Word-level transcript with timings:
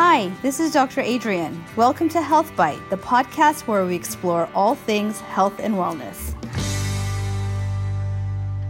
Hi, 0.00 0.28
this 0.42 0.60
is 0.60 0.72
Dr. 0.72 1.00
Adrian. 1.00 1.64
Welcome 1.74 2.08
to 2.10 2.22
Health 2.22 2.54
Bite, 2.54 2.78
the 2.88 2.96
podcast 2.96 3.66
where 3.66 3.84
we 3.84 3.96
explore 3.96 4.48
all 4.54 4.76
things 4.76 5.18
health 5.18 5.58
and 5.58 5.74
wellness. 5.74 6.34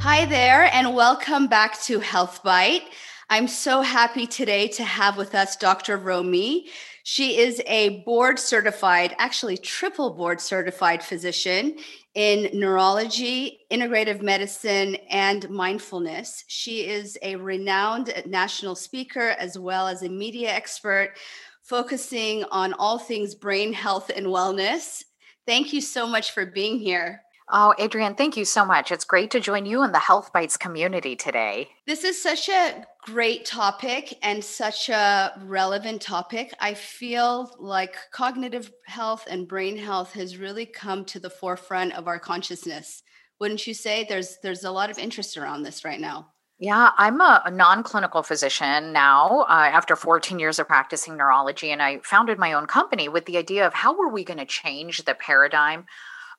Hi 0.01 0.25
there, 0.25 0.75
and 0.75 0.95
welcome 0.95 1.47
back 1.47 1.79
to 1.83 2.01
Health 2.01 2.43
Bite. 2.43 2.85
I'm 3.29 3.47
so 3.47 3.83
happy 3.83 4.27
today 4.27 4.69
to 4.69 4.85
have 4.85 5.19
with 5.19 5.35
us 5.35 5.55
Dr. 5.57 5.99
Romie. 5.99 6.69
She 7.11 7.39
is 7.39 7.63
a 7.67 8.01
board 8.01 8.39
certified, 8.39 9.17
actually, 9.17 9.57
triple 9.57 10.11
board 10.13 10.43
certified 10.43 11.03
physician 11.03 11.79
in 12.15 12.51
neurology, 12.53 13.61
integrative 13.73 14.21
medicine, 14.21 14.97
and 15.09 15.49
mindfulness. 15.49 16.45
She 16.49 16.87
is 16.87 17.17
a 17.23 17.37
renowned 17.37 18.13
national 18.27 18.75
speaker 18.75 19.31
as 19.39 19.59
well 19.59 19.89
as 19.89 20.03
a 20.03 20.11
media 20.11 20.51
expert 20.51 21.15
focusing 21.63 22.45
on 22.51 22.75
all 22.75 22.99
things 22.99 23.35
brain 23.35 23.73
health 23.73 24.11
and 24.15 24.27
wellness. 24.27 25.03
Thank 25.47 25.73
you 25.73 25.81
so 25.81 26.07
much 26.07 26.33
for 26.33 26.45
being 26.45 26.79
here. 26.79 27.23
Oh, 27.51 27.73
Adrienne, 27.81 28.17
thank 28.17 28.37
you 28.37 28.45
so 28.45 28.67
much. 28.67 28.93
It's 28.93 29.07
great 29.07 29.31
to 29.31 29.41
join 29.41 29.65
you 29.65 29.83
in 29.83 29.93
the 29.93 29.99
Health 29.99 30.31
Bites 30.35 30.59
community 30.59 31.17
today. 31.17 31.71
This 31.87 32.05
is 32.05 32.23
such 32.23 32.51
a 32.51 32.85
great 33.13 33.47
topic 33.47 34.19
and 34.23 34.45
such 34.45 34.91
a 34.91 35.33
relevant 35.47 36.03
topic. 36.03 36.53
I 36.61 36.75
feel 36.75 37.57
like 37.59 37.97
cognitive 38.13 38.71
health 38.85 39.27
and 39.31 39.49
brain 39.49 39.79
health 39.79 40.13
has 40.13 40.37
really 40.37 40.67
come 40.67 41.07
to 41.07 41.19
the 41.19 41.31
forefront 41.31 41.95
of 41.95 42.07
our 42.07 42.19
consciousness. 42.19 43.03
Wouldn't 43.41 43.67
you 43.67 43.73
say 43.73 44.05
there's 44.05 44.37
there's 44.43 44.65
a 44.65 44.71
lot 44.71 44.91
of 44.91 44.99
interest 44.99 45.39
around 45.39 45.63
this 45.63 45.87
right 45.87 46.01
now? 46.01 46.33
Yeah, 46.59 46.91
I'm 46.99 47.21
a, 47.21 47.43
a 47.47 47.51
non 47.51 47.83
clinical 47.83 48.23
physician 48.23 48.93
now 48.93 49.47
uh, 49.49 49.71
after 49.73 49.97
14 49.97 50.39
years 50.39 50.59
of 50.59 50.67
practicing 50.67 51.17
neurology. 51.17 51.71
And 51.71 51.81
I 51.81 52.01
founded 52.03 52.39
my 52.39 52.53
own 52.53 52.67
company 52.67 53.09
with 53.09 53.25
the 53.25 53.39
idea 53.39 53.67
of 53.67 53.73
how 53.73 53.97
were 53.97 54.11
we 54.11 54.23
going 54.23 54.39
to 54.39 54.45
change 54.45 55.05
the 55.05 55.15
paradigm 55.15 55.87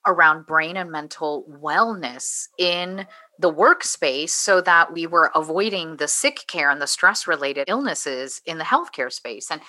around 0.06 0.46
brain 0.46 0.76
and 0.76 0.90
mental 0.90 1.44
wellness 1.62 2.48
in 2.58 3.06
the 3.38 3.52
workspace 3.52 4.30
so 4.30 4.60
that 4.60 4.92
we 4.92 5.06
were 5.06 5.30
avoiding 5.34 5.96
the 5.96 6.08
sick 6.08 6.44
care 6.46 6.70
and 6.70 6.80
the 6.80 6.86
stress 6.86 7.26
related 7.26 7.64
illnesses 7.68 8.40
in 8.46 8.58
the 8.58 8.64
healthcare 8.64 9.12
space. 9.12 9.50
And 9.50 9.60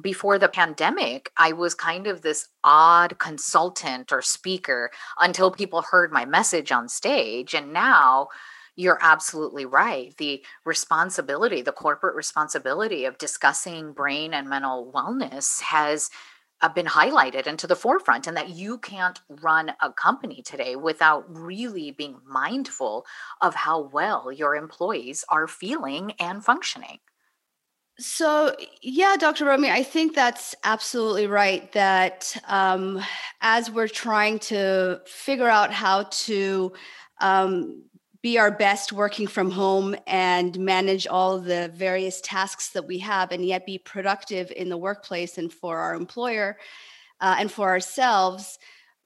before 0.00 0.38
the 0.38 0.48
pandemic, 0.48 1.30
I 1.36 1.52
was 1.52 1.74
kind 1.74 2.06
of 2.06 2.22
this 2.22 2.48
odd 2.64 3.18
consultant 3.18 4.12
or 4.12 4.22
speaker 4.22 4.90
until 5.20 5.50
people 5.50 5.82
heard 5.82 6.12
my 6.12 6.24
message 6.24 6.72
on 6.72 6.88
stage. 6.88 7.54
And 7.54 7.72
now, 7.72 8.28
you're 8.74 8.98
absolutely 9.02 9.66
right. 9.66 10.16
The 10.16 10.42
responsibility, 10.64 11.60
the 11.60 11.72
corporate 11.72 12.14
responsibility 12.14 13.04
of 13.04 13.18
discussing 13.18 13.92
brain 13.92 14.32
and 14.32 14.48
mental 14.48 14.90
wellness 14.94 15.60
has 15.60 16.08
been 16.74 16.86
highlighted 16.86 17.46
and 17.46 17.58
to 17.58 17.66
the 17.66 17.76
forefront 17.76 18.26
and 18.26 18.36
that 18.36 18.50
you 18.50 18.78
can't 18.78 19.20
run 19.28 19.72
a 19.80 19.92
company 19.92 20.42
today 20.42 20.76
without 20.76 21.24
really 21.28 21.90
being 21.90 22.18
mindful 22.24 23.04
of 23.40 23.54
how 23.54 23.80
well 23.80 24.30
your 24.30 24.54
employees 24.54 25.24
are 25.28 25.48
feeling 25.48 26.12
and 26.20 26.44
functioning. 26.44 26.98
So, 27.98 28.56
yeah, 28.80 29.16
Dr. 29.18 29.44
Romie, 29.44 29.70
I 29.70 29.82
think 29.82 30.14
that's 30.14 30.54
absolutely 30.64 31.26
right. 31.26 31.70
That 31.72 32.34
um, 32.48 33.02
as 33.40 33.70
we're 33.70 33.88
trying 33.88 34.38
to 34.40 35.00
figure 35.06 35.48
out 35.48 35.72
how 35.72 36.04
to 36.04 36.72
um, 37.20 37.84
be 38.22 38.38
our 38.38 38.52
best 38.52 38.92
working 38.92 39.26
from 39.26 39.50
home 39.50 39.96
and 40.06 40.58
manage 40.58 41.08
all 41.08 41.40
the 41.40 41.70
various 41.74 42.20
tasks 42.20 42.70
that 42.70 42.86
we 42.86 42.98
have 42.98 43.32
and 43.32 43.44
yet 43.44 43.66
be 43.66 43.78
productive 43.78 44.52
in 44.56 44.68
the 44.68 44.76
workplace 44.76 45.38
and 45.38 45.52
for 45.52 45.78
our 45.78 45.94
employer 45.94 46.56
uh, 47.20 47.36
and 47.38 47.50
for 47.50 47.68
ourselves 47.68 48.60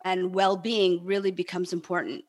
and 0.05 0.35
well-being 0.35 1.03
really 1.05 1.31
becomes 1.31 1.73
important 1.73 2.25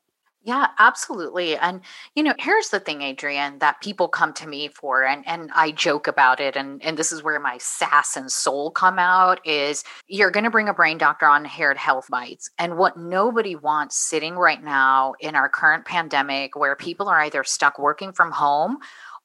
yeah, 0.48 0.68
absolutely. 0.80 1.58
And 1.58 1.82
you 2.16 2.24
know, 2.24 2.34
here's 2.40 2.70
the 2.70 2.80
thing, 2.80 3.02
Adrian, 3.02 3.60
that 3.60 3.82
people 3.82 4.08
come 4.08 4.32
to 4.36 4.48
me 4.48 4.70
for 4.70 5.04
and 5.04 5.28
and 5.28 5.52
I 5.54 5.72
joke 5.72 6.08
about 6.08 6.40
it 6.40 6.56
and 6.56 6.82
and 6.86 6.98
this 6.98 7.12
is 7.12 7.22
where 7.22 7.38
my 7.38 7.58
sass 7.58 8.16
and 8.16 8.32
soul 8.32 8.72
come 8.72 8.98
out 8.98 9.46
is 9.46 9.84
you're 10.08 10.32
going 10.32 10.46
to 10.46 10.50
bring 10.50 10.70
a 10.70 10.74
brain 10.74 10.98
doctor 10.98 11.26
on 11.26 11.44
Haired 11.44 11.78
Health 11.78 12.08
Bites. 12.10 12.50
And 12.58 12.78
what 12.78 12.96
nobody 12.96 13.58
wants 13.58 13.98
sitting 13.98 14.36
right 14.36 14.64
now 14.64 15.16
in 15.20 15.36
our 15.36 15.50
current 15.50 15.84
pandemic 15.84 16.56
where 16.56 16.78
people 16.78 17.10
are 17.10 17.20
either 17.20 17.44
stuck 17.44 17.78
working 17.78 18.14
from 18.14 18.32
home 18.32 18.78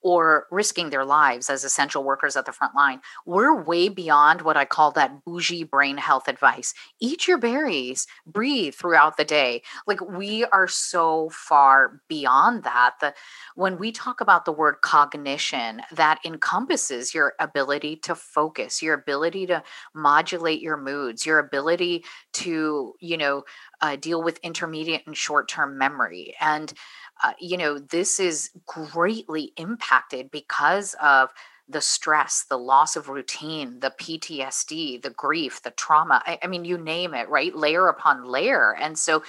or 0.02 0.46
risking 0.50 0.90
their 0.90 1.04
lives 1.04 1.48
as 1.48 1.64
essential 1.64 2.04
workers 2.04 2.36
at 2.36 2.46
the 2.46 2.52
front 2.52 2.74
line. 2.74 3.00
We're 3.26 3.62
way 3.62 3.88
beyond 3.88 4.42
what 4.42 4.56
I 4.56 4.64
call 4.64 4.90
that 4.92 5.24
bougie 5.24 5.64
brain 5.64 5.96
health 5.96 6.28
advice. 6.28 6.74
Eat 7.00 7.28
your 7.28 7.38
berries, 7.38 8.06
breathe 8.26 8.74
throughout 8.74 9.16
the 9.16 9.24
day. 9.24 9.62
Like 9.86 10.00
we 10.00 10.44
are 10.46 10.68
so 10.68 11.30
far 11.30 12.00
beyond 12.08 12.64
that. 12.64 12.94
The 13.00 13.14
when 13.54 13.78
we 13.78 13.92
talk 13.92 14.20
about 14.20 14.44
the 14.44 14.52
word 14.52 14.76
cognition, 14.82 15.82
that 15.92 16.18
encompasses 16.24 17.14
your 17.14 17.34
ability 17.38 17.96
to 17.96 18.14
focus, 18.14 18.82
your 18.82 18.94
ability 18.94 19.46
to 19.46 19.62
modulate 19.94 20.60
your 20.60 20.76
moods, 20.76 21.24
your 21.24 21.38
ability 21.38 22.04
to, 22.32 22.94
you 23.00 23.16
know, 23.16 23.44
uh, 23.80 23.96
deal 23.96 24.22
with 24.22 24.38
intermediate 24.38 25.06
and 25.06 25.16
short-term 25.16 25.76
memory 25.76 26.34
and 26.40 26.72
uh, 27.22 27.32
you 27.38 27.56
know, 27.56 27.78
this 27.78 28.18
is 28.18 28.50
greatly 28.66 29.52
impacted 29.56 30.30
because 30.30 30.94
of 31.02 31.30
the 31.68 31.80
stress, 31.80 32.44
the 32.48 32.58
loss 32.58 32.96
of 32.96 33.08
routine, 33.08 33.80
the 33.80 33.92
PTSD, 34.00 35.00
the 35.02 35.10
grief, 35.10 35.62
the 35.62 35.70
trauma. 35.70 36.22
I, 36.26 36.38
I 36.42 36.46
mean, 36.46 36.64
you 36.64 36.76
name 36.76 37.14
it, 37.14 37.28
right? 37.28 37.54
Layer 37.54 37.88
upon 37.88 38.24
layer. 38.24 38.74
And 38.74 38.98
so, 38.98 39.22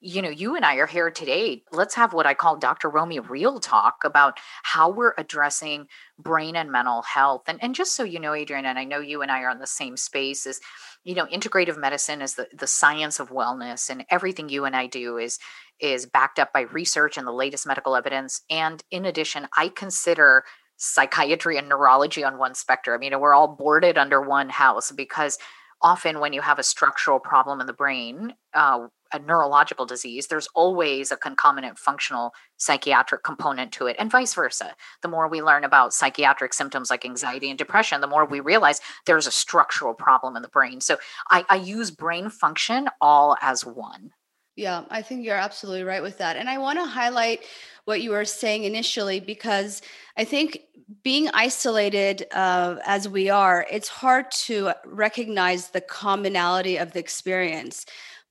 you 0.00 0.22
know, 0.22 0.28
you 0.28 0.54
and 0.54 0.64
I 0.64 0.76
are 0.76 0.86
here 0.86 1.10
today. 1.10 1.64
Let's 1.72 1.94
have 1.96 2.12
what 2.12 2.26
I 2.26 2.34
call 2.34 2.56
Dr. 2.56 2.88
Romie 2.88 3.26
real 3.28 3.58
talk 3.58 3.96
about 4.04 4.38
how 4.62 4.90
we're 4.90 5.14
addressing 5.18 5.86
brain 6.18 6.54
and 6.54 6.70
mental 6.70 7.02
health. 7.02 7.42
And, 7.48 7.58
and 7.62 7.74
just 7.74 7.96
so 7.96 8.04
you 8.04 8.20
know, 8.20 8.32
Adrian, 8.32 8.64
and 8.64 8.78
I 8.78 8.84
know 8.84 9.00
you 9.00 9.22
and 9.22 9.30
I 9.30 9.42
are 9.42 9.50
on 9.50 9.58
the 9.58 9.66
same 9.66 9.96
space, 9.96 10.46
is 10.46 10.60
you 11.04 11.14
know, 11.14 11.26
integrative 11.26 11.78
medicine 11.78 12.22
is 12.22 12.34
the, 12.34 12.48
the 12.52 12.66
science 12.66 13.18
of 13.18 13.30
wellness, 13.30 13.88
and 13.88 14.04
everything 14.10 14.48
you 14.48 14.64
and 14.64 14.76
I 14.76 14.86
do 14.86 15.16
is 15.16 15.38
is 15.80 16.06
backed 16.06 16.38
up 16.38 16.52
by 16.52 16.62
research 16.62 17.16
and 17.16 17.26
the 17.26 17.32
latest 17.32 17.66
medical 17.66 17.94
evidence. 17.94 18.42
And 18.50 18.82
in 18.90 19.04
addition, 19.04 19.48
I 19.56 19.68
consider 19.68 20.44
psychiatry 20.76 21.56
and 21.56 21.68
neurology 21.68 22.24
on 22.24 22.36
one 22.38 22.54
spectrum. 22.54 23.02
You 23.02 23.10
know, 23.10 23.18
we're 23.18 23.34
all 23.34 23.56
boarded 23.56 23.96
under 23.96 24.20
one 24.20 24.48
house 24.48 24.90
because 24.92 25.38
often 25.82 26.20
when 26.20 26.32
you 26.32 26.40
have 26.40 26.58
a 26.58 26.64
structural 26.64 27.20
problem 27.20 27.60
in 27.60 27.66
the 27.66 27.72
brain, 27.72 28.34
uh, 28.54 28.88
a 29.12 29.18
neurological 29.18 29.86
disease, 29.86 30.26
there's 30.26 30.48
always 30.54 31.10
a 31.10 31.16
concomitant 31.16 31.78
functional 31.78 32.32
psychiatric 32.56 33.22
component 33.22 33.72
to 33.72 33.86
it, 33.86 33.96
and 33.98 34.10
vice 34.10 34.34
versa. 34.34 34.74
The 35.02 35.08
more 35.08 35.28
we 35.28 35.42
learn 35.42 35.64
about 35.64 35.94
psychiatric 35.94 36.52
symptoms 36.52 36.90
like 36.90 37.04
anxiety 37.04 37.48
and 37.48 37.58
depression, 37.58 38.00
the 38.00 38.06
more 38.06 38.24
we 38.24 38.40
realize 38.40 38.80
there's 39.06 39.26
a 39.26 39.32
structural 39.32 39.94
problem 39.94 40.36
in 40.36 40.42
the 40.42 40.48
brain. 40.48 40.80
So 40.80 40.98
I, 41.30 41.44
I 41.48 41.56
use 41.56 41.90
brain 41.90 42.30
function 42.30 42.88
all 43.00 43.36
as 43.40 43.64
one. 43.64 44.12
Yeah, 44.56 44.84
I 44.90 45.02
think 45.02 45.24
you're 45.24 45.36
absolutely 45.36 45.84
right 45.84 46.02
with 46.02 46.18
that. 46.18 46.36
And 46.36 46.50
I 46.50 46.58
want 46.58 46.80
to 46.80 46.84
highlight 46.84 47.44
what 47.84 48.00
you 48.00 48.10
were 48.10 48.24
saying 48.24 48.64
initially 48.64 49.20
because 49.20 49.82
I 50.16 50.24
think 50.24 50.62
being 51.04 51.28
isolated 51.32 52.26
uh, 52.32 52.76
as 52.84 53.08
we 53.08 53.30
are, 53.30 53.66
it's 53.70 53.88
hard 53.88 54.30
to 54.32 54.72
recognize 54.84 55.68
the 55.68 55.80
commonality 55.80 56.76
of 56.76 56.92
the 56.92 56.98
experience. 56.98 57.86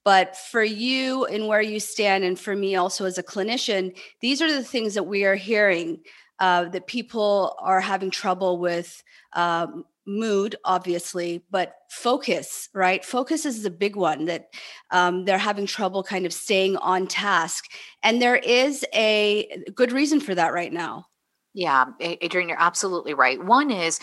But 0.08 0.38
for 0.38 0.64
you 0.64 1.26
and 1.26 1.50
where 1.50 1.62
you 1.62 1.82
stand, 1.82 2.24
and 2.24 2.40
for 2.40 2.56
me 2.56 2.78
also 2.78 3.04
as 3.04 3.18
a 3.18 3.24
clinician, 3.24 3.94
these 4.22 4.42
are 4.42 4.50
the 4.50 4.64
things 4.64 4.94
that 4.94 5.04
we 5.04 5.26
are 5.26 5.36
hearing 5.36 6.00
uh, 6.40 6.70
that 6.70 6.88
people 6.88 7.58
are 7.60 7.82
having 7.82 8.10
trouble 8.10 8.58
with 8.58 9.04
um, 9.34 9.84
mood 10.06 10.56
obviously 10.64 11.44
but 11.52 11.74
focus 11.90 12.70
right? 12.74 13.04
Focus 13.04 13.46
is 13.46 13.64
the 13.64 13.70
big 13.70 13.98
one 13.98 14.24
that 14.24 14.48
um, 14.92 15.26
they're 15.26 15.38
having 15.38 15.66
trouble 15.66 16.04
kind 16.04 16.26
of 16.26 16.32
staying 16.32 16.78
on 16.78 17.06
task 17.06 17.66
and 18.02 18.22
there 18.22 18.38
is 18.38 18.86
a 18.94 19.62
good 19.76 19.92
reason 19.92 20.22
for 20.22 20.34
that 20.34 20.54
right 20.54 20.72
now. 20.72 21.06
Yeah 21.54 21.88
adrienne 22.00 22.48
you're 22.48 22.62
absolutely 22.62 23.14
right. 23.14 23.44
One 23.44 23.72
is 23.72 24.00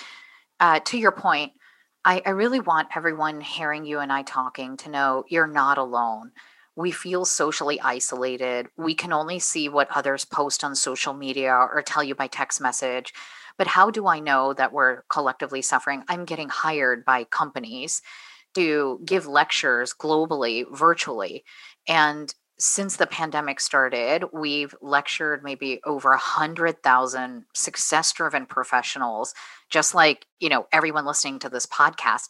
uh, 0.60 0.80
to 0.80 0.98
your 0.98 1.12
point 1.12 1.52
I, 2.04 2.22
I 2.26 2.30
really 2.30 2.60
want 2.60 2.88
everyone 2.96 3.40
hearing 3.40 3.84
you 3.84 4.00
and 4.00 4.12
i 4.12 4.22
talking 4.22 4.76
to 4.78 4.90
know 4.90 5.24
you're 5.28 5.46
not 5.46 5.78
alone 5.78 6.32
we 6.76 6.90
feel 6.90 7.24
socially 7.24 7.80
isolated 7.80 8.68
we 8.76 8.94
can 8.94 9.12
only 9.12 9.38
see 9.38 9.68
what 9.68 9.88
others 9.90 10.24
post 10.24 10.64
on 10.64 10.74
social 10.74 11.14
media 11.14 11.52
or 11.52 11.82
tell 11.82 12.04
you 12.04 12.14
by 12.14 12.26
text 12.26 12.60
message 12.60 13.12
but 13.56 13.66
how 13.66 13.90
do 13.90 14.06
I 14.06 14.20
know 14.20 14.52
that 14.54 14.72
we're 14.72 15.02
collectively 15.08 15.62
suffering? 15.62 16.02
I'm 16.08 16.24
getting 16.24 16.48
hired 16.48 17.04
by 17.04 17.24
companies 17.24 18.02
to 18.54 19.00
give 19.04 19.26
lectures 19.26 19.94
globally, 19.98 20.64
virtually. 20.72 21.44
And 21.88 22.32
since 22.58 22.96
the 22.96 23.06
pandemic 23.06 23.60
started, 23.60 24.24
we've 24.32 24.74
lectured 24.80 25.42
maybe 25.42 25.80
over 25.84 26.12
a 26.12 26.18
hundred 26.18 26.82
thousand 26.82 27.44
success-driven 27.52 28.46
professionals, 28.46 29.34
just 29.70 29.94
like 29.94 30.26
you 30.38 30.48
know 30.48 30.66
everyone 30.72 31.04
listening 31.04 31.38
to 31.40 31.48
this 31.48 31.66
podcast. 31.66 32.28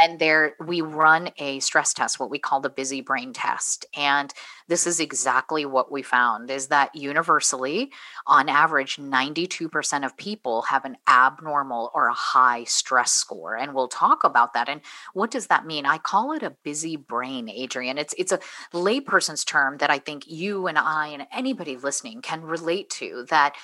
And 0.00 0.18
there, 0.18 0.54
we 0.64 0.80
run 0.80 1.30
a 1.38 1.60
stress 1.60 1.94
test, 1.94 2.20
what 2.20 2.30
we 2.30 2.38
call 2.38 2.60
the 2.60 2.70
busy 2.70 3.00
brain 3.00 3.32
test, 3.32 3.86
and 3.96 4.32
this 4.68 4.86
is 4.86 5.00
exactly 5.00 5.64
what 5.64 5.92
we 5.92 6.02
found: 6.02 6.50
is 6.50 6.68
that 6.68 6.94
universally, 6.94 7.92
on 8.26 8.48
average, 8.48 8.98
ninety-two 8.98 9.68
percent 9.68 10.04
of 10.04 10.16
people 10.16 10.62
have 10.62 10.84
an 10.84 10.96
abnormal 11.08 11.90
or 11.94 12.08
a 12.08 12.14
high 12.14 12.64
stress 12.64 13.12
score, 13.12 13.56
and 13.56 13.74
we'll 13.74 13.88
talk 13.88 14.24
about 14.24 14.54
that. 14.54 14.68
And 14.68 14.80
what 15.14 15.30
does 15.30 15.46
that 15.48 15.66
mean? 15.66 15.86
I 15.86 15.98
call 15.98 16.32
it 16.32 16.42
a 16.42 16.56
busy 16.64 16.96
brain, 16.96 17.48
adrian 17.48 17.98
It's 17.98 18.14
it's 18.18 18.32
a 18.32 18.40
layperson's 18.72 19.44
term 19.44 19.78
that 19.78 19.90
I 19.90 19.98
think 19.98 20.26
you 20.26 20.66
and 20.66 20.78
I 20.78 21.08
and 21.08 21.26
anybody 21.32 21.76
listening 21.76 22.22
can 22.22 22.42
relate 22.42 22.90
to 22.90 23.26
that 23.30 23.54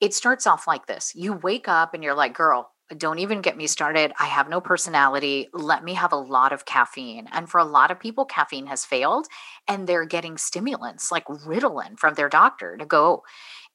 it 0.00 0.14
starts 0.14 0.46
off 0.46 0.66
like 0.66 0.86
this. 0.86 1.12
You 1.14 1.32
wake 1.32 1.68
up 1.68 1.92
and 1.92 2.04
you're 2.04 2.14
like, 2.14 2.32
girl, 2.32 2.70
don't 2.96 3.18
even 3.18 3.42
get 3.42 3.56
me 3.56 3.66
started. 3.66 4.12
I 4.18 4.26
have 4.26 4.48
no 4.48 4.60
personality. 4.60 5.48
Let 5.52 5.84
me 5.84 5.94
have 5.94 6.12
a 6.12 6.16
lot 6.16 6.52
of 6.52 6.64
caffeine. 6.64 7.28
And 7.32 7.48
for 7.48 7.58
a 7.58 7.64
lot 7.64 7.90
of 7.90 8.00
people, 8.00 8.24
caffeine 8.24 8.66
has 8.66 8.84
failed 8.84 9.26
and 9.66 9.86
they're 9.86 10.06
getting 10.06 10.38
stimulants 10.38 11.12
like 11.12 11.26
Ritalin 11.26 11.98
from 11.98 12.14
their 12.14 12.28
doctor 12.28 12.76
to 12.76 12.86
go. 12.86 13.24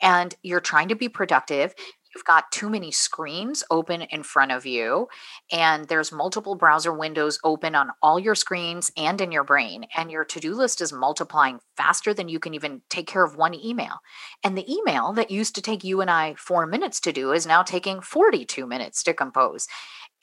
And 0.02 0.34
you're 0.42 0.60
trying 0.60 0.88
to 0.90 0.96
be 0.96 1.10
productive 1.10 1.76
you've 2.14 2.26
got 2.26 2.52
too 2.52 2.70
many 2.70 2.92
screens 2.92 3.64
open 3.70 4.04
in 4.04 4.24
front 4.24 4.52
of 4.52 4.66
you 4.66 5.08
and 5.52 5.88
there's 5.88 6.12
multiple 6.12 6.56
browser 6.56 6.94
windows 6.94 7.40
open 7.44 7.76
on 7.76 7.92
all 8.02 8.20
your 8.20 8.36
screens 8.36 8.92
and 8.98 9.20
in 9.22 9.32
your 9.32 9.44
brain 9.44 9.86
and 9.96 10.12
your 10.12 10.24
to-do 10.24 10.54
list 10.54 10.82
is 10.82 10.94
multiplying 10.94 11.60
faster 11.76 12.14
than 12.14 12.30
you 12.30 12.40
can 12.40 12.54
even 12.54 12.82
take 12.90 13.08
care 13.08 13.24
of 13.24 13.36
one 13.36 13.54
email. 13.54 14.00
And 14.44 14.58
the 14.58 14.72
email 14.72 15.14
that 15.14 15.32
used 15.32 15.56
to 15.56 15.62
take 15.62 15.84
you 15.84 16.02
and 16.02 16.10
I 16.10 16.36
4 16.36 16.66
minutes 16.66 17.00
to 17.02 17.12
do 17.12 17.32
is 17.32 17.46
now 17.46 17.64
taking 17.64 18.02
42 18.02 18.66
minutes 18.66 19.04
to 19.04 19.14
compose. 19.14 19.68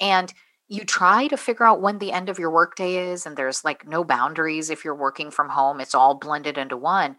And 0.01 0.33
you 0.69 0.85
try 0.85 1.27
to 1.27 1.37
figure 1.37 1.67
out 1.67 1.83
when 1.83 1.99
the 1.99 2.13
end 2.13 2.29
of 2.29 2.39
your 2.39 2.51
workday 2.51 3.11
is 3.11 3.27
and 3.27 3.37
there's 3.37 3.65
like 3.65 3.87
no 3.89 4.05
boundaries 4.05 4.71
if 4.71 4.85
you're 4.85 4.95
working 4.95 5.31
from 5.33 5.49
home 5.49 5.81
it's 5.81 5.95
all 5.95 6.15
blended 6.15 6.57
into 6.57 6.77
one. 6.77 7.17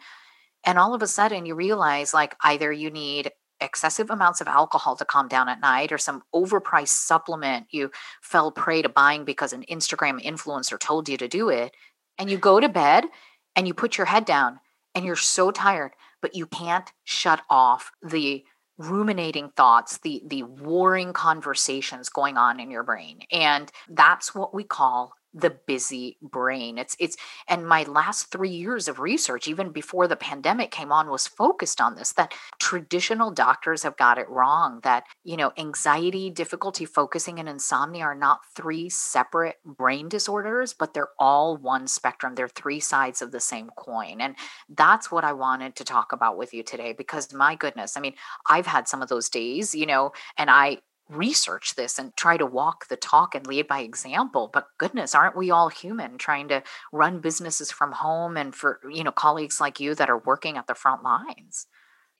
And 0.64 0.78
all 0.80 0.94
of 0.94 1.02
a 1.02 1.08
sudden 1.08 1.46
you 1.46 1.56
realize 1.56 2.14
like 2.14 2.36
either 2.42 2.72
you 2.72 2.92
need 2.92 3.32
excessive 3.62 4.10
amounts 4.10 4.42
of 4.42 4.48
alcohol 4.48 4.96
to 4.96 5.06
calm 5.06 5.28
down 5.28 5.48
at 5.48 5.62
night 5.62 5.92
or 5.92 5.98
some 5.98 6.24
overpriced 6.34 6.90
supplement 6.90 7.68
you 7.70 7.92
fell 8.22 8.52
prey 8.52 8.82
to 8.82 8.90
buying 8.90 9.24
because 9.24 9.54
an 9.54 9.64
Instagram 9.70 10.24
influencer 10.24 10.80
told 10.80 11.08
you 11.08 11.18
to 11.18 11.28
do 11.28 11.50
it. 11.50 11.76
And 12.18 12.30
you 12.30 12.38
go 12.38 12.60
to 12.60 12.70
bed 12.70 13.06
and 13.56 13.68
you 13.68 13.74
put 13.74 13.98
your 13.98 14.06
head 14.06 14.26
down 14.26 14.60
and 14.94 15.06
you're 15.06 15.16
so 15.16 15.52
tired, 15.52 15.92
but 16.22 16.36
you 16.36 16.46
can't 16.46 16.92
shut 17.04 17.42
off 17.50 17.92
the 18.04 18.44
ruminating 18.78 19.50
thoughts 19.50 20.00
the 20.00 20.24
the 20.26 20.42
warring 20.42 21.14
conversations 21.14 22.10
going 22.10 22.36
on 22.36 22.60
in 22.60 22.72
your 22.72 22.82
brain 22.82 23.20
and 23.32 23.72
that's 23.90 24.34
what 24.34 24.56
we 24.56 24.64
call 24.64 25.14
the 25.34 25.50
busy 25.68 26.18
brain. 26.22 26.78
It's 26.78 26.96
it's 27.00 27.18
and 27.48 27.68
my 27.68 27.84
last 27.84 28.32
3 28.32 28.50
years 28.50 28.88
of 28.88 29.00
research 29.00 29.48
even 29.48 29.72
before 29.72 30.08
the 30.08 30.16
pandemic 30.16 30.72
came 30.72 30.92
on 30.92 31.10
was 31.10 31.28
focused 31.28 31.80
on 31.80 31.96
this 31.96 32.14
that 32.14 32.34
traditional 32.60 33.32
doctors 33.32 33.84
have 33.84 33.98
got 33.98 34.18
it 34.18 34.30
wrong 34.30 34.80
that 34.84 35.04
you 35.24 35.38
know 35.38 35.52
anxiety 35.58 36.30
difficulty 36.30 36.86
focusing 36.86 37.40
and 37.40 37.48
insomnia 37.50 38.04
are 38.04 38.16
not 38.16 38.42
three 38.56 38.90
separate 38.90 39.58
brain 39.66 40.10
disorders 40.10 40.74
but 40.74 40.94
they're 40.94 41.10
all 41.20 41.58
one 41.58 41.88
spectrum. 41.88 42.36
They're 42.36 42.48
three 42.50 42.80
sides 42.80 43.22
of 43.22 43.32
the 43.32 43.40
same 43.40 43.70
coin. 43.78 44.22
And 44.22 44.36
that's 44.70 45.12
what 45.12 45.24
I 45.24 45.34
wanted 45.34 45.76
to 45.78 45.84
talk 45.84 46.12
about 46.12 46.38
with 46.38 46.54
you 46.54 46.64
today 46.64 46.94
because 46.94 47.34
my 47.34 47.56
goodness 47.56 47.96
I 47.98 48.02
mean 48.02 48.16
I've 48.50 48.68
had 48.68 48.88
some 48.88 49.02
of 49.02 49.10
those 49.10 49.30
days 49.30 49.74
you 49.76 49.86
know 49.86 50.12
and 50.38 50.50
I 50.50 50.80
research 51.12 51.76
this 51.76 52.00
and 52.00 52.16
try 52.16 52.38
to 52.38 52.46
walk 52.46 52.88
the 52.88 52.96
talk 52.96 53.36
and 53.36 53.46
lead 53.46 53.68
by 53.68 53.80
example 53.80 54.50
but 54.52 54.68
goodness 54.78 55.14
aren't 55.14 55.38
we 55.38 55.52
all 55.52 55.70
human 55.70 56.18
trying 56.18 56.48
to 56.48 56.64
run 56.92 57.20
businesses 57.20 57.72
from 57.72 57.92
home 57.92 58.38
and 58.38 58.56
for 58.56 58.80
you 58.90 59.04
know 59.04 59.12
colleagues 59.12 59.60
like 59.60 59.80
you 59.80 59.94
that 59.96 60.10
are 60.10 60.20
working 60.20 60.58
at 60.58 60.68
the 60.68 60.76
front 60.76 61.04
lines 61.04 61.68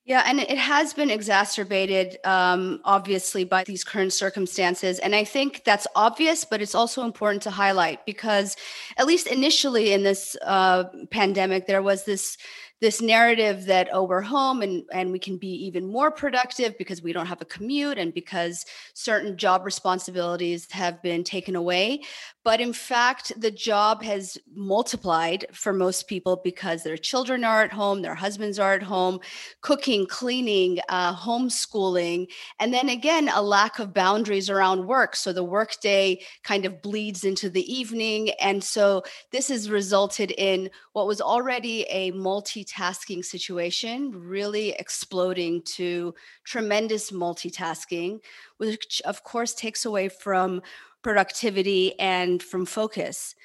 yeah, 0.04 0.24
and 0.26 0.40
it 0.40 0.58
has 0.58 0.96
been 0.96 1.12
exacerbated, 1.12 2.18
um, 2.24 2.82
obviously, 2.84 3.44
by 3.44 3.64
these 3.64 3.84
current 3.84 4.12
circumstances. 4.12 4.98
And 4.98 5.14
I 5.14 5.24
think 5.24 5.64
that's 5.64 5.86
obvious, 5.96 6.44
but 6.44 6.60
it's 6.60 6.74
also 6.74 7.04
important 7.04 7.44
to 7.44 7.52
highlight 7.52 8.04
because, 8.08 8.56
at 8.98 9.06
least 9.06 9.28
initially 9.28 9.94
in 9.94 10.02
this 10.02 10.36
uh, 10.44 10.86
pandemic, 11.12 11.68
there 11.68 11.84
was 11.84 12.06
this 12.06 12.36
this 12.82 13.00
narrative 13.00 13.66
that 13.66 13.88
oh 13.94 14.04
we're 14.04 14.22
home 14.22 14.64
and 14.64 14.84
and 14.92 15.12
we 15.12 15.20
can 15.20 15.38
be 15.38 15.66
even 15.66 15.86
more 15.86 16.10
productive 16.10 16.76
because 16.80 17.02
we 17.02 17.14
don't 17.14 17.28
have 17.28 17.42
a 17.42 17.46
commute 17.46 18.00
and 18.00 18.12
because 18.12 18.66
certain 18.96 19.38
job 19.38 19.64
responsibilities 19.64 20.70
have 20.72 21.02
been 21.04 21.24
taken 21.24 21.56
away. 21.56 22.02
But 22.44 22.60
in 22.60 22.74
fact 22.74 23.32
the 23.40 23.52
job 23.52 24.02
has 24.02 24.38
multiplied 24.54 25.46
for 25.54 25.72
most 25.72 26.08
people 26.08 26.42
because 26.44 26.82
their 26.82 26.98
children 26.98 27.44
are 27.44 27.64
at 27.64 27.72
home 27.72 28.02
their 28.02 28.16
husbands 28.16 28.58
are 28.58 28.74
at 28.74 28.84
home 28.84 29.20
cooking 29.62 30.08
cleaning 30.08 30.80
uh, 30.90 31.16
homeschooling 31.16 32.28
and 32.60 32.74
then 32.74 32.90
again 32.90 33.30
a 33.32 33.44
lack 33.44 33.78
of 33.78 33.94
boundaries 33.94 34.50
around 34.50 34.88
work. 34.88 35.16
So 35.16 35.32
the 35.32 35.44
workday 35.44 36.20
kind 36.44 36.66
of 36.66 36.82
bleeds 36.82 37.24
into 37.24 37.48
the 37.48 37.72
evening 37.72 38.32
and 38.42 38.64
so 38.64 39.04
this 39.30 39.50
has 39.50 39.70
resulted 39.70 40.32
in 40.32 40.72
what 40.94 41.06
was 41.06 41.22
already 41.22 41.84
a 41.84 42.10
multi 42.12 42.64
multitasking 42.72 43.24
situation 43.24 44.12
really 44.12 44.72
exploding 44.72 45.62
to 45.64 46.14
tremendous 46.44 47.12
multitasking, 47.12 48.20
which 48.58 49.02
of 49.06 49.24
course 49.24 49.54
takes 49.54 49.86
away 49.86 50.10
from 50.10 50.62
productivity 51.02 52.00
and 52.00 52.42
from 52.44 52.66
focus. 52.66 53.36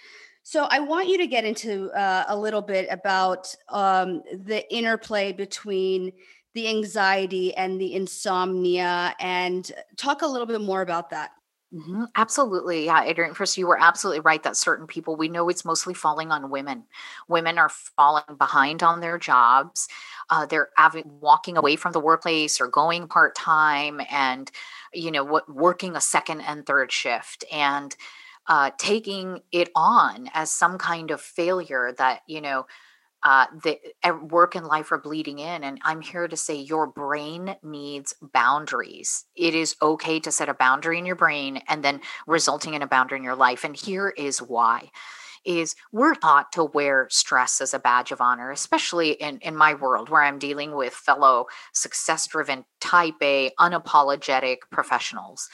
So 0.42 0.66
I 0.70 0.80
want 0.80 1.08
you 1.08 1.18
to 1.18 1.26
get 1.26 1.44
into 1.44 1.90
uh, 1.90 2.24
a 2.28 2.38
little 2.38 2.62
bit 2.62 2.86
about 2.90 3.52
um, 3.68 4.22
the 4.32 4.64
interplay 4.72 5.32
between 5.32 6.12
the 6.54 6.68
anxiety 6.68 7.54
and 7.54 7.80
the 7.80 7.94
insomnia 7.94 9.14
and 9.20 9.70
talk 9.96 10.22
a 10.22 10.26
little 10.26 10.46
bit 10.46 10.60
more 10.60 10.82
about 10.82 11.10
that. 11.10 11.30
Mm-hmm. 11.74 12.04
Absolutely. 12.14 12.84
Yeah, 12.86 13.02
Adrienne, 13.04 13.34
first, 13.34 13.58
you 13.58 13.66
were 13.66 13.78
absolutely 13.80 14.20
right 14.20 14.42
that 14.44 14.56
certain 14.56 14.86
people, 14.86 15.16
we 15.16 15.28
know 15.28 15.48
it's 15.48 15.64
mostly 15.64 15.94
falling 15.94 16.30
on 16.30 16.48
women. 16.50 16.84
Women 17.28 17.58
are 17.58 17.68
falling 17.68 18.22
behind 18.38 18.84
on 18.84 19.00
their 19.00 19.18
jobs. 19.18 19.88
Uh, 20.30 20.46
they're 20.46 20.68
walking 21.04 21.56
away 21.56 21.74
from 21.74 21.92
the 21.92 22.00
workplace 22.00 22.60
or 22.60 22.68
going 22.68 23.08
part 23.08 23.34
time 23.34 24.00
and, 24.10 24.50
you 24.94 25.10
know, 25.10 25.24
what 25.24 25.52
working 25.52 25.96
a 25.96 26.00
second 26.00 26.40
and 26.42 26.64
third 26.64 26.92
shift 26.92 27.44
and 27.52 27.96
uh, 28.48 28.70
taking 28.78 29.40
it 29.50 29.68
on 29.74 30.30
as 30.34 30.50
some 30.52 30.78
kind 30.78 31.10
of 31.10 31.20
failure 31.20 31.92
that, 31.98 32.20
you 32.28 32.40
know, 32.40 32.64
uh, 33.22 33.46
the 33.62 33.78
work 34.22 34.54
and 34.54 34.66
life 34.66 34.92
are 34.92 34.98
bleeding 34.98 35.38
in. 35.38 35.64
And 35.64 35.80
I'm 35.82 36.00
here 36.00 36.28
to 36.28 36.36
say 36.36 36.54
your 36.54 36.86
brain 36.86 37.56
needs 37.62 38.14
boundaries. 38.20 39.24
It 39.34 39.54
is 39.54 39.76
okay 39.82 40.20
to 40.20 40.30
set 40.30 40.48
a 40.48 40.54
boundary 40.54 40.98
in 40.98 41.06
your 41.06 41.16
brain 41.16 41.60
and 41.68 41.82
then 41.82 42.00
resulting 42.26 42.74
in 42.74 42.82
a 42.82 42.86
boundary 42.86 43.18
in 43.18 43.24
your 43.24 43.36
life. 43.36 43.64
And 43.64 43.76
here 43.76 44.12
is 44.16 44.38
why 44.40 44.90
is 45.46 45.76
we're 45.92 46.14
taught 46.14 46.52
to 46.52 46.64
wear 46.64 47.06
stress 47.10 47.60
as 47.60 47.72
a 47.72 47.78
badge 47.78 48.10
of 48.10 48.20
honor, 48.20 48.50
especially 48.50 49.12
in, 49.12 49.38
in 49.38 49.56
my 49.56 49.74
world 49.74 50.08
where 50.08 50.22
I'm 50.22 50.38
dealing 50.38 50.74
with 50.74 50.92
fellow 50.92 51.46
success 51.72 52.26
driven 52.26 52.64
type 52.80 53.14
A, 53.22 53.52
unapologetic 53.58 54.58
professionals. 54.72 55.48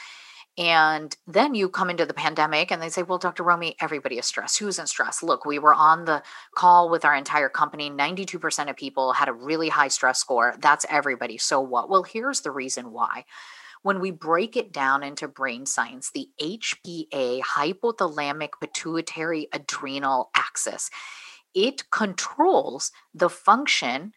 And 0.59 1.17
then 1.27 1.55
you 1.55 1.71
come 1.71 1.89
into 1.89 2.05
the 2.05 2.13
pandemic 2.13 2.71
and 2.71 2.83
they 2.83 2.91
say, 2.91 3.03
well, 3.03 3.19
Dr. 3.19 3.43
Romie, 3.43 3.75
everybody 3.81 4.19
is 4.19 4.27
stressed. 4.27 4.59
Who's 4.59 4.79
in 4.79 4.87
stress? 4.87 5.23
Look, 5.23 5.47
we 5.47 5.59
were 5.59 5.73
on 5.75 6.05
the 6.05 6.23
call 6.55 6.91
with 6.91 7.07
our 7.07 7.15
entire 7.15 7.49
company. 7.49 7.89
92% 7.89 8.69
of 8.69 8.77
people 8.77 9.15
had 9.15 9.29
a 9.29 9.33
really 9.33 9.71
high 9.71 9.89
stress 9.89 10.19
score. 10.19 10.55
That's 10.59 10.85
everybody. 10.91 11.39
So 11.39 11.61
what? 11.61 11.89
Well, 11.89 12.03
here's 12.03 12.43
the 12.43 12.51
reason 12.51 12.93
why. 12.93 13.25
When 13.83 13.99
we 13.99 14.11
break 14.11 14.57
it 14.57 14.73
down 14.73 15.03
into 15.03 15.27
brain 15.27 15.65
science, 15.65 16.11
the 16.11 16.29
HPA, 16.41 17.41
hypothalamic 17.41 18.51
pituitary 18.61 19.49
adrenal 19.53 20.31
axis, 20.37 20.91
it 21.55 21.91
controls 21.91 22.93
the 23.15 23.31
function 23.31 24.13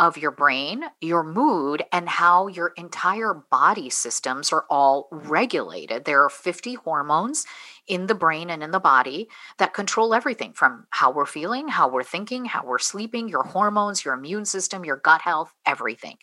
of 0.00 0.16
your 0.16 0.30
brain, 0.30 0.82
your 1.02 1.22
mood, 1.22 1.84
and 1.92 2.08
how 2.08 2.46
your 2.46 2.72
entire 2.78 3.34
body 3.34 3.90
systems 3.90 4.50
are 4.50 4.64
all 4.70 5.08
regulated. 5.12 6.06
There 6.06 6.24
are 6.24 6.30
50 6.30 6.74
hormones 6.74 7.44
in 7.86 8.06
the 8.06 8.14
brain 8.14 8.48
and 8.48 8.62
in 8.62 8.70
the 8.70 8.80
body 8.80 9.28
that 9.58 9.74
control 9.74 10.14
everything 10.14 10.54
from 10.54 10.86
how 10.88 11.10
we're 11.12 11.26
feeling, 11.26 11.68
how 11.68 11.86
we're 11.86 12.02
thinking, 12.02 12.46
how 12.46 12.64
we're 12.64 12.78
sleeping, 12.78 13.28
your 13.28 13.42
hormones, 13.42 14.02
your 14.02 14.14
immune 14.14 14.46
system, 14.46 14.86
your 14.86 14.96
gut 14.96 15.20
health, 15.20 15.52
everything. 15.66 16.16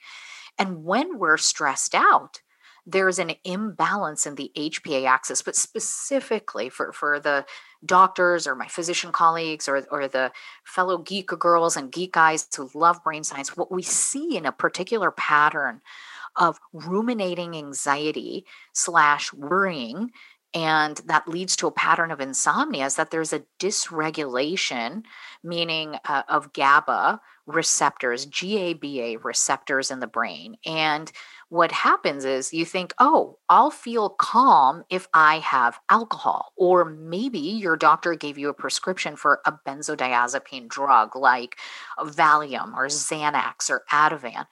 And 0.57 0.83
when 0.83 1.19
we're 1.19 1.37
stressed 1.37 1.93
out, 1.93 2.41
there's 2.89 3.19
an 3.19 3.33
imbalance 3.43 4.25
in 4.25 4.35
the 4.35 4.49
HPA 4.55 5.05
axis, 5.05 5.41
but 5.41 5.57
specifically 5.57 6.69
for, 6.69 6.93
for 6.93 7.19
the 7.19 7.45
doctors 7.85 8.47
or 8.47 8.55
my 8.55 8.67
physician 8.67 9.11
colleagues 9.11 9.67
or, 9.67 9.85
or 9.91 10.07
the 10.07 10.31
fellow 10.63 10.97
geek 10.97 11.27
girls 11.27 11.75
and 11.75 11.91
geek 11.91 12.13
guys 12.13 12.47
who 12.55 12.69
love 12.73 13.03
brain 13.03 13.25
science, 13.25 13.57
what 13.57 13.71
we 13.71 13.83
see 13.83 14.37
in 14.37 14.45
a 14.45 14.53
particular 14.53 15.11
pattern 15.11 15.81
of 16.37 16.59
ruminating 16.71 17.57
anxiety 17.57 18.45
slash 18.71 19.33
worrying 19.33 20.11
and 20.53 21.01
that 21.05 21.27
leads 21.27 21.55
to 21.55 21.67
a 21.67 21.71
pattern 21.71 22.11
of 22.11 22.21
insomnia 22.21 22.85
is 22.85 22.95
that 22.95 23.11
there's 23.11 23.33
a 23.33 23.43
dysregulation 23.59 25.03
meaning 25.43 25.97
uh, 26.05 26.23
of 26.29 26.53
gaba 26.53 27.19
receptors 27.45 28.25
gaba 28.25 29.17
receptors 29.23 29.91
in 29.91 29.99
the 29.99 30.07
brain 30.07 30.55
and 30.65 31.11
what 31.49 31.71
happens 31.71 32.25
is 32.25 32.53
you 32.53 32.65
think 32.65 32.93
oh 32.99 33.37
i'll 33.49 33.71
feel 33.71 34.09
calm 34.09 34.83
if 34.89 35.07
i 35.13 35.39
have 35.39 35.79
alcohol 35.89 36.51
or 36.57 36.83
maybe 36.83 37.39
your 37.39 37.77
doctor 37.77 38.15
gave 38.15 38.37
you 38.37 38.49
a 38.49 38.53
prescription 38.53 39.15
for 39.15 39.39
a 39.45 39.53
benzodiazepine 39.65 40.67
drug 40.67 41.15
like 41.15 41.57
valium 41.99 42.73
or 42.73 42.87
xanax 42.87 43.69
or 43.69 43.83
ativan 43.91 44.45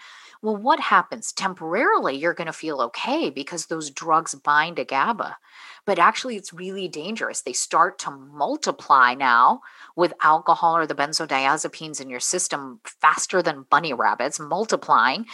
well, 0.46 0.58
what 0.58 0.80
happens? 0.80 1.32
Temporarily, 1.32 2.18
you're 2.18 2.36
going 2.36 2.46
to 2.46 2.54
feel 2.54 2.80
okay 2.82 3.32
because 3.32 3.66
those 3.66 3.90
drugs 3.90 4.36
bind 4.36 4.76
to 4.76 4.86
GABA. 4.86 5.38
But 5.86 6.00
actually, 6.00 6.36
it's 6.36 6.52
really 6.52 6.88
dangerous. 6.88 7.42
They 7.42 7.54
start 7.54 8.00
to 8.00 8.12
multiply 8.12 9.14
now 9.14 9.62
with 9.96 10.14
alcohol 10.22 10.76
or 10.76 10.88
the 10.88 10.96
benzodiazepines 10.96 12.02
in 12.02 12.10
your 12.10 12.20
system 12.20 12.80
faster 12.84 13.44
than 13.44 13.68
bunny 13.70 13.94
rabbits, 13.94 14.40
multiplying. 14.40 15.26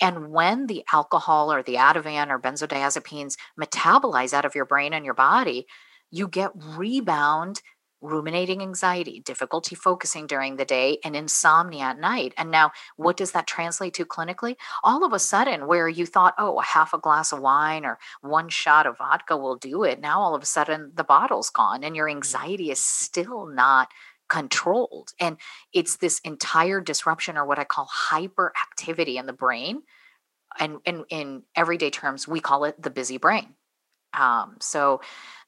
And 0.00 0.30
when 0.32 0.66
the 0.66 0.84
alcohol 0.92 1.52
or 1.52 1.62
the 1.62 1.76
Ativan 1.76 2.28
or 2.28 2.40
benzodiazepines 2.40 3.36
metabolize 3.58 4.32
out 4.32 4.44
of 4.44 4.54
your 4.54 4.66
brain 4.66 4.92
and 4.92 5.04
your 5.04 5.14
body, 5.14 5.66
you 6.10 6.26
get 6.26 6.50
rebound 6.54 7.62
ruminating 8.00 8.62
anxiety, 8.62 9.20
difficulty 9.20 9.74
focusing 9.74 10.26
during 10.26 10.56
the 10.56 10.64
day, 10.64 10.98
and 11.04 11.14
insomnia 11.14 11.84
at 11.84 11.98
night. 11.98 12.32
And 12.36 12.50
now, 12.50 12.72
what 12.96 13.16
does 13.16 13.32
that 13.32 13.46
translate 13.46 13.94
to 13.94 14.04
clinically? 14.04 14.56
All 14.82 15.04
of 15.04 15.12
a 15.12 15.18
sudden, 15.18 15.66
where 15.66 15.88
you 15.88 16.06
thought, 16.06 16.34
oh, 16.38 16.58
a 16.58 16.64
half 16.64 16.92
a 16.94 16.98
glass 16.98 17.32
of 17.32 17.40
wine 17.40 17.84
or 17.84 17.98
one 18.20 18.48
shot 18.48 18.86
of 18.86 18.98
vodka 18.98 19.36
will 19.36 19.56
do 19.56 19.84
it, 19.84 20.00
now 20.00 20.20
all 20.20 20.34
of 20.34 20.42
a 20.42 20.46
sudden 20.46 20.92
the 20.94 21.04
bottle's 21.04 21.50
gone 21.50 21.84
and 21.84 21.94
your 21.94 22.06
mm-hmm. 22.06 22.16
anxiety 22.16 22.70
is 22.70 22.82
still 22.82 23.46
not 23.46 23.88
controlled. 24.28 25.12
And 25.20 25.36
it's 25.74 25.96
this 25.96 26.20
entire 26.20 26.80
disruption 26.80 27.36
or 27.36 27.44
what 27.44 27.58
I 27.58 27.64
call 27.64 27.90
hyperactivity 28.10 29.16
in 29.16 29.26
the 29.26 29.32
brain. 29.32 29.82
And, 30.58 30.78
and 30.86 31.04
in 31.10 31.42
everyday 31.54 31.90
terms, 31.90 32.26
we 32.26 32.40
call 32.40 32.64
it 32.64 32.80
the 32.80 32.90
busy 32.90 33.18
brain. 33.18 33.54
Um, 34.14 34.56
so 34.60 35.00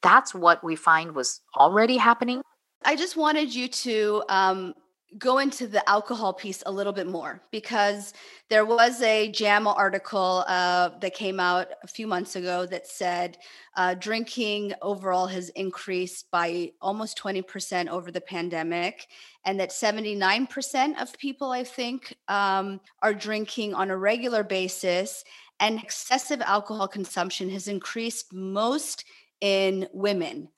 that's 0.02 0.35
what 0.35 0.62
we 0.62 0.76
find 0.76 1.14
was 1.14 1.40
already 1.57 1.97
happening. 1.97 2.42
I 2.85 2.97
just 2.97 3.16
wanted 3.16 3.54
you 3.54 3.69
to 3.69 4.23
um, 4.28 4.75
go 5.19 5.38
into 5.38 5.66
the 5.66 5.87
alcohol 5.88 6.33
piece 6.33 6.62
a 6.64 6.73
little 6.73 6.92
bit 6.92 7.07
more 7.07 7.42
because 7.50 8.14
there 8.49 8.64
was 8.64 9.00
a 9.02 9.31
JAMA 9.31 9.71
article 9.71 10.45
uh, 10.47 10.90
that 11.00 11.14
came 11.14 11.38
out 11.38 11.69
a 11.83 11.87
few 11.87 12.07
months 12.07 12.35
ago 12.35 12.66
that 12.66 12.87
said 12.87 13.37
uh, 13.76 13.95
drinking 13.95 14.73
overall 14.81 15.26
has 15.26 15.50
increased 15.50 16.31
by 16.31 16.73
almost 16.81 17.19
20% 17.19 17.88
over 17.88 18.11
the 18.11 18.21
pandemic, 18.21 19.07
and 19.45 19.61
that 19.61 19.71
79% 19.71 21.00
of 21.00 21.16
people, 21.19 21.50
I 21.50 21.64
think, 21.64 22.14
um, 22.28 22.81
are 23.02 23.14
drinking 23.14 23.75
on 23.75 23.90
a 23.90 23.97
regular 23.97 24.42
basis 24.42 25.25
and 25.62 25.81
excessive 25.81 26.42
alcohol 26.42 26.88
consumption 26.88 27.49
has 27.49 27.69
increased 27.69 28.33
most 28.33 29.04
in 29.40 29.88
women. 29.92 30.49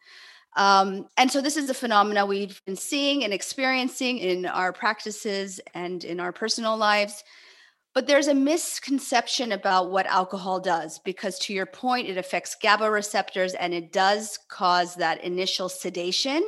Um, 0.57 1.09
and 1.19 1.31
so 1.31 1.43
this 1.43 1.59
is 1.59 1.69
a 1.69 1.75
phenomena 1.75 2.25
we've 2.25 2.65
been 2.65 2.77
seeing 2.77 3.23
and 3.23 3.33
experiencing 3.33 4.19
in 4.19 4.47
our 4.47 4.73
practices 4.73 5.61
and 5.75 6.03
in 6.05 6.21
our 6.21 6.33
personal 6.33 6.77
lives. 6.77 7.23
But 7.93 8.07
there's 8.07 8.29
a 8.29 8.35
misconception 8.35 9.53
about 9.53 9.91
what 9.91 10.07
alcohol 10.07 10.59
does 10.59 10.99
because, 11.01 11.39
to 11.41 11.53
your 11.53 11.67
point, 11.67 12.09
it 12.09 12.17
affects 12.17 12.57
GABA 12.61 12.91
receptors 12.91 13.55
and 13.55 13.75
it 13.75 13.93
does 13.93 14.39
cause 14.49 14.97
that 14.97 15.23
initial 15.23 15.69
sedation. 15.69 16.43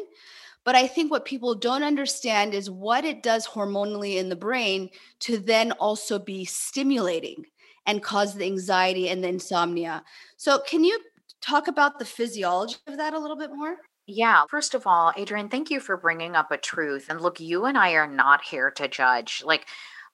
But 0.65 0.77
I 0.77 0.87
think 0.87 1.11
what 1.11 1.27
people 1.27 1.55
don't 1.55 1.85
understand 1.85 2.55
is 2.55 2.71
what 2.71 3.05
it 3.05 3.23
does 3.23 3.47
hormonally 3.47 4.17
in 4.17 4.29
the 4.31 4.35
brain 4.35 4.91
to 5.21 5.39
then 5.39 5.73
also 5.73 6.19
be 6.19 6.45
stimulating 6.45 7.45
and 7.87 8.03
cause 8.03 8.35
the 8.35 8.45
anxiety 8.45 9.09
and 9.09 9.23
the 9.23 9.29
insomnia. 9.29 10.03
So, 10.37 10.59
can 10.59 10.85
you 10.85 10.99
talk 11.41 11.69
about 11.69 11.99
the 11.99 12.05
physiology 12.05 12.77
of 12.87 12.97
that 12.97 13.15
a 13.15 13.19
little 13.19 13.37
bit 13.37 13.51
more? 13.55 13.77
Yeah. 14.07 14.45
First 14.49 14.75
of 14.75 14.87
all, 14.87 15.13
Adrienne, 15.19 15.49
thank 15.49 15.71
you 15.71 15.81
for 15.81 15.97
bringing 15.97 16.37
up 16.37 16.53
a 16.53 16.57
truth. 16.57 17.07
And 17.09 17.21
look, 17.21 17.41
you 17.41 17.65
and 17.65 17.77
I 17.77 17.93
are 17.93 18.07
not 18.07 18.43
here 18.43 18.71
to 18.73 18.87
judge. 18.87 19.43
Like, 19.45 19.67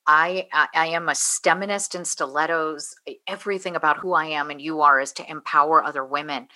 I, 0.07 0.49
I 0.53 0.89
am 0.89 1.09
a 1.09 1.13
STEMinist 1.13 1.95
in 1.95 2.05
stilettos. 2.05 2.95
Everything 3.29 3.77
about 3.77 3.99
who 3.99 4.15
I 4.15 4.27
am 4.27 4.51
and 4.51 4.61
you 4.61 4.81
are 4.81 4.99
is 5.01 5.13
to 5.13 5.31
empower 5.31 5.85
other 5.85 6.05
women. 6.05 6.49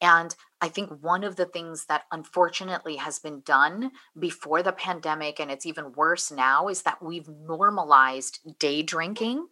And 0.00 0.34
I 0.60 0.68
think 0.68 0.90
one 1.02 1.24
of 1.24 1.36
the 1.36 1.44
things 1.44 1.86
that 1.86 2.04
unfortunately 2.12 2.96
has 2.96 3.18
been 3.18 3.40
done 3.40 3.90
before 4.18 4.62
the 4.62 4.72
pandemic, 4.72 5.40
and 5.40 5.50
it's 5.50 5.66
even 5.66 5.92
worse 5.92 6.30
now, 6.30 6.68
is 6.68 6.82
that 6.82 7.02
we've 7.02 7.28
normalized 7.28 8.40
day 8.58 8.82
drinking 8.82 9.46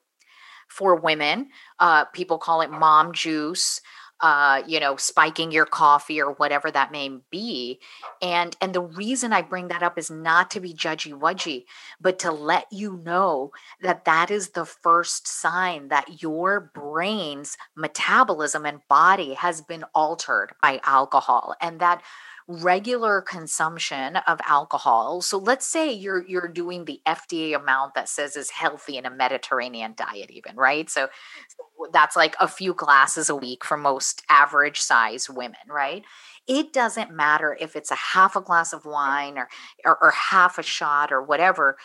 for 0.68 0.94
women. 0.96 1.48
Uh, 1.78 2.04
people 2.06 2.38
call 2.38 2.60
it 2.60 2.70
mom 2.70 3.12
juice. 3.12 3.80
Uh, 4.20 4.62
you 4.66 4.80
know, 4.80 4.96
spiking 4.96 5.50
your 5.50 5.66
coffee 5.66 6.22
or 6.22 6.32
whatever 6.34 6.70
that 6.70 6.92
may 6.92 7.10
be. 7.30 7.78
And 8.22 8.56
and 8.60 8.72
the 8.72 8.80
reason 8.80 9.32
I 9.34 9.42
bring 9.42 9.68
that 9.68 9.82
up 9.82 9.98
is 9.98 10.10
not 10.10 10.52
to 10.52 10.60
be 10.60 10.72
judgy 10.72 11.12
wudgy, 11.12 11.64
but 12.00 12.20
to 12.20 12.30
let 12.30 12.66
you 12.72 13.02
know 13.04 13.50
that 13.82 14.04
that 14.06 14.30
is 14.30 14.50
the 14.50 14.64
first 14.64 15.26
sign 15.26 15.88
that 15.88 16.22
your 16.22 16.70
brain's 16.74 17.58
metabolism 17.76 18.64
and 18.64 18.80
body 18.88 19.34
has 19.34 19.60
been 19.60 19.84
altered 19.94 20.52
by 20.62 20.80
alcohol, 20.84 21.54
and 21.60 21.80
that 21.80 22.00
regular 22.46 23.22
consumption 23.22 24.16
of 24.16 24.38
alcohol. 24.46 25.22
So 25.22 25.38
let's 25.38 25.66
say 25.66 25.90
you're 25.90 26.26
you're 26.26 26.48
doing 26.48 26.84
the 26.84 27.00
fda 27.06 27.56
amount 27.56 27.94
that 27.94 28.08
says 28.08 28.36
is 28.36 28.50
healthy 28.50 28.98
in 28.98 29.06
a 29.06 29.10
mediterranean 29.10 29.94
diet 29.96 30.30
even 30.30 30.54
right? 30.56 30.90
So, 30.90 31.08
that's 31.92 32.16
like 32.16 32.36
a 32.40 32.48
few 32.48 32.74
glasses 32.74 33.28
a 33.28 33.36
week 33.36 33.64
for 33.64 33.76
most 33.76 34.22
average 34.28 34.80
size 34.80 35.30
women 35.30 35.56
right? 35.70 36.04
It 36.46 36.74
doesn't 36.74 37.10
matter 37.10 37.56
if 37.58 37.76
it's 37.76 37.90
a 37.90 37.94
half 37.94 38.36
a 38.36 38.42
glass 38.42 38.74
of 38.74 38.84
wine 38.84 39.38
or, 39.38 39.48
or, 39.86 39.96
or 40.02 40.10
half 40.10 40.58
a 40.58 40.62
shot 40.62 41.12
or 41.12 41.22
whatever 41.22 41.78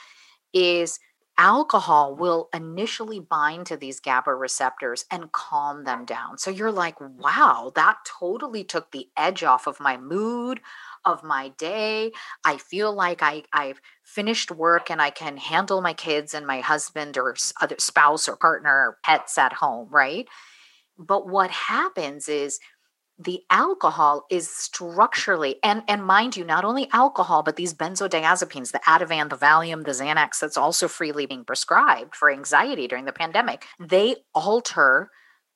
is 0.54 1.00
alcohol 1.40 2.18
will 2.18 2.50
initially 2.54 3.22
bind 3.22 3.66
to 3.66 3.78
these 3.78 4.02
GABA 4.02 4.36
receptors 4.36 5.06
and 5.10 5.32
calm 5.32 5.86
them 5.86 6.04
down. 6.04 6.38
So 6.38 6.52
you're 6.52 6.72
like, 6.72 6.98
wow, 7.00 7.72
that 7.76 8.00
totally 8.06 8.66
took 8.66 8.92
the 8.92 9.08
edge 9.16 9.42
off 9.42 9.66
of 9.66 9.80
my 9.80 9.96
mood, 9.96 10.60
of 11.06 11.24
my 11.24 11.48
day. 11.58 12.12
I 12.46 12.58
feel 12.58 12.94
like 12.94 13.24
I, 13.24 13.44
I've 13.54 13.80
finished 14.04 14.52
work 14.52 14.92
and 14.92 15.02
I 15.02 15.12
can 15.12 15.38
handle 15.38 15.82
my 15.82 15.94
kids 15.94 16.34
and 16.34 16.46
my 16.46 16.60
husband 16.60 17.18
or 17.18 17.34
other 17.62 17.78
spouse 17.80 18.28
or 18.28 18.36
partner 18.36 18.70
or 18.70 18.98
pets 19.06 19.38
at 19.38 19.54
home, 19.54 19.88
right? 19.90 20.28
But 20.98 21.26
what 21.26 21.52
happens 21.52 22.28
is 22.28 22.60
the 23.22 23.42
alcohol 23.50 24.26
is 24.32 24.50
structurally 24.50 25.58
and 25.62 25.84
and 25.88 26.06
mind 26.06 26.38
you 26.38 26.46
not 26.46 26.64
only 26.64 26.88
alcohol 26.94 27.44
but 27.44 27.58
these 27.58 27.74
benzodiazepines 27.74 28.72
the 28.72 28.80
ativan 28.88 29.30
the 29.30 29.36
valium 29.36 29.84
the 29.84 29.92
xanax 29.92 30.40
that's 30.40 30.56
also 30.56 30.88
freely 30.88 31.26
being 31.26 31.44
prescribed 31.44 32.16
for 32.16 32.32
anxiety 32.32 32.88
during 32.88 33.04
the 33.04 33.12
pandemic 33.12 33.66
they 33.78 34.16
alter 34.34 35.10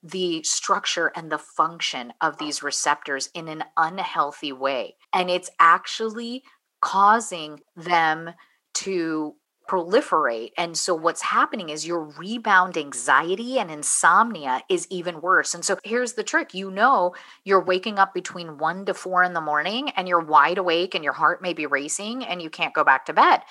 the 0.03 0.43
structure 0.43 1.11
and 1.15 1.31
the 1.31 1.37
function 1.37 2.13
of 2.19 2.37
these 2.37 2.61
receptors 2.61 3.29
in 3.33 3.47
an 3.47 3.63
unhealthy 3.77 4.51
way. 4.51 4.95
And 5.13 5.29
it's 5.29 5.49
actually 5.59 6.43
causing 6.81 7.61
them 7.77 8.31
to 8.73 9.35
proliferate. 9.67 10.51
And 10.57 10.77
so 10.77 10.93
what's 10.93 11.21
happening 11.21 11.69
is 11.69 11.87
your 11.87 12.03
rebound 12.03 12.77
anxiety 12.77 13.57
and 13.59 13.71
insomnia 13.71 14.61
is 14.69 14.87
even 14.89 15.21
worse. 15.21 15.53
And 15.53 15.63
so 15.63 15.77
here's 15.83 16.13
the 16.13 16.23
trick 16.23 16.53
you 16.53 16.69
know, 16.69 17.15
you're 17.43 17.63
waking 17.63 17.97
up 17.97 18.13
between 18.13 18.57
one 18.57 18.85
to 18.85 18.93
four 18.93 19.23
in 19.23 19.33
the 19.33 19.41
morning 19.41 19.89
and 19.91 20.07
you're 20.07 20.23
wide 20.23 20.57
awake 20.57 20.95
and 20.95 21.03
your 21.03 21.13
heart 21.13 21.41
may 21.41 21.53
be 21.53 21.65
racing 21.65 22.23
and 22.25 22.41
you 22.41 22.49
can't 22.49 22.73
go 22.73 22.83
back 22.83 23.05
to 23.05 23.13
bed. 23.13 23.41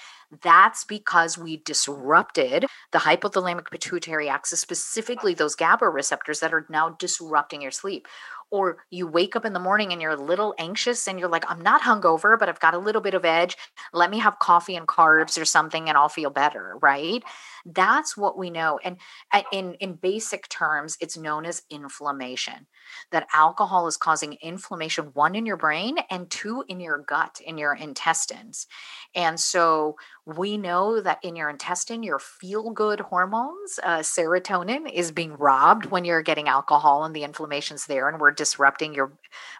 That's 0.43 0.85
because 0.85 1.37
we 1.37 1.59
disrupted 1.59 2.67
the 2.91 2.99
hypothalamic 2.99 3.71
pituitary 3.71 4.29
axis, 4.29 4.61
specifically 4.61 5.35
those 5.35 5.55
GABA 5.55 5.89
receptors 5.89 6.41
that 6.41 6.55
are 6.55 6.67
now 6.71 6.91
disrupting 6.91 7.63
your 7.63 7.71
sleep 7.71 8.07
or 8.53 8.77
you 8.91 9.07
wake 9.07 9.35
up 9.35 9.47
in 9.47 9.55
the 9.55 9.59
morning 9.59 9.93
and 9.93 10.01
you're 10.01 10.13
a 10.13 10.23
little 10.23 10.55
anxious 10.59 11.09
and 11.09 11.19
you're 11.19 11.29
like, 11.29 11.45
I'm 11.51 11.63
not 11.63 11.81
hungover, 11.81 12.39
but 12.39 12.51
I've 12.51 12.61
got 12.61 12.75
a 12.75 12.79
little 12.79 13.01
bit 13.01 13.15
of 13.15 13.25
edge. 13.25 13.57
Let 13.95 14.11
me 14.11 14.19
have 14.19 14.39
coffee 14.39 14.77
and 14.77 14.87
carbs 14.87 15.41
or 15.41 15.47
something 15.47 15.89
and 15.89 15.97
I'll 15.97 16.11
feel 16.11 16.31
better, 16.31 16.77
right? 16.83 17.25
That's 17.65 18.15
what 18.15 18.37
we 18.37 18.51
know. 18.51 18.79
And 18.85 18.99
uh, 19.33 19.43
in, 19.53 19.75
in 19.75 19.95
basic 19.95 20.49
terms, 20.49 20.99
it's 21.01 21.17
known 21.17 21.47
as 21.47 21.63
inflammation. 21.71 22.67
That 23.11 23.27
alcohol 23.33 23.87
is 23.87 23.97
causing 23.97 24.35
inflammation, 24.43 25.11
one 25.15 25.35
in 25.35 25.47
your 25.47 25.57
brain 25.57 25.97
and 26.11 26.31
two 26.31 26.65
in 26.69 26.81
your 26.81 26.99
gut, 26.99 27.41
in 27.45 27.59
your 27.59 27.75
intestines. 27.75 28.67
And 29.15 29.39
so 29.39 29.97
we 30.25 30.57
know 30.57 31.01
that 31.01 31.19
in 31.23 31.37
your 31.37 31.51
intestine, 31.51 32.03
your 32.03 32.19
feel 32.19 32.71
good 32.71 33.01
hormones, 33.01 33.79
uh, 33.83 33.99
serotonin, 33.99 34.91
is 34.93 35.13
being 35.13 35.35
robbed 35.35 35.87
when 35.87 36.05
you're 36.05 36.23
getting 36.23 36.49
alcohol 36.49 37.05
and 37.05 37.15
the 37.15 37.25
inflammation's 37.25 37.87
there, 37.87 38.09
and 38.09 38.21
we're 38.21 38.31
disrupting 38.31 38.95
your 38.95 39.13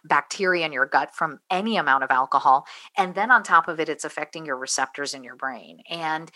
bacteria 0.03 0.65
in 0.65 0.71
your 0.71 0.85
gut 0.85 1.13
from 1.13 1.39
any 1.49 1.77
amount 1.77 2.03
of 2.03 2.11
alcohol. 2.11 2.65
And 2.97 3.15
then 3.15 3.31
on 3.31 3.43
top 3.43 3.67
of 3.67 3.79
it, 3.79 3.89
it's 3.89 4.05
affecting 4.05 4.45
your 4.45 4.57
receptors 4.57 5.13
in 5.13 5.23
your 5.23 5.35
brain. 5.35 5.79
And 5.89 6.31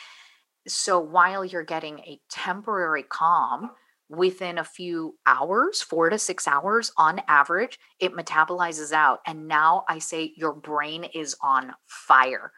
so 0.67 0.99
while 0.99 1.45
you're 1.45 1.63
getting 1.63 1.99
a 1.99 2.19
temporary 2.29 3.03
calm, 3.03 3.71
within 4.09 4.57
a 4.57 4.63
few 4.63 5.15
hours, 5.25 5.81
four 5.81 6.09
to 6.09 6.17
six 6.17 6.47
hours 6.47 6.91
on 6.97 7.21
average, 7.27 7.79
it 7.99 8.13
metabolizes 8.13 8.91
out. 8.91 9.19
And 9.25 9.47
now 9.47 9.83
I 9.89 9.99
say 9.99 10.33
your 10.35 10.53
brain 10.53 11.03
is 11.03 11.35
on 11.41 11.73
fire 11.85 12.51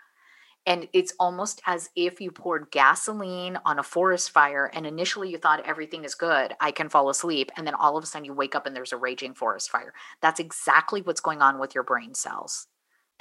and 0.66 0.88
it's 0.94 1.14
almost 1.20 1.62
as 1.66 1.90
if 1.96 2.22
you 2.22 2.32
poured 2.32 2.70
gasoline 2.72 3.58
on 3.66 3.80
a 3.80 3.84
forest 3.84 4.30
fire 4.32 4.70
and 4.74 4.86
initially 4.86 5.30
you 5.30 5.38
thought 5.38 5.66
everything 5.66 6.04
is 6.04 6.16
good 6.16 6.54
i 6.60 6.72
can 6.72 6.90
fall 6.90 7.10
asleep 7.10 7.52
and 7.58 7.66
then 7.66 7.74
all 7.74 7.98
of 7.98 8.04
a 8.04 8.08
sudden 8.08 8.26
you 8.26 8.34
wake 8.34 8.56
up 8.56 8.66
and 8.66 8.76
there's 8.76 8.94
a 8.94 8.98
raging 8.98 9.34
forest 9.34 9.70
fire 9.70 9.94
that's 10.22 10.40
exactly 10.40 11.02
what's 11.02 11.22
going 11.22 11.42
on 11.42 11.60
with 11.60 11.74
your 11.74 11.84
brain 11.84 12.14
cells 12.14 12.68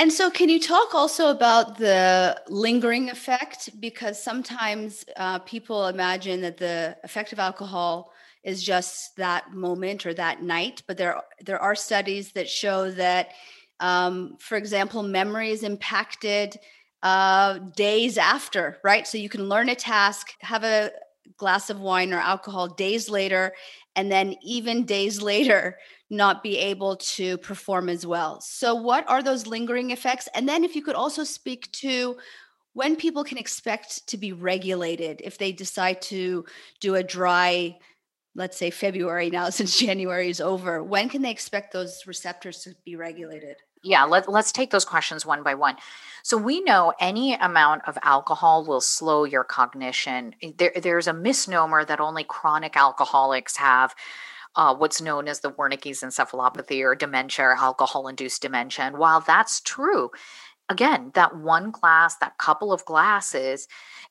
and 0.01 0.13
so, 0.13 0.31
can 0.31 0.49
you 0.49 0.61
talk 0.61 0.95
also 0.95 1.29
about 1.29 1.77
the 1.79 2.41
lingering 2.49 3.11
effect? 3.11 3.81
Because 3.81 4.23
sometimes 4.23 5.05
uh, 5.17 5.41
people 5.41 5.89
imagine 5.89 6.41
that 6.43 6.57
the 6.57 6.97
effect 7.03 7.33
of 7.33 7.41
alcohol 7.41 8.13
is 8.49 8.63
just 8.63 9.15
that 9.17 9.53
moment 9.53 10.07
or 10.07 10.15
that 10.15 10.43
night, 10.43 10.83
but 10.87 10.97
there 10.97 11.21
there 11.45 11.61
are 11.61 11.75
studies 11.75 12.33
that 12.33 12.49
show 12.49 12.91
that, 12.93 13.29
um, 13.79 14.37
for 14.41 14.57
example, 14.57 15.03
memory 15.03 15.51
is 15.51 15.63
impacted 15.63 16.57
uh, 17.03 17.59
days 17.77 18.17
after, 18.17 18.79
right? 18.83 19.07
So 19.07 19.19
you 19.19 19.29
can 19.29 19.49
learn 19.49 19.69
a 19.69 19.75
task, 19.75 20.33
have 20.41 20.65
a 20.65 20.91
glass 21.37 21.69
of 21.69 21.79
wine 21.79 22.13
or 22.13 22.19
alcohol 22.19 22.69
days 22.69 23.11
later, 23.11 23.53
and 23.95 24.11
then 24.11 24.35
even 24.43 24.87
days 24.87 25.21
later, 25.33 25.77
not 26.11 26.43
be 26.43 26.57
able 26.57 26.97
to 26.97 27.37
perform 27.39 27.91
as 27.91 28.07
well. 28.07 28.41
So, 28.41 28.75
what 28.75 29.09
are 29.11 29.23
those 29.23 29.47
lingering 29.47 29.91
effects? 29.91 30.27
And 30.35 30.49
then, 30.49 30.65
if 30.65 30.75
you 30.75 30.83
could 30.83 30.97
also 30.97 31.23
speak 31.23 31.71
to 31.85 32.17
when 32.73 32.97
people 32.97 33.25
can 33.25 33.39
expect 33.39 34.07
to 34.07 34.17
be 34.17 34.33
regulated 34.33 35.21
if 35.25 35.37
they 35.37 35.53
decide 35.53 36.01
to 36.01 36.45
do 36.81 36.95
a 36.95 37.03
dry 37.03 37.77
let's 38.35 38.57
say 38.57 38.71
February 38.71 39.31
now 39.31 39.51
since 39.51 39.79
January 39.79 40.31
is 40.31 40.41
over, 40.41 40.83
when 40.83 41.09
can 41.09 41.23
they 41.23 41.31
expect 41.31 41.73
those 41.73 42.07
receptors 42.07 42.63
to 42.65 42.75
be 42.85 42.97
regulated? 42.97 43.57
Yeah, 43.85 44.05
let, 44.05 44.29
let's 44.29 44.51
take 44.51 44.71
those 44.71 44.85
questions 44.85 45.25
one 45.25 45.43
by 45.43 45.55
one. 45.55 45.77
So 46.25 46.37
we 46.37 46.61
know 46.61 46.93
any 47.01 47.35
amount 47.35 47.83
of 47.87 47.97
alcohol 48.03 48.65
will 48.67 48.81
slow 48.81 49.25
your 49.25 49.45
cognition. 49.45 50.35
There, 50.57 50.73
there's 50.75 51.07
a 51.07 51.13
misnomer 51.13 51.85
that 51.85 52.01
only 52.01 52.25
chronic 52.25 52.77
alcoholics 52.77 53.57
have 53.57 53.95
uh, 54.57 54.75
what's 54.75 55.01
known 55.01 55.29
as 55.29 55.41
the 55.41 55.53
Wernicke's 55.53 56.03
encephalopathy 56.03 56.83
or 56.83 56.97
dementia 56.97 57.45
or 57.47 57.57
alcohol 57.57 58.09
induced 58.09 58.43
dementia. 58.43 58.87
And 58.87 58.99
while 58.99 59.21
that's 59.21 59.61
true, 59.61 60.11
again, 60.69 61.13
that 61.15 61.37
one 61.37 61.71
glass, 61.71 62.17
that 62.17 62.39
couple 62.39 62.73
of 62.73 62.85
glasses 62.85 63.69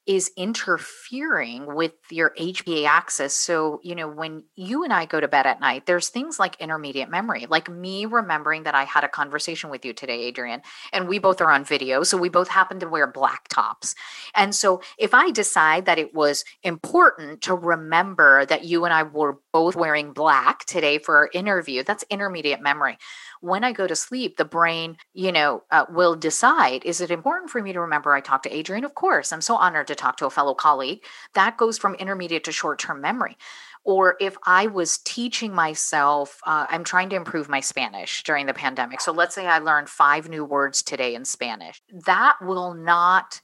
is 0.07 0.31
interfering 0.37 1.75
with 1.75 1.91
your 2.09 2.33
HPA 2.39 2.87
axis. 2.87 3.35
So, 3.35 3.81
you 3.83 3.93
know, 3.93 4.07
when 4.07 4.45
you 4.55 4.85
and 4.85 4.93
I 4.93 5.05
go 5.05 5.19
to 5.19 5.27
bed 5.27 5.45
at 5.45 5.59
night, 5.59 5.85
there's 5.85 6.07
things 6.07 6.39
like 6.39 6.55
intermediate 6.61 7.09
memory, 7.09 7.45
like 7.49 7.69
me 7.69 8.05
remembering 8.05 8.63
that 8.63 8.73
I 8.73 8.85
had 8.85 9.03
a 9.03 9.09
conversation 9.09 9.69
with 9.69 9.83
you 9.83 9.93
today, 9.93 10.23
Adrian, 10.23 10.61
and 10.93 11.09
we 11.09 11.19
both 11.19 11.41
are 11.41 11.51
on 11.51 11.65
video. 11.65 12.03
So 12.03 12.17
we 12.17 12.29
both 12.29 12.47
happen 12.47 12.79
to 12.79 12.87
wear 12.87 13.05
black 13.05 13.49
tops. 13.49 13.95
And 14.33 14.55
so 14.55 14.81
if 14.97 15.13
I 15.13 15.31
decide 15.31 15.85
that 15.85 15.99
it 15.99 16.13
was 16.13 16.45
important 16.63 17.41
to 17.41 17.53
remember 17.53 18.45
that 18.45 18.63
you 18.63 18.85
and 18.85 18.93
I 18.93 19.03
were 19.03 19.39
both 19.51 19.75
wearing 19.75 20.13
black 20.13 20.65
today 20.65 20.99
for 20.99 21.17
our 21.17 21.29
interview, 21.33 21.83
that's 21.83 22.05
intermediate 22.09 22.61
memory 22.61 22.97
when 23.41 23.63
I 23.63 23.71
go 23.71 23.87
to 23.87 23.95
sleep, 23.95 24.37
the 24.37 24.45
brain, 24.45 24.97
you 25.13 25.31
know, 25.31 25.63
uh, 25.71 25.85
will 25.89 26.15
decide 26.15 26.85
is 26.85 27.01
it 27.01 27.11
important 27.11 27.49
for 27.49 27.61
me 27.61 27.73
to 27.73 27.81
remember 27.81 28.13
I 28.13 28.21
talked 28.21 28.43
to 28.43 28.55
Adrian? 28.55 28.83
Of 28.83 28.95
course, 28.95 29.31
I'm 29.31 29.41
so 29.41 29.55
honored 29.55 29.87
to 29.87 29.95
talk 29.95 30.17
to 30.17 30.25
a 30.25 30.29
fellow 30.29 30.53
colleague. 30.53 31.03
That 31.33 31.57
goes 31.57 31.77
from 31.77 31.95
intermediate 31.95 32.43
to 32.45 32.51
short 32.51 32.79
term 32.79 33.01
memory. 33.01 33.37
Or 33.83 34.17
if 34.19 34.35
I 34.45 34.67
was 34.67 34.97
teaching 34.97 35.55
myself, 35.55 36.41
uh, 36.45 36.65
I'm 36.69 36.83
trying 36.83 37.09
to 37.11 37.15
improve 37.15 37.47
my 37.47 37.61
Spanish 37.61 38.21
during 38.23 38.45
the 38.45 38.53
pandemic. 38.53 38.99
So 38.99 39.13
let's 39.13 39.33
say 39.33 39.47
I 39.47 39.59
learned 39.59 39.87
five 39.87 40.27
new 40.27 40.43
words 40.43 40.83
today 40.83 41.15
in 41.15 41.23
Spanish. 41.23 41.81
That 42.05 42.35
will 42.41 42.73
not 42.73 43.39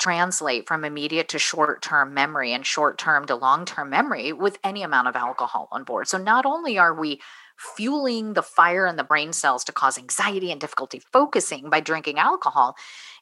translate 0.00 0.66
from 0.66 0.84
immediate 0.84 1.28
to 1.28 1.38
short 1.38 1.80
term 1.80 2.12
memory 2.12 2.52
and 2.52 2.66
short 2.66 2.98
term 2.98 3.24
to 3.26 3.36
long 3.36 3.64
term 3.64 3.88
memory 3.88 4.32
with 4.32 4.58
any 4.64 4.82
amount 4.82 5.08
of 5.08 5.16
alcohol 5.16 5.68
on 5.70 5.84
board. 5.84 6.08
So 6.08 6.18
not 6.18 6.44
only 6.44 6.76
are 6.76 6.92
we 6.92 7.20
fueling 7.56 8.34
the 8.34 8.42
fire 8.42 8.86
in 8.86 8.96
the 8.96 9.04
brain 9.04 9.32
cells 9.32 9.64
to 9.64 9.72
cause 9.72 9.98
anxiety 9.98 10.50
and 10.50 10.60
difficulty 10.60 11.00
focusing 11.12 11.70
by 11.70 11.80
drinking 11.80 12.18
alcohol, 12.18 12.76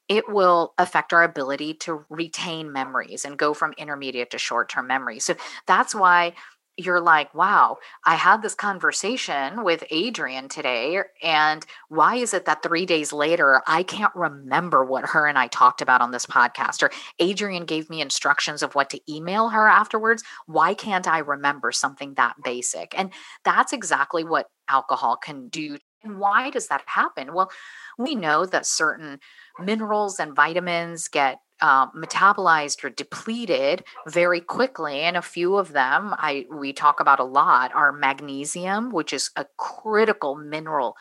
it 0.08 0.28
will 0.28 0.74
affect 0.78 1.12
our 1.12 1.22
ability 1.22 1.74
to 1.74 2.04
retain 2.10 2.72
memories 2.72 3.24
and 3.24 3.38
go 3.38 3.54
from 3.54 3.72
intermediate 3.78 4.30
to 4.30 4.38
short 4.38 4.68
term 4.68 4.86
memory. 4.86 5.18
So 5.20 5.34
that's 5.66 5.94
why 5.94 6.34
you're 6.76 7.00
like, 7.00 7.34
wow, 7.34 7.76
I 8.04 8.14
had 8.14 8.40
this 8.40 8.54
conversation 8.54 9.62
with 9.62 9.84
Adrian 9.90 10.48
today. 10.48 11.00
And 11.22 11.64
why 11.88 12.16
is 12.16 12.32
it 12.32 12.46
that 12.46 12.62
three 12.62 12.86
days 12.86 13.12
later, 13.12 13.62
I 13.66 13.82
can't 13.82 14.14
remember 14.14 14.84
what 14.84 15.06
her 15.10 15.26
and 15.26 15.38
I 15.38 15.48
talked 15.48 15.82
about 15.82 16.00
on 16.00 16.12
this 16.12 16.26
podcast? 16.26 16.82
Or 16.82 16.90
Adrian 17.18 17.66
gave 17.66 17.90
me 17.90 18.00
instructions 18.00 18.62
of 18.62 18.74
what 18.74 18.90
to 18.90 19.00
email 19.12 19.50
her 19.50 19.68
afterwards. 19.68 20.22
Why 20.46 20.72
can't 20.74 21.06
I 21.06 21.18
remember 21.18 21.72
something 21.72 22.14
that 22.14 22.36
basic? 22.42 22.98
And 22.98 23.12
that's 23.44 23.72
exactly 23.72 24.24
what 24.24 24.46
alcohol 24.68 25.16
can 25.16 25.48
do. 25.48 25.76
And 26.02 26.18
why 26.18 26.50
does 26.50 26.68
that 26.68 26.82
happen? 26.86 27.34
Well, 27.34 27.50
we 27.98 28.14
know 28.14 28.46
that 28.46 28.66
certain 28.66 29.20
minerals 29.60 30.18
and 30.18 30.34
vitamins 30.34 31.08
get 31.08 31.38
uh, 31.62 31.86
metabolized 31.92 32.84
or 32.84 32.90
depleted 32.90 33.84
very 34.08 34.40
quickly 34.40 35.00
and 35.00 35.16
a 35.16 35.22
few 35.22 35.56
of 35.56 35.72
them 35.72 36.12
i 36.18 36.44
we 36.52 36.72
talk 36.72 36.98
about 36.98 37.20
a 37.20 37.24
lot 37.24 37.72
are 37.72 37.92
magnesium 37.92 38.90
which 38.90 39.12
is 39.12 39.30
a 39.36 39.46
critical 39.56 40.34
mineral 40.34 40.96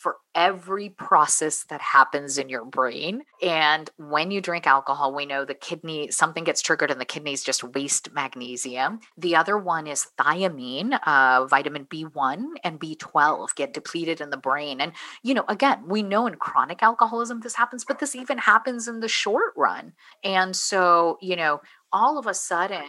for 0.00 0.16
every 0.34 0.88
process 0.88 1.64
that 1.64 1.82
happens 1.82 2.38
in 2.38 2.48
your 2.48 2.64
brain. 2.64 3.22
And 3.42 3.90
when 3.98 4.30
you 4.30 4.40
drink 4.40 4.66
alcohol, 4.66 5.14
we 5.14 5.26
know 5.26 5.44
the 5.44 5.52
kidney, 5.52 6.10
something 6.10 6.42
gets 6.42 6.62
triggered 6.62 6.90
and 6.90 6.98
the 6.98 7.04
kidneys 7.04 7.44
just 7.44 7.62
waste 7.62 8.10
magnesium. 8.14 9.00
The 9.18 9.36
other 9.36 9.58
one 9.58 9.86
is 9.86 10.06
thiamine, 10.18 10.98
uh, 11.06 11.44
vitamin 11.44 11.84
B1 11.84 12.44
and 12.64 12.80
B12 12.80 13.54
get 13.56 13.74
depleted 13.74 14.22
in 14.22 14.30
the 14.30 14.38
brain. 14.38 14.80
And, 14.80 14.92
you 15.22 15.34
know, 15.34 15.44
again, 15.48 15.82
we 15.86 16.02
know 16.02 16.26
in 16.26 16.36
chronic 16.36 16.82
alcoholism 16.82 17.40
this 17.40 17.56
happens, 17.56 17.84
but 17.84 17.98
this 17.98 18.16
even 18.16 18.38
happens 18.38 18.88
in 18.88 19.00
the 19.00 19.08
short 19.08 19.52
run. 19.54 19.92
And 20.24 20.56
so, 20.56 21.18
you 21.20 21.36
know, 21.36 21.60
all 21.92 22.16
of 22.16 22.26
a 22.26 22.32
sudden, 22.32 22.86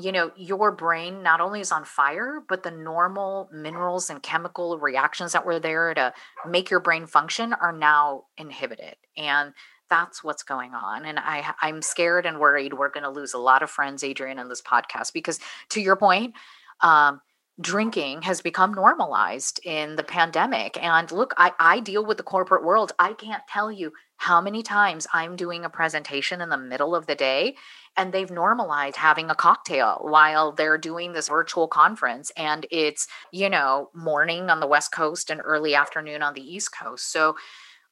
you 0.00 0.12
know 0.12 0.30
your 0.36 0.70
brain 0.70 1.22
not 1.22 1.40
only 1.40 1.60
is 1.60 1.72
on 1.72 1.84
fire 1.84 2.42
but 2.48 2.62
the 2.62 2.70
normal 2.70 3.48
minerals 3.52 4.10
and 4.10 4.22
chemical 4.22 4.78
reactions 4.78 5.32
that 5.32 5.44
were 5.44 5.58
there 5.58 5.92
to 5.94 6.12
make 6.46 6.70
your 6.70 6.80
brain 6.80 7.06
function 7.06 7.52
are 7.52 7.72
now 7.72 8.24
inhibited. 8.36 8.96
And 9.16 9.52
that's 9.90 10.22
what's 10.22 10.42
going 10.42 10.74
on. 10.74 11.04
And 11.04 11.18
i 11.18 11.54
i'm 11.62 11.82
scared 11.82 12.26
and 12.26 12.38
worried 12.38 12.74
we're 12.74 12.90
going 12.90 13.04
to 13.04 13.10
lose 13.10 13.34
a 13.34 13.38
lot 13.38 13.62
of 13.62 13.70
friends 13.70 14.04
adrian 14.04 14.38
in 14.38 14.48
this 14.48 14.62
podcast 14.62 15.12
because 15.12 15.40
to 15.70 15.80
your 15.80 15.96
point 15.96 16.34
um, 16.80 17.20
drinking 17.60 18.22
has 18.22 18.40
become 18.40 18.72
normalized 18.72 19.60
in 19.64 19.96
the 19.96 20.04
pandemic. 20.04 20.80
And 20.82 21.10
look 21.10 21.34
I, 21.36 21.52
I 21.58 21.80
deal 21.80 22.04
with 22.04 22.16
the 22.16 22.22
corporate 22.22 22.64
world. 22.64 22.92
I 22.98 23.12
can't 23.14 23.42
tell 23.48 23.70
you 23.72 23.92
how 24.18 24.40
many 24.40 24.62
times 24.62 25.06
I'm 25.12 25.36
doing 25.36 25.64
a 25.64 25.70
presentation 25.70 26.40
in 26.40 26.48
the 26.48 26.58
middle 26.58 26.94
of 26.94 27.06
the 27.06 27.14
day 27.14 27.56
and 27.96 28.12
they've 28.12 28.30
normalized 28.30 28.96
having 28.96 29.30
a 29.30 29.34
cocktail 29.34 30.00
while 30.02 30.52
they're 30.52 30.76
doing 30.76 31.12
this 31.12 31.28
virtual 31.28 31.68
conference 31.68 32.30
and 32.36 32.66
it's, 32.70 33.06
you 33.32 33.48
know, 33.48 33.90
morning 33.94 34.50
on 34.50 34.60
the 34.60 34.66
West 34.66 34.92
Coast 34.92 35.30
and 35.30 35.40
early 35.44 35.74
afternoon 35.74 36.22
on 36.22 36.34
the 36.34 36.42
East 36.42 36.70
Coast. 36.76 37.12
So 37.12 37.36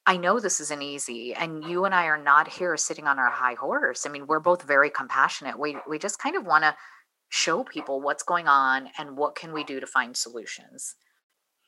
I 0.04 0.16
know 0.16 0.38
this 0.38 0.60
isn't 0.60 0.82
easy, 0.82 1.34
and 1.34 1.64
you 1.64 1.84
and 1.84 1.92
I 1.92 2.04
are 2.04 2.22
not 2.22 2.46
here 2.46 2.76
sitting 2.76 3.08
on 3.08 3.18
our 3.18 3.30
high 3.30 3.54
horse. 3.54 4.06
I 4.06 4.08
mean, 4.08 4.28
we're 4.28 4.38
both 4.38 4.62
very 4.62 4.88
compassionate. 4.88 5.58
We 5.58 5.76
we 5.88 5.98
just 5.98 6.20
kind 6.20 6.36
of 6.36 6.46
want 6.46 6.62
to 6.62 6.76
show 7.28 7.64
people 7.64 8.00
what's 8.00 8.22
going 8.22 8.46
on 8.46 8.90
and 8.98 9.16
what 9.16 9.34
can 9.34 9.52
we 9.52 9.64
do 9.64 9.80
to 9.80 9.86
find 9.86 10.16
solutions. 10.16 10.94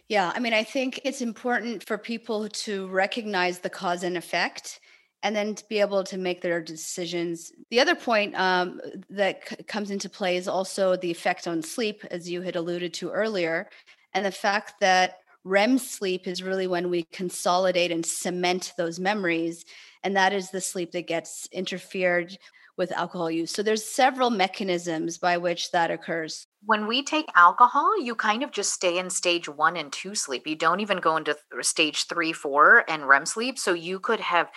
Yeah, 0.09 0.33
I 0.35 0.41
mean, 0.41 0.55
I 0.55 0.65
think 0.65 1.01
it's 1.05 1.21
important 1.21 1.85
for 1.87 1.99
people 1.99 2.49
to 2.49 2.89
recognize 2.89 3.59
the 3.59 3.71
cause 3.71 4.03
and 4.03 4.17
effect 4.17 4.81
and 5.23 5.35
then 5.37 5.55
to 5.55 5.65
be 5.69 5.81
able 5.81 6.05
to 6.05 6.17
make 6.17 6.41
their 6.41 6.63
decisions. 6.63 7.53
The 7.71 7.81
other 7.81 7.95
point 7.95 8.35
um, 8.39 8.81
that 9.11 9.49
c- 9.49 9.57
comes 9.65 9.91
into 9.91 10.09
play 10.09 10.37
is 10.37 10.49
also 10.49 10.97
the 10.97 11.11
effect 11.11 11.47
on 11.47 11.63
sleep, 11.63 12.05
as 12.11 12.31
you 12.31 12.41
had 12.41 12.57
alluded 12.57 12.95
to 12.95 13.11
earlier, 13.11 13.69
and 14.15 14.25
the 14.25 14.31
fact 14.33 14.81
that 14.81 15.19
REM 15.45 15.79
sleep 15.79 16.27
is 16.27 16.43
really 16.43 16.67
when 16.67 16.89
we 16.91 17.03
consolidate 17.13 17.91
and 17.93 18.05
cement 18.07 18.73
those 18.77 18.99
memories. 18.99 19.65
And 20.05 20.17
that 20.17 20.33
is 20.33 20.51
the 20.51 20.61
sleep 20.61 20.93
that 20.93 21.07
gets 21.07 21.49
interfered 21.53 22.39
with 22.77 22.93
alcohol 22.93 23.31
use. 23.31 23.51
So 23.51 23.63
there's 23.63 23.85
several 23.85 24.31
mechanisms 24.31 25.19
by 25.19 25.37
which 25.39 25.71
that 25.73 25.91
occurs. 25.91 26.48
When 26.65 26.87
we 26.87 27.03
take 27.03 27.27
alcohol, 27.35 28.01
you 28.01 28.15
kind 28.15 28.43
of 28.43 28.51
just 28.51 28.73
stay 28.73 28.99
in 28.99 29.11
stage 29.11 29.49
1 29.49 29.77
and 29.77 29.93
2 29.93 30.15
sleep. 30.15 30.47
You 30.47 30.57
don't 30.57 30.81
even 30.81 30.99
go 30.99 31.17
into 31.17 31.37
stage 31.61 32.07
3, 32.07 32.33
4 32.33 32.85
and 32.89 33.09
REM 33.09 33.27
sleep. 33.27 33.59
So 33.59 33.73
you 33.73 34.01
could 34.01 34.21
have 34.21 34.51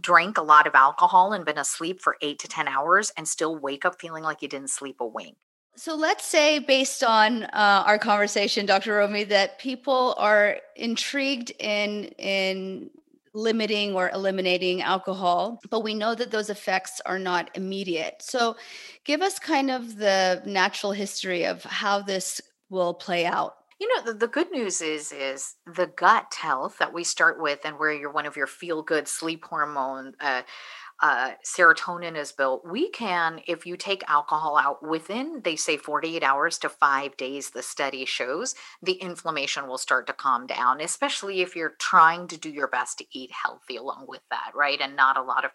drank 0.00 0.38
a 0.38 0.42
lot 0.42 0.66
of 0.66 0.74
alcohol 0.74 1.32
and 1.32 1.44
been 1.44 1.58
asleep 1.58 2.00
for 2.02 2.16
8 2.20 2.38
to 2.40 2.48
10 2.48 2.68
hours 2.68 3.12
and 3.16 3.28
still 3.28 3.56
wake 3.56 3.84
up 3.84 4.00
feeling 4.00 4.24
like 4.24 4.42
you 4.42 4.48
didn't 4.48 4.70
sleep 4.70 4.96
a 5.00 5.06
wink. 5.06 5.36
So 5.76 5.94
let's 5.94 6.24
say, 6.24 6.58
based 6.58 7.04
on 7.04 7.44
uh, 7.44 7.84
our 7.86 7.98
conversation, 7.98 8.64
Dr. 8.64 8.92
Romie, 8.92 9.28
that 9.28 9.58
people 9.58 10.14
are 10.16 10.56
intrigued 10.74 11.50
in 11.58 12.04
in 12.18 12.90
limiting 13.36 13.94
or 13.94 14.10
eliminating 14.10 14.80
alcohol, 14.80 15.60
but 15.70 15.84
we 15.84 15.94
know 15.94 16.14
that 16.14 16.30
those 16.30 16.48
effects 16.48 17.00
are 17.04 17.18
not 17.18 17.50
immediate. 17.54 18.16
So, 18.20 18.56
give 19.04 19.20
us 19.20 19.38
kind 19.38 19.70
of 19.70 19.96
the 19.96 20.42
natural 20.46 20.92
history 20.92 21.44
of 21.44 21.62
how 21.62 22.00
this 22.00 22.40
will 22.70 22.94
play 22.94 23.26
out. 23.26 23.56
You 23.78 23.88
know, 23.94 24.10
the, 24.10 24.18
the 24.18 24.28
good 24.28 24.50
news 24.50 24.80
is 24.80 25.12
is 25.12 25.56
the 25.66 25.86
gut 25.86 26.34
health 26.34 26.78
that 26.78 26.94
we 26.94 27.04
start 27.04 27.40
with, 27.40 27.60
and 27.64 27.78
where 27.78 27.92
you're 27.92 28.10
one 28.10 28.24
of 28.24 28.36
your 28.36 28.46
feel 28.46 28.82
good 28.82 29.06
sleep 29.06 29.44
hormone. 29.44 30.14
Uh, 30.18 30.42
uh, 31.02 31.32
serotonin 31.44 32.16
is 32.16 32.32
built, 32.32 32.66
we 32.66 32.88
can, 32.90 33.40
if 33.46 33.66
you 33.66 33.76
take 33.76 34.02
alcohol 34.08 34.56
out 34.56 34.86
within, 34.86 35.42
they 35.44 35.54
say 35.54 35.76
48 35.76 36.22
hours 36.22 36.58
to 36.58 36.70
five 36.70 37.16
days, 37.18 37.50
the 37.50 37.62
study 37.62 38.06
shows 38.06 38.54
the 38.82 38.94
inflammation 38.94 39.68
will 39.68 39.76
start 39.76 40.06
to 40.06 40.14
calm 40.14 40.46
down, 40.46 40.80
especially 40.80 41.42
if 41.42 41.54
you're 41.54 41.74
trying 41.78 42.28
to 42.28 42.38
do 42.38 42.48
your 42.48 42.68
best 42.68 42.98
to 42.98 43.04
eat 43.12 43.30
healthy 43.30 43.76
along 43.76 44.06
with 44.08 44.22
that, 44.30 44.52
right? 44.54 44.80
And 44.80 44.96
not 44.96 45.18
a 45.18 45.22
lot 45.22 45.44
of 45.44 45.50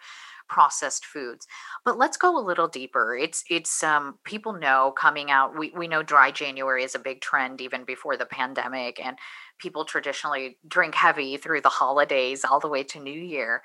processed 0.47 1.05
foods. 1.05 1.47
But 1.85 1.97
let's 1.97 2.17
go 2.17 2.37
a 2.37 2.45
little 2.45 2.67
deeper. 2.67 3.15
It's 3.15 3.43
it's 3.49 3.81
um 3.83 4.19
people 4.25 4.51
know 4.51 4.93
coming 4.95 5.31
out 5.31 5.57
we 5.57 5.71
we 5.71 5.87
know 5.87 6.03
dry 6.03 6.29
January 6.29 6.83
is 6.83 6.93
a 6.93 6.99
big 6.99 7.21
trend 7.21 7.61
even 7.61 7.85
before 7.85 8.17
the 8.17 8.25
pandemic 8.25 8.99
and 9.03 9.17
people 9.59 9.85
traditionally 9.85 10.57
drink 10.67 10.93
heavy 10.93 11.37
through 11.37 11.61
the 11.61 11.69
holidays 11.69 12.43
all 12.43 12.59
the 12.59 12.67
way 12.67 12.83
to 12.83 12.99
New 12.99 13.11
Year 13.19 13.61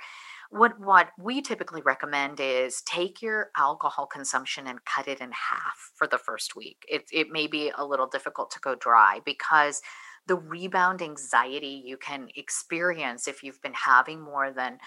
what 0.51 0.79
what 0.81 1.09
we 1.19 1.43
typically 1.43 1.83
recommend 1.83 2.41
is 2.41 2.83
take 2.83 3.21
your 3.23 3.51
alcohol 3.57 4.07
consumption 4.07 4.67
and 4.67 4.85
cut 4.85 5.09
it 5.09 5.21
in 5.21 5.31
half 5.33 5.91
for 5.95 6.07
the 6.07 6.19
first 6.19 6.57
week. 6.57 6.85
It 6.89 7.05
it 7.13 7.31
may 7.31 7.47
be 7.47 7.73
a 7.77 7.85
little 7.85 8.07
difficult 8.07 8.51
to 8.53 8.61
go 8.61 8.75
dry 8.75 9.21
because 9.25 9.83
the 10.27 10.37
rebound 10.37 11.03
anxiety 11.03 11.83
you 11.85 11.97
can 11.97 12.29
experience 12.37 13.29
if 13.29 13.43
you've 13.43 13.63
been 13.63 13.75
having 13.75 14.21
more 14.21 14.53
than 14.53 14.79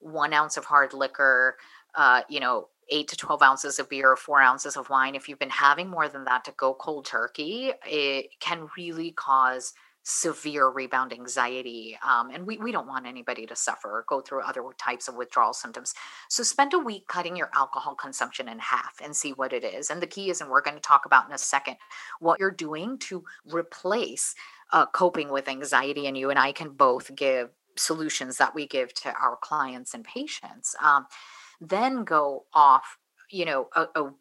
one 0.00 0.32
ounce 0.32 0.56
of 0.56 0.64
hard 0.64 0.92
liquor, 0.92 1.56
uh, 1.94 2.22
you 2.28 2.40
know, 2.40 2.68
eight 2.90 3.08
to 3.08 3.16
12 3.16 3.42
ounces 3.42 3.78
of 3.78 3.88
beer 3.88 4.10
or 4.10 4.16
four 4.16 4.40
ounces 4.40 4.76
of 4.76 4.90
wine, 4.90 5.14
if 5.14 5.28
you've 5.28 5.38
been 5.38 5.50
having 5.50 5.88
more 5.88 6.08
than 6.08 6.24
that 6.24 6.44
to 6.44 6.52
go 6.56 6.74
cold 6.74 7.06
turkey, 7.06 7.72
it 7.86 8.26
can 8.40 8.68
really 8.76 9.12
cause 9.12 9.72
severe 10.04 10.68
rebound 10.68 11.12
anxiety. 11.12 11.98
Um, 12.06 12.30
and 12.30 12.46
we, 12.46 12.58
we 12.58 12.72
don't 12.72 12.86
want 12.86 13.06
anybody 13.06 13.46
to 13.46 13.56
suffer 13.56 13.88
or 13.88 14.04
go 14.06 14.20
through 14.20 14.42
other 14.42 14.62
types 14.78 15.08
of 15.08 15.16
withdrawal 15.16 15.54
symptoms. 15.54 15.94
So 16.28 16.42
spend 16.42 16.74
a 16.74 16.78
week 16.78 17.08
cutting 17.08 17.36
your 17.36 17.50
alcohol 17.54 17.94
consumption 17.94 18.48
in 18.48 18.58
half 18.58 19.00
and 19.02 19.16
see 19.16 19.32
what 19.32 19.54
it 19.54 19.64
is. 19.64 19.90
And 19.90 20.02
the 20.02 20.06
key 20.06 20.28
is, 20.30 20.40
and 20.40 20.50
we're 20.50 20.60
going 20.60 20.76
to 20.76 20.80
talk 20.82 21.06
about 21.06 21.26
in 21.26 21.32
a 21.32 21.38
second, 21.38 21.76
what 22.20 22.38
you're 22.38 22.50
doing 22.50 22.98
to 22.98 23.24
replace 23.50 24.34
uh, 24.72 24.86
coping 24.86 25.30
with 25.30 25.48
anxiety. 25.48 26.06
And 26.06 26.18
you 26.18 26.28
and 26.28 26.38
I 26.38 26.52
can 26.52 26.70
both 26.70 27.14
give 27.14 27.48
solutions 27.76 28.36
that 28.36 28.54
we 28.54 28.66
give 28.66 28.92
to 28.94 29.12
our 29.14 29.36
clients 29.40 29.94
and 29.94 30.04
patients. 30.04 30.76
Um, 30.82 31.06
then 31.62 32.04
go 32.04 32.44
off, 32.52 32.98
you 33.30 33.46
know, 33.46 33.68
a, 33.74 33.86
a 33.94 34.12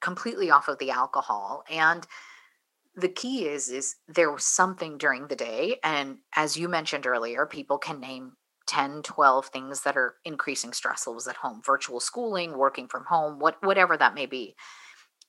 completely 0.00 0.50
off 0.50 0.68
of 0.68 0.78
the 0.78 0.90
alcohol 0.90 1.64
and 1.70 2.06
the 2.98 3.08
key 3.08 3.46
is 3.46 3.68
is 3.68 3.96
there 4.08 4.32
was 4.32 4.44
something 4.44 4.98
during 4.98 5.28
the 5.28 5.36
day 5.36 5.78
and 5.84 6.18
as 6.34 6.56
you 6.56 6.68
mentioned 6.68 7.06
earlier 7.06 7.46
people 7.46 7.78
can 7.78 8.00
name 8.00 8.32
10 8.66 9.02
12 9.02 9.46
things 9.46 9.82
that 9.82 9.96
are 9.96 10.16
increasing 10.24 10.72
stress 10.72 11.06
levels 11.06 11.26
at 11.28 11.36
home 11.36 11.62
virtual 11.64 12.00
schooling 12.00 12.58
working 12.58 12.88
from 12.88 13.04
home 13.06 13.38
what 13.38 13.56
whatever 13.62 13.96
that 13.96 14.14
may 14.14 14.26
be. 14.26 14.54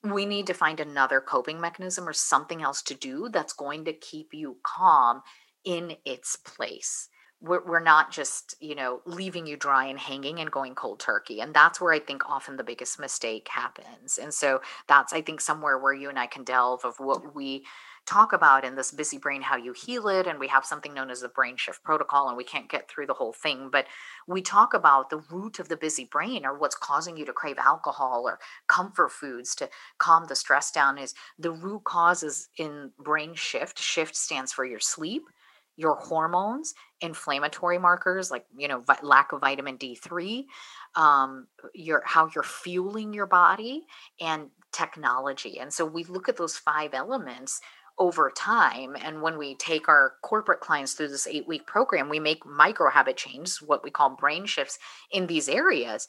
We 0.04 0.26
need 0.26 0.48
to 0.48 0.54
find 0.54 0.80
another 0.80 1.20
coping 1.20 1.60
mechanism 1.60 2.08
or 2.08 2.14
something 2.14 2.62
else 2.62 2.82
to 2.84 2.94
do 2.94 3.30
that's 3.30 3.54
going 3.54 3.86
to 3.86 3.94
keep 3.94 4.30
you 4.34 4.58
calm 4.64 5.22
in 5.66 5.98
its 6.06 6.38
place 6.38 7.10
we're, 7.42 7.64
we're 7.66 7.80
not 7.80 8.12
just 8.12 8.56
you 8.60 8.76
know 8.76 9.02
leaving 9.06 9.48
you 9.48 9.56
dry 9.56 9.86
and 9.86 10.00
hanging 10.00 10.40
and 10.40 10.52
going 10.52 10.76
cold 10.76 11.00
turkey 11.00 11.40
and 11.40 11.54
that's 11.54 11.80
where 11.80 11.94
i 11.94 12.00
think 12.00 12.28
often 12.30 12.58
the 12.58 12.64
biggest 12.64 13.00
mistake 13.00 13.48
happens 13.50 14.18
and 14.18 14.34
so 14.34 14.62
that's 14.88 15.14
i 15.14 15.22
think 15.22 15.42
somewhere 15.42 15.78
where 15.78 15.94
you 15.94 16.10
and 16.10 16.20
i 16.20 16.28
can 16.28 16.44
delve 16.44 16.84
of 16.84 16.96
what 17.00 17.36
we 17.36 17.64
talk 18.06 18.34
about 18.34 18.66
in 18.66 18.76
this 18.76 18.92
busy 18.92 19.18
brain 19.18 19.42
how 19.42 19.56
you 19.56 19.72
heal 19.72 20.08
it 20.08 20.26
and 20.26 20.40
we 20.40 20.48
have 20.48 20.66
something 20.66 20.94
known 20.94 21.12
as 21.12 21.22
the 21.22 21.28
brain 21.28 21.56
shift 21.56 21.84
protocol 21.84 22.28
and 22.28 22.36
we 22.36 22.44
can't 22.44 22.70
get 22.70 22.90
through 22.90 23.06
the 23.06 23.14
whole 23.14 23.34
thing 23.34 23.70
but 23.72 23.86
we 24.28 24.42
talk 24.42 24.74
about 24.74 25.10
the 25.10 25.22
root 25.30 25.60
of 25.60 25.70
the 25.70 25.78
busy 25.78 26.06
brain 26.06 26.46
or 26.46 26.58
what's 26.58 26.76
causing 26.76 27.16
you 27.16 27.26
to 27.26 27.34
crave 27.34 27.58
alcohol 27.60 28.24
or 28.26 28.40
comfort 28.68 29.12
foods 29.12 29.54
to 29.54 29.70
calm 30.00 30.26
the 30.28 30.36
stress 30.36 30.72
down 30.72 30.98
is 30.98 31.14
the 31.38 31.52
root 31.52 31.84
causes 31.84 32.50
in 32.58 32.92
brain 33.00 33.34
shift. 33.34 33.80
Shift 33.80 34.16
stands 34.16 34.52
for 34.52 34.66
your 34.66 34.80
sleep 34.80 35.24
your 35.80 35.96
hormones, 35.96 36.74
inflammatory 37.00 37.78
markers 37.78 38.30
like 38.30 38.46
you 38.58 38.68
know 38.68 38.80
vi- 38.82 39.00
lack 39.02 39.32
of 39.32 39.40
vitamin 39.40 39.78
D3, 39.78 40.44
um, 40.96 41.48
your 41.74 42.04
how 42.06 42.30
you're 42.36 42.44
fueling 42.44 43.14
your 43.14 43.26
body, 43.26 43.86
and 44.20 44.50
technology. 44.74 45.58
And 45.58 45.74
so 45.74 45.86
we 45.86 46.04
look 46.04 46.28
at 46.28 46.36
those 46.36 46.58
five 46.58 46.94
elements 46.94 47.62
over 47.98 48.30
time. 48.36 48.96
And 49.02 49.22
when 49.22 49.38
we 49.38 49.56
take 49.56 49.88
our 49.88 50.14
corporate 50.22 50.60
clients 50.60 50.94
through 50.94 51.10
this 51.10 51.28
eight 51.28 51.48
week 51.48 51.66
program, 51.66 52.10
we 52.10 52.20
make 52.20 52.46
micro 52.46 52.90
habit 52.90 53.16
changes, 53.16 53.62
what 53.62 53.84
we 53.84 53.90
call 53.90 54.12
brain 54.12 54.46
shifts 54.46 54.80
in 55.12 55.28
these 55.28 55.48
areas. 55.48 56.08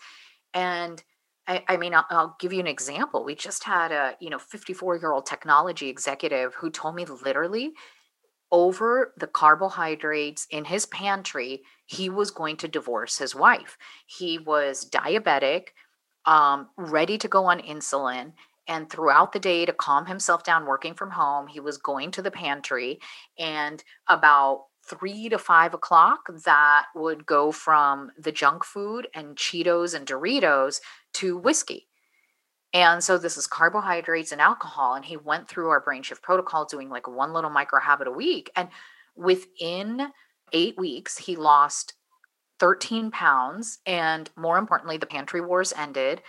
And 0.53 1.03
I, 1.47 1.63
I 1.69 1.77
mean, 1.77 1.95
I'll, 1.95 2.07
I'll, 2.11 2.37
give 2.39 2.53
you 2.53 2.61
an 2.61 2.67
example. 2.67 3.25
We 3.25 3.35
just 3.35 3.65
had 3.65 3.93
a, 3.93 4.15
you 4.21 4.31
know, 4.31 4.39
54 4.39 4.97
year 4.99 5.13
old 5.13 5.27
technology 5.27 5.89
executive 5.89 6.55
who 6.55 6.71
told 6.71 6.97
me 6.97 7.05
literally 7.05 7.73
over 8.53 9.13
the 9.17 9.27
carbohydrates 9.27 10.47
in 10.51 10.65
his 10.65 10.87
pantry, 10.87 11.63
he 11.87 12.09
was 12.09 12.31
going 12.31 12.57
to 12.59 12.69
divorce 12.69 13.19
his 13.19 13.35
wife. 13.35 13.77
He 14.07 14.39
was 14.39 14.89
diabetic, 14.89 15.69
um, 16.27 16.69
ready 16.77 17.19
to 17.19 17.29
go 17.29 17.45
on 17.47 17.61
insulin. 17.61 18.33
And 18.67 18.89
throughout 18.89 19.33
the 19.33 19.41
day, 19.41 19.67
to 19.67 19.73
calm 19.73 20.07
himself 20.07 20.45
down 20.45 20.67
working 20.67 20.95
from 20.95 21.11
home, 21.11 21.49
he 21.49 21.61
was 21.61 21.79
going 21.79 22.13
to 22.13 22.23
the 22.23 22.31
pantry. 22.31 23.01
And 23.39 23.83
about 24.09 24.67
three 24.87 25.29
to 25.29 25.39
five 25.39 25.75
o'clock, 25.75 26.21
that 26.45 26.87
would 26.95 27.27
go 27.27 27.53
from 27.53 28.11
the 28.19 28.33
junk 28.33 28.65
food 28.65 29.09
and 29.15 29.37
Cheetos 29.37 29.95
and 29.95 30.07
Doritos 30.07 30.81
to 31.15 31.37
whiskey. 31.37 31.90
And 32.73 33.03
so 33.03 33.19
this 33.19 33.37
is 33.37 33.47
carbohydrates 33.47 34.33
and 34.33 34.41
alcohol. 34.41 34.95
And 34.95 35.05
he 35.05 35.17
went 35.17 35.49
through 35.49 35.71
our 35.71 35.81
brain 35.81 36.03
shift 36.03 36.23
protocol 36.23 36.65
doing 36.65 36.89
like 36.89 37.09
one 37.09 37.33
little 37.33 37.51
micro 37.51 37.81
habit 37.81 38.07
a 38.07 38.13
week. 38.13 38.51
And 38.55 38.69
within 39.17 40.09
eight 40.53 40.79
weeks, 40.79 41.19
he 41.19 41.37
lost 41.37 41.95
13 42.61 43.11
pounds. 43.11 43.79
And 43.87 44.31
more 44.37 44.59
importantly, 44.59 44.99
the 44.99 45.07
pantry 45.07 45.41
wars 45.41 45.73
ended. 45.77 46.23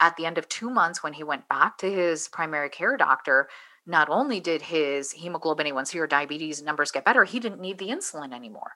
At 0.00 0.16
the 0.16 0.26
end 0.26 0.38
of 0.38 0.48
two 0.48 0.70
months, 0.70 1.02
when 1.02 1.14
he 1.14 1.24
went 1.24 1.48
back 1.48 1.78
to 1.78 1.90
his 1.90 2.28
primary 2.28 2.70
care 2.70 2.96
doctor, 2.96 3.48
not 3.84 4.08
only 4.08 4.38
did 4.38 4.62
his 4.62 5.10
hemoglobin 5.12 5.66
A1C 5.66 5.96
or 5.96 6.06
diabetes 6.06 6.62
numbers 6.62 6.92
get 6.92 7.04
better, 7.04 7.24
he 7.24 7.40
didn't 7.40 7.60
need 7.60 7.78
the 7.78 7.88
insulin 7.88 8.32
anymore. 8.32 8.72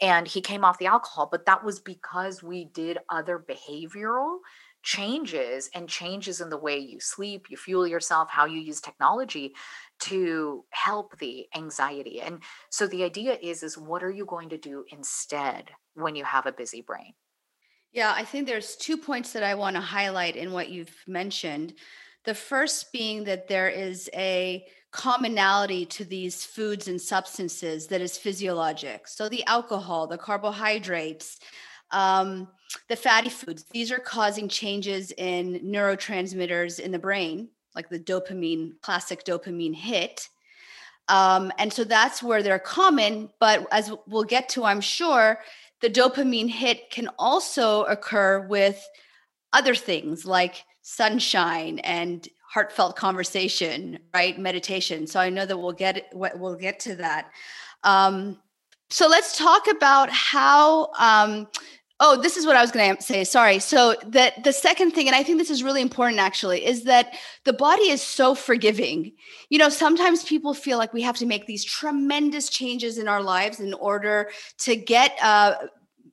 And 0.00 0.26
he 0.26 0.40
came 0.40 0.64
off 0.64 0.78
the 0.78 0.86
alcohol, 0.86 1.28
but 1.30 1.46
that 1.46 1.62
was 1.62 1.78
because 1.78 2.42
we 2.42 2.64
did 2.64 2.98
other 3.08 3.38
behavioral 3.38 4.38
changes 4.86 5.68
and 5.74 5.88
changes 5.88 6.40
in 6.40 6.48
the 6.48 6.56
way 6.56 6.78
you 6.78 7.00
sleep, 7.00 7.46
you 7.50 7.56
fuel 7.56 7.88
yourself, 7.88 8.30
how 8.30 8.44
you 8.44 8.60
use 8.60 8.80
technology 8.80 9.52
to 9.98 10.64
help 10.70 11.18
the 11.18 11.48
anxiety. 11.56 12.20
And 12.20 12.40
so 12.70 12.86
the 12.86 13.02
idea 13.02 13.36
is 13.42 13.64
is 13.64 13.76
what 13.76 14.04
are 14.04 14.10
you 14.10 14.24
going 14.24 14.50
to 14.50 14.58
do 14.58 14.84
instead 14.92 15.72
when 15.94 16.14
you 16.14 16.22
have 16.22 16.46
a 16.46 16.52
busy 16.52 16.82
brain? 16.82 17.14
Yeah, 17.90 18.12
I 18.14 18.24
think 18.24 18.46
there's 18.46 18.76
two 18.76 18.96
points 18.96 19.32
that 19.32 19.42
I 19.42 19.56
want 19.56 19.74
to 19.74 19.82
highlight 19.82 20.36
in 20.36 20.52
what 20.52 20.68
you've 20.68 20.94
mentioned. 21.08 21.74
The 22.24 22.34
first 22.34 22.92
being 22.92 23.24
that 23.24 23.48
there 23.48 23.68
is 23.68 24.08
a 24.14 24.66
commonality 24.92 25.84
to 25.86 26.04
these 26.04 26.44
foods 26.44 26.86
and 26.86 27.00
substances 27.00 27.88
that 27.88 28.00
is 28.00 28.16
physiologic. 28.16 29.08
So 29.08 29.28
the 29.28 29.44
alcohol, 29.46 30.06
the 30.06 30.16
carbohydrates, 30.16 31.40
um, 31.90 32.48
the 32.88 32.96
fatty 32.96 33.30
foods, 33.30 33.64
these 33.70 33.92
are 33.92 33.98
causing 33.98 34.48
changes 34.48 35.12
in 35.12 35.60
neurotransmitters 35.60 36.80
in 36.80 36.92
the 36.92 36.98
brain, 36.98 37.48
like 37.74 37.88
the 37.88 37.98
dopamine, 37.98 38.72
classic 38.80 39.24
dopamine 39.24 39.74
hit. 39.74 40.28
Um, 41.08 41.52
and 41.58 41.72
so 41.72 41.84
that's 41.84 42.22
where 42.22 42.42
they're 42.42 42.58
common. 42.58 43.30
But 43.38 43.66
as 43.70 43.92
we'll 44.06 44.24
get 44.24 44.48
to, 44.50 44.64
I'm 44.64 44.80
sure, 44.80 45.40
the 45.80 45.90
dopamine 45.90 46.50
hit 46.50 46.90
can 46.90 47.08
also 47.18 47.84
occur 47.84 48.40
with 48.46 48.84
other 49.52 49.74
things 49.74 50.26
like 50.26 50.64
sunshine 50.82 51.78
and 51.80 52.28
heartfelt 52.48 52.94
conversation 52.94 53.98
right 54.14 54.38
meditation 54.38 55.06
so 55.06 55.18
i 55.18 55.28
know 55.28 55.44
that 55.44 55.58
we'll 55.58 55.72
get 55.72 56.06
what 56.12 56.38
we'll 56.38 56.54
get 56.54 56.78
to 56.78 56.94
that 56.94 57.30
um, 57.82 58.38
so 58.90 59.08
let's 59.08 59.36
talk 59.36 59.66
about 59.68 60.10
how 60.10 60.90
um, 60.98 61.48
oh 62.00 62.20
this 62.20 62.36
is 62.36 62.46
what 62.46 62.56
i 62.56 62.60
was 62.60 62.70
going 62.70 62.96
to 62.96 63.02
say 63.02 63.24
sorry. 63.24 63.58
So 63.58 63.94
that 64.06 64.44
the 64.44 64.52
second 64.52 64.92
thing 64.92 65.06
and 65.06 65.16
i 65.16 65.22
think 65.22 65.38
this 65.38 65.50
is 65.50 65.62
really 65.62 65.82
important 65.82 66.20
actually 66.20 66.64
is 66.64 66.84
that 66.84 67.14
the 67.44 67.52
body 67.52 67.88
is 67.88 68.02
so 68.02 68.34
forgiving. 68.34 69.12
You 69.50 69.58
know 69.58 69.68
sometimes 69.68 70.24
people 70.24 70.54
feel 70.54 70.78
like 70.78 70.92
we 70.92 71.02
have 71.02 71.16
to 71.16 71.26
make 71.26 71.46
these 71.46 71.64
tremendous 71.64 72.48
changes 72.48 72.98
in 72.98 73.08
our 73.08 73.22
lives 73.22 73.60
in 73.60 73.74
order 73.74 74.30
to 74.58 74.76
get 74.76 75.16
uh, 75.22 75.54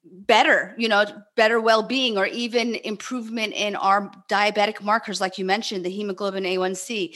better 0.04 0.76
you 0.78 0.88
know 0.88 1.06
better 1.36 1.60
well-being 1.60 2.18
or 2.18 2.28
even 2.28 2.76
improvement 2.76 3.54
in 3.54 3.76
our 3.76 4.12
diabetic 4.30 4.82
markers 4.82 5.20
like 5.20 5.38
you 5.38 5.46
mentioned 5.46 5.84
the 5.84 5.90
hemoglobin 5.90 6.44
a1c 6.44 7.16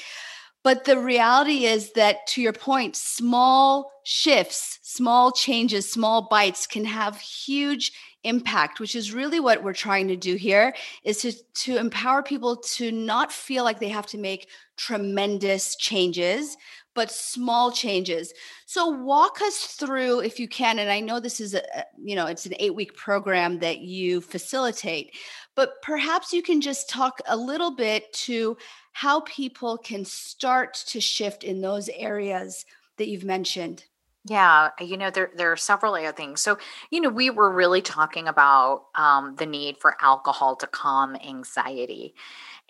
but 0.64 0.84
the 0.86 1.00
reality 1.00 1.66
is 1.66 1.94
that 1.94 2.26
to 2.28 2.42
your 2.42 2.54
point 2.54 2.96
small 2.96 3.92
shifts 4.04 4.80
small 4.84 5.32
changes 5.32 5.90
small 5.90 6.28
bites 6.30 6.68
can 6.68 6.86
have 6.86 7.18
huge 7.20 7.92
impact 8.24 8.80
which 8.80 8.96
is 8.96 9.14
really 9.14 9.40
what 9.40 9.64
we're 9.64 9.74
trying 9.74 10.08
to 10.08 10.16
do 10.16 10.36
here 10.36 10.74
is 11.04 11.22
to 11.22 11.32
to 11.54 11.78
empower 11.78 12.22
people 12.22 12.58
to 12.58 12.92
not 12.92 13.32
feel 13.32 13.64
like 13.64 13.80
they 13.80 13.88
have 13.90 14.08
to 14.08 14.18
make 14.18 14.50
tremendous 14.76 15.76
changes 15.76 16.58
but 16.98 17.12
small 17.12 17.72
changes. 17.72 18.34
So 18.66 18.88
walk 18.88 19.40
us 19.44 19.76
through 19.76 20.22
if 20.22 20.40
you 20.40 20.48
can 20.48 20.80
and 20.80 20.90
I 20.90 21.00
know 21.00 21.20
this 21.20 21.40
is 21.40 21.54
a 21.54 21.62
you 22.04 22.16
know 22.16 22.26
it's 22.26 22.48
an 22.48 22.56
8 22.60 22.74
week 22.74 22.96
program 22.98 23.60
that 23.60 23.82
you 23.82 24.20
facilitate, 24.20 25.16
but 25.56 25.74
perhaps 25.84 26.34
you 26.34 26.42
can 26.42 26.60
just 26.60 26.90
talk 26.90 27.22
a 27.28 27.38
little 27.38 27.76
bit 27.76 28.12
to 28.26 28.58
how 28.98 29.20
people 29.20 29.78
can 29.78 30.04
start 30.04 30.74
to 30.74 31.00
shift 31.00 31.44
in 31.44 31.62
those 31.62 31.88
areas 31.90 32.66
that 32.98 33.08
you've 33.08 33.24
mentioned. 33.24 33.86
Yeah, 34.26 34.72
you 34.80 34.98
know, 34.98 35.12
there 35.12 35.30
there 35.36 35.52
are 35.52 35.56
several 35.56 35.94
other 35.94 36.12
things. 36.12 36.42
So, 36.42 36.58
you 36.90 37.00
know, 37.00 37.10
we 37.10 37.30
were 37.30 37.52
really 37.52 37.84
talking 37.84 38.28
about 38.28 38.86
um, 38.96 39.36
the 39.36 39.46
need 39.46 39.78
for 39.78 39.96
alcohol 40.02 40.56
to 40.56 40.66
calm 40.66 41.16
anxiety. 41.16 42.16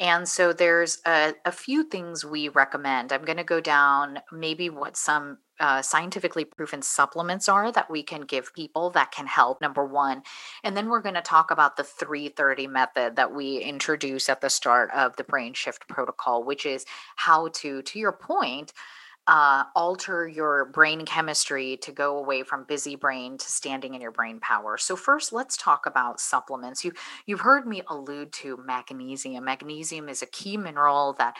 And 0.01 0.27
so 0.27 0.51
there's 0.51 0.99
a, 1.05 1.33
a 1.45 1.51
few 1.53 1.85
things 1.85 2.25
we 2.25 2.49
recommend. 2.49 3.13
I'm 3.13 3.23
going 3.23 3.37
to 3.37 3.45
go 3.45 3.61
down 3.61 4.19
maybe 4.29 4.69
what 4.69 4.97
some 4.97 5.37
uh, 5.59 5.81
scientifically 5.81 6.45
proven 6.45 6.81
supplements 6.81 7.49
are 7.49 7.71
that 7.71 7.89
we 7.89 8.03
can 8.03 8.21
give 8.21 8.53
people 8.53 8.89
that 8.91 9.11
can 9.11 9.27
help 9.27 9.61
number 9.61 9.85
one 9.85 10.21
and 10.63 10.75
then 10.75 10.89
we're 10.89 11.01
going 11.01 11.15
to 11.15 11.21
talk 11.21 11.51
about 11.51 11.77
the 11.77 11.83
330 11.83 12.67
method 12.67 13.15
that 13.15 13.33
we 13.33 13.57
introduce 13.57 14.29
at 14.29 14.41
the 14.41 14.49
start 14.49 14.89
of 14.91 15.15
the 15.15 15.23
brain 15.23 15.53
shift 15.53 15.87
protocol 15.87 16.43
which 16.43 16.65
is 16.65 16.85
how 17.15 17.47
to 17.49 17.81
to 17.81 17.99
your 17.99 18.11
point 18.11 18.73
uh, 19.27 19.65
alter 19.75 20.25
your 20.25 20.65
brain 20.65 21.05
chemistry 21.05 21.75
to 21.77 21.91
go 21.91 22.17
away 22.17 22.43
from 22.43 22.63
busy 22.63 22.95
brain 22.95 23.37
to 23.37 23.45
standing 23.45 23.93
in 23.93 23.99
your 23.99 24.11
brain 24.11 24.39
power. 24.39 24.77
So 24.77 24.95
first, 24.95 25.33
let's 25.33 25.57
talk 25.57 25.85
about 25.85 26.21
supplements. 26.21 26.85
You 26.85 26.93
you've 27.25 27.41
heard 27.41 27.67
me 27.67 27.81
allude 27.87 28.31
to 28.33 28.57
magnesium. 28.65 29.43
Magnesium 29.43 30.07
is 30.07 30.21
a 30.21 30.27
key 30.27 30.55
mineral 30.55 31.13
that 31.19 31.35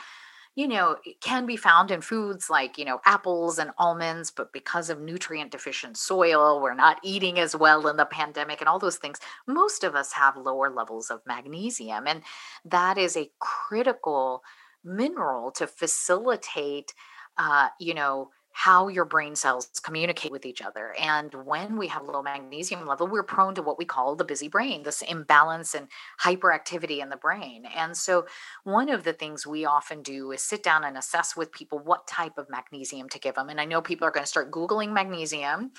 you 0.58 0.68
know 0.68 0.98
can 1.22 1.46
be 1.46 1.56
found 1.56 1.92
in 1.92 2.02
foods 2.02 2.50
like 2.50 2.78
you 2.78 2.84
know 2.84 3.00
apples 3.06 3.60
and 3.60 3.72
almonds 3.78 4.32
but 4.32 4.52
because 4.52 4.90
of 4.90 5.00
nutrient 5.00 5.52
deficient 5.52 5.96
soil 5.96 6.60
we're 6.62 6.74
not 6.74 6.98
eating 7.04 7.40
as 7.40 7.56
well 7.56 7.88
in 7.88 7.96
the 7.96 8.06
pandemic 8.06 8.60
and 8.60 8.68
all 8.68 8.80
those 8.80 8.98
things 8.98 9.20
most 9.46 9.84
of 9.86 9.96
us 9.96 10.12
have 10.12 10.36
lower 10.36 10.70
levels 10.70 11.12
of 11.12 11.22
magnesium 11.28 12.08
and 12.08 12.24
that 12.66 12.98
is 12.98 13.16
a 13.16 13.30
critical 13.40 14.44
mineral 14.84 15.52
to 15.52 15.68
facilitate 15.68 16.94
uh, 17.38 17.68
you 17.80 17.94
know, 17.94 18.30
how 18.58 18.88
your 18.88 19.06
brain 19.06 19.36
cells 19.36 19.70
communicate 19.84 20.32
with 20.32 20.44
each 20.44 20.64
other. 20.64 20.96
And 21.00 21.32
when 21.46 21.78
we 21.78 21.86
have 21.90 22.02
low 22.02 22.24
magnesium 22.24 22.88
level, 22.88 23.06
we're 23.06 23.22
prone 23.22 23.54
to 23.54 23.62
what 23.62 23.78
we 23.78 23.86
call 23.86 24.16
the 24.16 24.26
busy 24.26 24.48
brain, 24.48 24.82
this 24.82 25.04
imbalance 25.04 25.76
and 25.76 25.88
hyperactivity 26.24 27.00
in 27.00 27.10
the 27.10 27.18
brain. 27.18 27.66
And 27.76 27.96
so, 27.96 28.26
one 28.64 28.90
of 28.90 29.04
the 29.04 29.14
things 29.14 29.46
we 29.46 29.66
often 29.66 30.02
do 30.02 30.32
is 30.32 30.42
sit 30.42 30.64
down 30.64 30.84
and 30.84 30.98
assess 30.98 31.36
with 31.38 31.52
people 31.52 31.78
what 31.78 32.08
type 32.08 32.40
of 32.40 32.50
magnesium 32.50 33.10
to 33.10 33.20
give 33.20 33.36
them. 33.36 33.50
And 33.50 33.62
I 33.62 33.66
know 33.66 33.80
people 33.80 34.08
are 34.08 34.12
going 34.12 34.24
to 34.24 34.28
start 34.28 34.52
Googling 34.52 34.92
magnesium. 34.92 35.70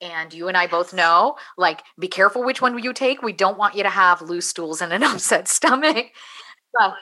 And 0.00 0.34
you 0.34 0.48
and 0.48 0.56
I 0.56 0.66
both 0.66 0.92
know, 0.92 1.36
like, 1.56 1.84
be 1.96 2.08
careful 2.08 2.42
which 2.44 2.60
one 2.60 2.76
you 2.82 2.92
take. 2.92 3.22
We 3.22 3.32
don't 3.32 3.56
want 3.56 3.76
you 3.76 3.84
to 3.84 3.88
have 3.88 4.20
loose 4.20 4.48
stools 4.48 4.80
and 4.80 4.92
an 4.92 5.02
upset 5.04 5.46
stomach. 5.46 6.08
But 6.76 6.94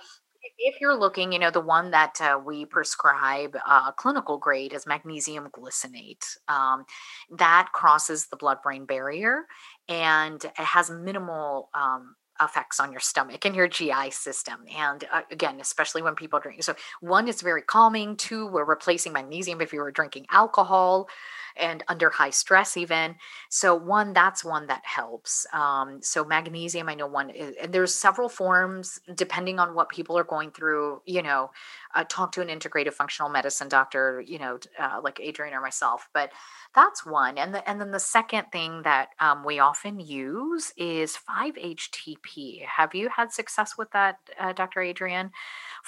if 0.58 0.80
you're 0.80 0.98
looking, 0.98 1.32
you 1.32 1.38
know, 1.38 1.50
the 1.50 1.60
one 1.60 1.90
that 1.90 2.20
uh, 2.20 2.38
we 2.44 2.64
prescribe 2.64 3.56
uh, 3.66 3.92
clinical 3.92 4.38
grade 4.38 4.72
is 4.72 4.86
magnesium 4.86 5.48
glycinate. 5.50 6.24
Um, 6.48 6.84
that 7.30 7.68
crosses 7.72 8.26
the 8.26 8.36
blood 8.36 8.58
brain 8.62 8.84
barrier 8.86 9.46
and 9.88 10.44
it 10.44 10.54
has 10.56 10.90
minimal 10.90 11.70
um, 11.74 12.14
effects 12.40 12.80
on 12.80 12.90
your 12.90 13.00
stomach 13.00 13.44
and 13.44 13.54
your 13.54 13.68
GI 13.68 14.10
system. 14.10 14.60
And 14.76 15.04
uh, 15.12 15.22
again, 15.30 15.60
especially 15.60 16.02
when 16.02 16.14
people 16.14 16.40
drink. 16.40 16.62
So, 16.62 16.74
one, 17.00 17.28
it's 17.28 17.42
very 17.42 17.62
calming. 17.62 18.16
Two, 18.16 18.46
we're 18.46 18.64
replacing 18.64 19.12
magnesium 19.12 19.60
if 19.60 19.72
you 19.72 19.80
were 19.80 19.92
drinking 19.92 20.26
alcohol 20.30 21.08
and 21.56 21.82
under 21.88 22.10
high 22.10 22.30
stress 22.30 22.76
even. 22.76 23.16
So 23.48 23.74
one 23.74 24.12
that's 24.12 24.44
one 24.44 24.66
that 24.66 24.82
helps. 24.84 25.46
Um, 25.52 26.00
so 26.02 26.24
magnesium 26.24 26.88
i 26.88 26.94
know 26.94 27.06
one 27.06 27.30
and 27.30 27.72
there's 27.72 27.94
several 27.94 28.28
forms 28.28 29.00
depending 29.14 29.58
on 29.58 29.74
what 29.74 29.88
people 29.88 30.16
are 30.18 30.24
going 30.24 30.50
through 30.50 31.00
you 31.06 31.22
know 31.22 31.50
uh, 31.94 32.04
talk 32.08 32.32
to 32.32 32.40
an 32.40 32.48
integrative 32.48 32.92
functional 32.92 33.30
medicine 33.30 33.68
doctor 33.68 34.22
you 34.26 34.38
know 34.38 34.58
uh, 34.78 35.00
like 35.02 35.20
adrian 35.20 35.54
or 35.54 35.60
myself 35.60 36.08
but 36.12 36.30
that's 36.74 37.06
one. 37.06 37.38
And 37.38 37.54
the, 37.54 37.68
and 37.68 37.80
then 37.80 37.92
the 37.92 38.00
second 38.00 38.46
thing 38.50 38.82
that 38.82 39.10
um, 39.20 39.44
we 39.44 39.60
often 39.60 40.00
use 40.00 40.72
is 40.76 41.16
5-htp 41.16 42.64
have 42.66 42.94
you 42.94 43.08
had 43.08 43.32
success 43.32 43.78
with 43.78 43.90
that 43.92 44.18
uh, 44.38 44.52
dr 44.52 44.80
adrian? 44.80 45.30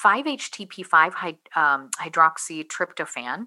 5-htp 0.01 0.87
5 0.87 1.15
um, 1.57 1.91
hydroxytryptophan 2.01 3.47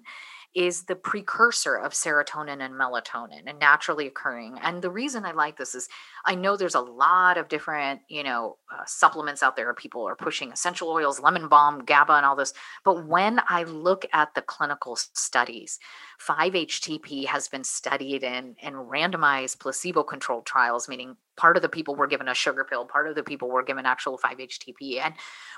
is 0.54 0.84
the 0.84 0.96
precursor 0.96 1.76
of 1.76 1.92
serotonin 1.92 2.60
and 2.60 2.74
melatonin 2.74 3.42
and 3.46 3.58
naturally 3.58 4.06
occurring. 4.06 4.58
And 4.62 4.82
the 4.82 4.90
reason 4.90 5.24
I 5.24 5.30
like 5.30 5.56
this 5.56 5.74
is 5.74 5.88
I 6.24 6.34
know 6.34 6.56
there's 6.56 6.74
a 6.74 6.80
lot 6.80 7.38
of 7.38 7.48
different, 7.48 8.00
you 8.08 8.24
know, 8.24 8.56
uh, 8.72 8.82
supplements 8.86 9.42
out 9.42 9.56
there. 9.56 9.72
People 9.74 10.06
are 10.08 10.16
pushing 10.16 10.50
essential 10.50 10.88
oils, 10.88 11.20
lemon 11.20 11.48
balm, 11.48 11.84
GABA, 11.84 12.12
and 12.14 12.26
all 12.26 12.36
this. 12.36 12.52
But 12.84 13.06
when 13.06 13.40
I 13.48 13.62
look 13.62 14.04
at 14.12 14.34
the 14.34 14.42
clinical 14.42 14.96
studies, 14.96 15.78
5-HTP 16.26 17.26
has 17.26 17.48
been 17.48 17.64
studied 17.64 18.24
in, 18.24 18.56
in 18.60 18.74
randomized 18.74 19.60
placebo-controlled 19.60 20.46
trials, 20.46 20.88
meaning 20.88 21.16
part 21.40 21.56
of 21.56 21.62
the 21.62 21.68
people 21.70 21.94
were 21.96 22.06
given 22.06 22.28
a 22.28 22.34
sugar 22.34 22.64
pill, 22.68 22.84
part 22.84 23.08
of 23.08 23.14
the 23.14 23.22
people 23.22 23.48
were 23.48 23.62
given 23.62 23.86
actual 23.86 24.18
5-HTP. 24.18 25.00
And 25.02 25.14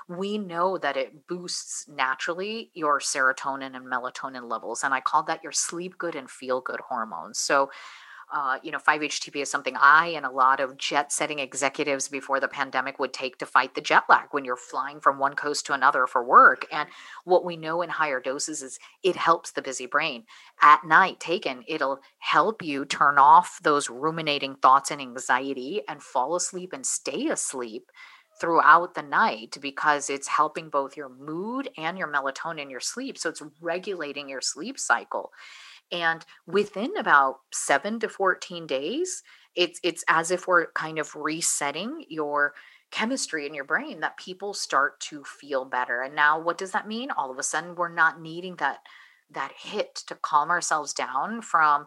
we 0.07 0.37
know 0.37 0.77
that 0.77 0.95
it 0.95 1.27
boosts 1.27 1.85
naturally 1.89 2.71
your 2.73 3.01
serotonin 3.01 3.75
and 3.75 3.85
melatonin 3.85 4.49
levels. 4.49 4.83
And 4.83 4.93
I 4.93 5.01
call 5.01 5.23
that 5.23 5.43
your 5.43 5.51
sleep 5.51 5.97
good 5.97 6.15
and 6.15 6.29
feel 6.29 6.61
good 6.61 6.79
hormones. 6.87 7.37
So 7.37 7.69
uh, 8.31 8.57
you 8.63 8.71
know, 8.71 8.77
5-HTP 8.77 9.41
is 9.41 9.51
something 9.51 9.75
I 9.77 10.07
and 10.07 10.25
a 10.25 10.31
lot 10.31 10.59
of 10.59 10.77
jet 10.77 11.11
setting 11.11 11.39
executives 11.39 12.07
before 12.07 12.39
the 12.39 12.47
pandemic 12.47 12.99
would 12.99 13.13
take 13.13 13.37
to 13.39 13.45
fight 13.45 13.75
the 13.75 13.81
jet 13.81 14.03
lag 14.09 14.27
when 14.31 14.45
you're 14.45 14.55
flying 14.55 14.99
from 14.99 15.19
one 15.19 15.35
coast 15.35 15.65
to 15.67 15.73
another 15.73 16.07
for 16.07 16.23
work. 16.23 16.65
And 16.71 16.89
what 17.25 17.45
we 17.45 17.57
know 17.57 17.81
in 17.81 17.89
higher 17.89 18.19
doses 18.19 18.61
is 18.61 18.79
it 19.03 19.15
helps 19.15 19.51
the 19.51 19.61
busy 19.61 19.85
brain. 19.85 20.23
At 20.61 20.83
night, 20.83 21.19
taken, 21.19 21.63
it'll 21.67 21.99
help 22.19 22.61
you 22.61 22.85
turn 22.85 23.17
off 23.17 23.59
those 23.63 23.89
ruminating 23.89 24.55
thoughts 24.55 24.91
and 24.91 25.01
anxiety 25.01 25.81
and 25.87 26.01
fall 26.01 26.35
asleep 26.35 26.73
and 26.73 26.85
stay 26.85 27.27
asleep 27.27 27.91
throughout 28.39 28.95
the 28.95 29.01
night 29.01 29.57
because 29.61 30.09
it's 30.09 30.27
helping 30.27 30.69
both 30.69 30.97
your 30.97 31.09
mood 31.09 31.69
and 31.77 31.97
your 31.97 32.07
melatonin, 32.07 32.69
your 32.69 32.79
sleep. 32.79 33.17
So 33.17 33.29
it's 33.29 33.43
regulating 33.61 34.27
your 34.27 34.41
sleep 34.41 34.79
cycle. 34.79 35.31
And 35.93 36.25
within 36.47 36.97
about 36.97 37.37
seven 37.53 37.99
to 37.99 38.09
14 38.09 38.67
days, 38.67 39.21
it's 39.55 39.79
it's 39.83 40.03
as 40.09 40.31
if 40.31 40.47
we're 40.47 40.71
kind 40.71 40.97
of 40.97 41.15
resetting 41.15 42.05
your 42.09 42.53
chemistry 42.91 43.45
in 43.45 43.53
your 43.53 43.63
brain 43.63 43.99
that 44.01 44.17
people 44.17 44.53
start 44.53 44.99
to 44.99 45.23
feel 45.23 45.65
better. 45.65 46.01
And 46.01 46.15
now 46.15 46.39
what 46.39 46.57
does 46.57 46.71
that 46.71 46.87
mean? 46.87 47.11
All 47.11 47.31
of 47.31 47.37
a 47.37 47.43
sudden 47.43 47.75
we're 47.75 47.93
not 47.93 48.19
needing 48.19 48.55
that 48.57 48.79
that 49.31 49.51
hit 49.57 49.95
to 50.07 50.15
calm 50.15 50.49
ourselves 50.49 50.93
down 50.93 51.41
from 51.41 51.85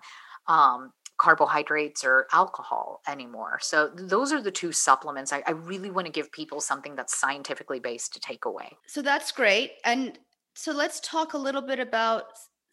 um, 0.48 0.92
carbohydrates 1.18 2.04
or 2.04 2.26
alcohol 2.32 3.00
anymore. 3.08 3.58
So 3.60 3.88
those 3.88 4.32
are 4.32 4.42
the 4.42 4.50
two 4.50 4.72
supplements. 4.72 5.32
I, 5.32 5.42
I 5.46 5.52
really 5.52 5.90
want 5.90 6.06
to 6.06 6.12
give 6.12 6.30
people 6.30 6.60
something 6.60 6.94
that's 6.94 7.18
scientifically 7.18 7.80
based 7.80 8.12
to 8.14 8.20
take 8.20 8.44
away. 8.44 8.76
So 8.86 9.02
that's 9.02 9.32
great. 9.32 9.72
And 9.84 10.18
so 10.54 10.72
let's 10.72 11.00
talk 11.00 11.34
a 11.34 11.38
little 11.38 11.62
bit 11.62 11.78
about 11.78 12.24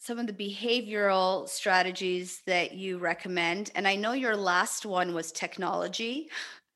some 0.03 0.19
of 0.19 0.27
the 0.27 0.33
behavioral 0.33 1.47
strategies 1.47 2.41
that 2.45 2.73
you 2.73 2.97
recommend. 2.97 3.71
And 3.73 3.87
I 3.87 3.95
know 3.95 4.11
your 4.11 4.35
last 4.35 4.85
one 4.85 5.13
was 5.13 5.31
technology, 5.31 6.27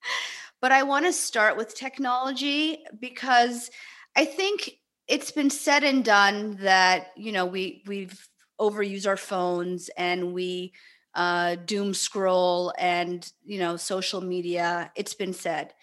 but 0.62 0.72
I 0.72 0.84
want 0.84 1.06
to 1.08 1.12
start 1.12 1.58
with 1.58 1.76
technology 1.76 2.86
because 2.98 3.70
I 4.16 4.24
think 4.24 4.78
it's 5.10 5.32
been 5.32 5.50
said 5.50 5.84
and 5.84 6.06
done 6.06 6.58
that, 6.62 7.08
you 7.18 7.34
know, 7.34 7.46
we 7.46 7.84
we've 7.86 8.18
overused 8.62 9.06
our 9.06 9.18
phones 9.18 9.90
and 9.98 10.34
we 10.34 10.72
uh, 11.14 11.56
doom 11.66 11.94
scroll 11.94 12.74
and 12.78 13.30
you 13.44 13.60
know 13.60 13.76
social 13.76 14.22
media 14.22 14.92
it's 14.96 15.16
been 15.16 15.34
said 15.34 15.74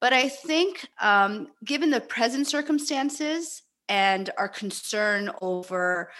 but 0.00 0.12
i 0.12 0.28
think 0.28 0.86
um, 1.00 1.48
given 1.64 1.90
the 1.90 2.00
present 2.00 2.46
circumstances 2.46 3.62
and 3.88 4.30
our 4.38 4.48
concern 4.48 5.30
over 5.40 6.10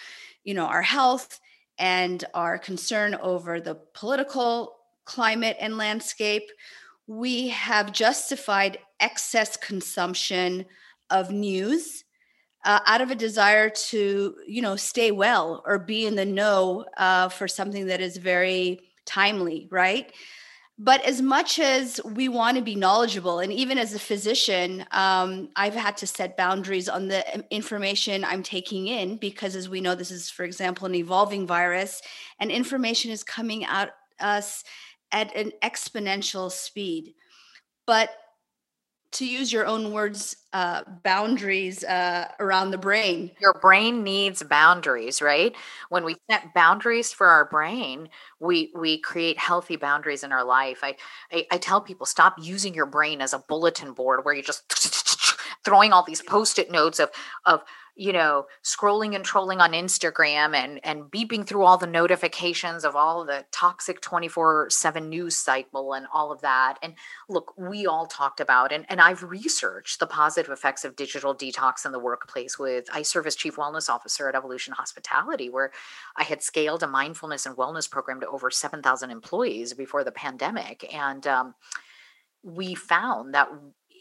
you 0.47 0.53
know 0.53 0.65
our 0.65 0.81
health 0.81 1.39
and 1.77 2.23
our 2.33 2.57
concern 2.57 3.15
over 3.21 3.59
the 3.59 3.75
political 3.93 4.77
climate 5.05 5.57
and 5.59 5.77
landscape 5.77 6.49
we 7.05 7.49
have 7.49 7.91
justified 7.91 8.79
excess 8.99 9.57
consumption 9.57 10.65
of 11.09 11.31
news 11.31 12.05
uh, 12.65 12.79
out 12.85 13.01
of 13.01 13.11
a 13.11 13.15
desire 13.15 13.69
to 13.69 14.35
you 14.47 14.61
know 14.61 14.77
stay 14.77 15.11
well 15.11 15.61
or 15.65 15.77
be 15.77 16.05
in 16.05 16.15
the 16.15 16.25
know 16.25 16.85
uh, 16.97 17.27
for 17.27 17.47
something 17.47 17.85
that 17.87 17.99
is 17.99 18.15
very 18.15 18.79
timely 19.05 19.67
right 19.69 20.13
but 20.79 21.03
as 21.05 21.21
much 21.21 21.57
as 21.57 21.99
we 22.05 22.29
want 22.29 22.55
to 22.55 22.63
be 22.63 22.75
knowledgeable 22.75 23.39
and 23.39 23.51
even 23.51 23.77
as 23.77 23.93
a 23.93 23.99
physician 23.99 24.85
um, 24.91 25.49
i've 25.55 25.75
had 25.75 25.97
to 25.97 26.07
set 26.07 26.37
boundaries 26.37 26.87
on 26.87 27.07
the 27.07 27.45
information 27.51 28.23
i'm 28.23 28.43
taking 28.43 28.87
in 28.87 29.17
because 29.17 29.55
as 29.55 29.67
we 29.69 29.81
know 29.81 29.95
this 29.95 30.11
is 30.11 30.29
for 30.29 30.43
example 30.43 30.85
an 30.85 30.95
evolving 30.95 31.47
virus 31.47 32.01
and 32.39 32.51
information 32.51 33.11
is 33.11 33.23
coming 33.23 33.65
at 33.65 33.91
us 34.19 34.63
at 35.11 35.35
an 35.35 35.51
exponential 35.63 36.51
speed. 36.51 37.13
But 37.85 38.09
to 39.17 39.25
use 39.25 39.51
your 39.51 39.65
own 39.65 39.91
words, 39.91 40.37
uh, 40.53 40.83
boundaries 41.03 41.83
uh, 41.83 42.27
around 42.39 42.71
the 42.71 42.77
brain. 42.77 43.31
Your 43.39 43.53
brain 43.53 44.03
needs 44.03 44.43
boundaries, 44.43 45.21
right? 45.21 45.55
When 45.89 46.03
we 46.05 46.15
set 46.29 46.53
boundaries 46.53 47.11
for 47.11 47.27
our 47.27 47.45
brain, 47.45 48.09
we 48.39 48.71
we 48.75 48.99
create 48.99 49.37
healthy 49.37 49.75
boundaries 49.75 50.23
in 50.23 50.31
our 50.31 50.43
life. 50.43 50.79
I 50.83 50.95
I, 51.31 51.47
I 51.51 51.57
tell 51.57 51.81
people 51.81 52.05
stop 52.05 52.35
using 52.39 52.73
your 52.73 52.85
brain 52.85 53.21
as 53.21 53.33
a 53.33 53.39
bulletin 53.39 53.93
board 53.93 54.23
where 54.23 54.33
you're 54.33 54.43
just 54.43 54.63
throwing 55.65 55.91
all 55.93 56.03
these 56.03 56.21
post-it 56.21 56.71
notes 56.71 56.99
of 56.99 57.09
of 57.45 57.63
you 57.97 58.13
know, 58.13 58.45
scrolling 58.63 59.15
and 59.15 59.25
trolling 59.25 59.59
on 59.59 59.71
Instagram 59.71 60.55
and 60.55 60.79
and 60.85 61.05
beeping 61.05 61.45
through 61.45 61.63
all 61.63 61.79
the 61.79 61.87
notifications 61.87 62.85
of 62.85 62.95
all 62.95 63.25
the 63.25 63.43
toxic 63.51 64.01
24/7 64.01 65.09
news 65.09 65.35
cycle 65.35 65.93
and 65.93 66.05
all 66.13 66.31
of 66.31 66.41
that. 66.41 66.77
And 66.83 66.93
look, 67.27 67.53
we 67.57 67.87
all 67.87 68.05
talked 68.05 68.39
about 68.39 68.71
and 68.71 68.85
and 68.87 69.01
I've 69.01 69.23
researched 69.23 69.99
the 69.99 70.05
positive 70.05 70.51
effects 70.51 70.85
of 70.85 70.95
digital 70.95 71.35
detox 71.35 71.87
in 71.87 71.91
the 71.91 71.99
workplace 71.99 72.59
with 72.59 72.85
I 72.93 73.01
serve 73.01 73.25
as 73.25 73.35
chief 73.35 73.55
wellness 73.55 73.89
officer 73.89 74.29
at 74.29 74.35
Evolution 74.35 74.73
Hospitality 74.73 75.49
where 75.49 75.71
I 76.15 76.23
had 76.23 76.43
scaled 76.43 76.83
a 76.83 76.87
mindfulness 76.87 77.47
and 77.47 77.57
wellness 77.57 77.89
program 77.89 78.19
to 78.21 78.27
over 78.27 78.51
7,000 78.51 79.09
employees 79.09 79.73
before 79.73 80.03
the 80.03 80.11
pandemic 80.11 80.93
and 80.93 81.25
um, 81.25 81.55
we 82.43 82.75
found 82.75 83.33
that 83.33 83.49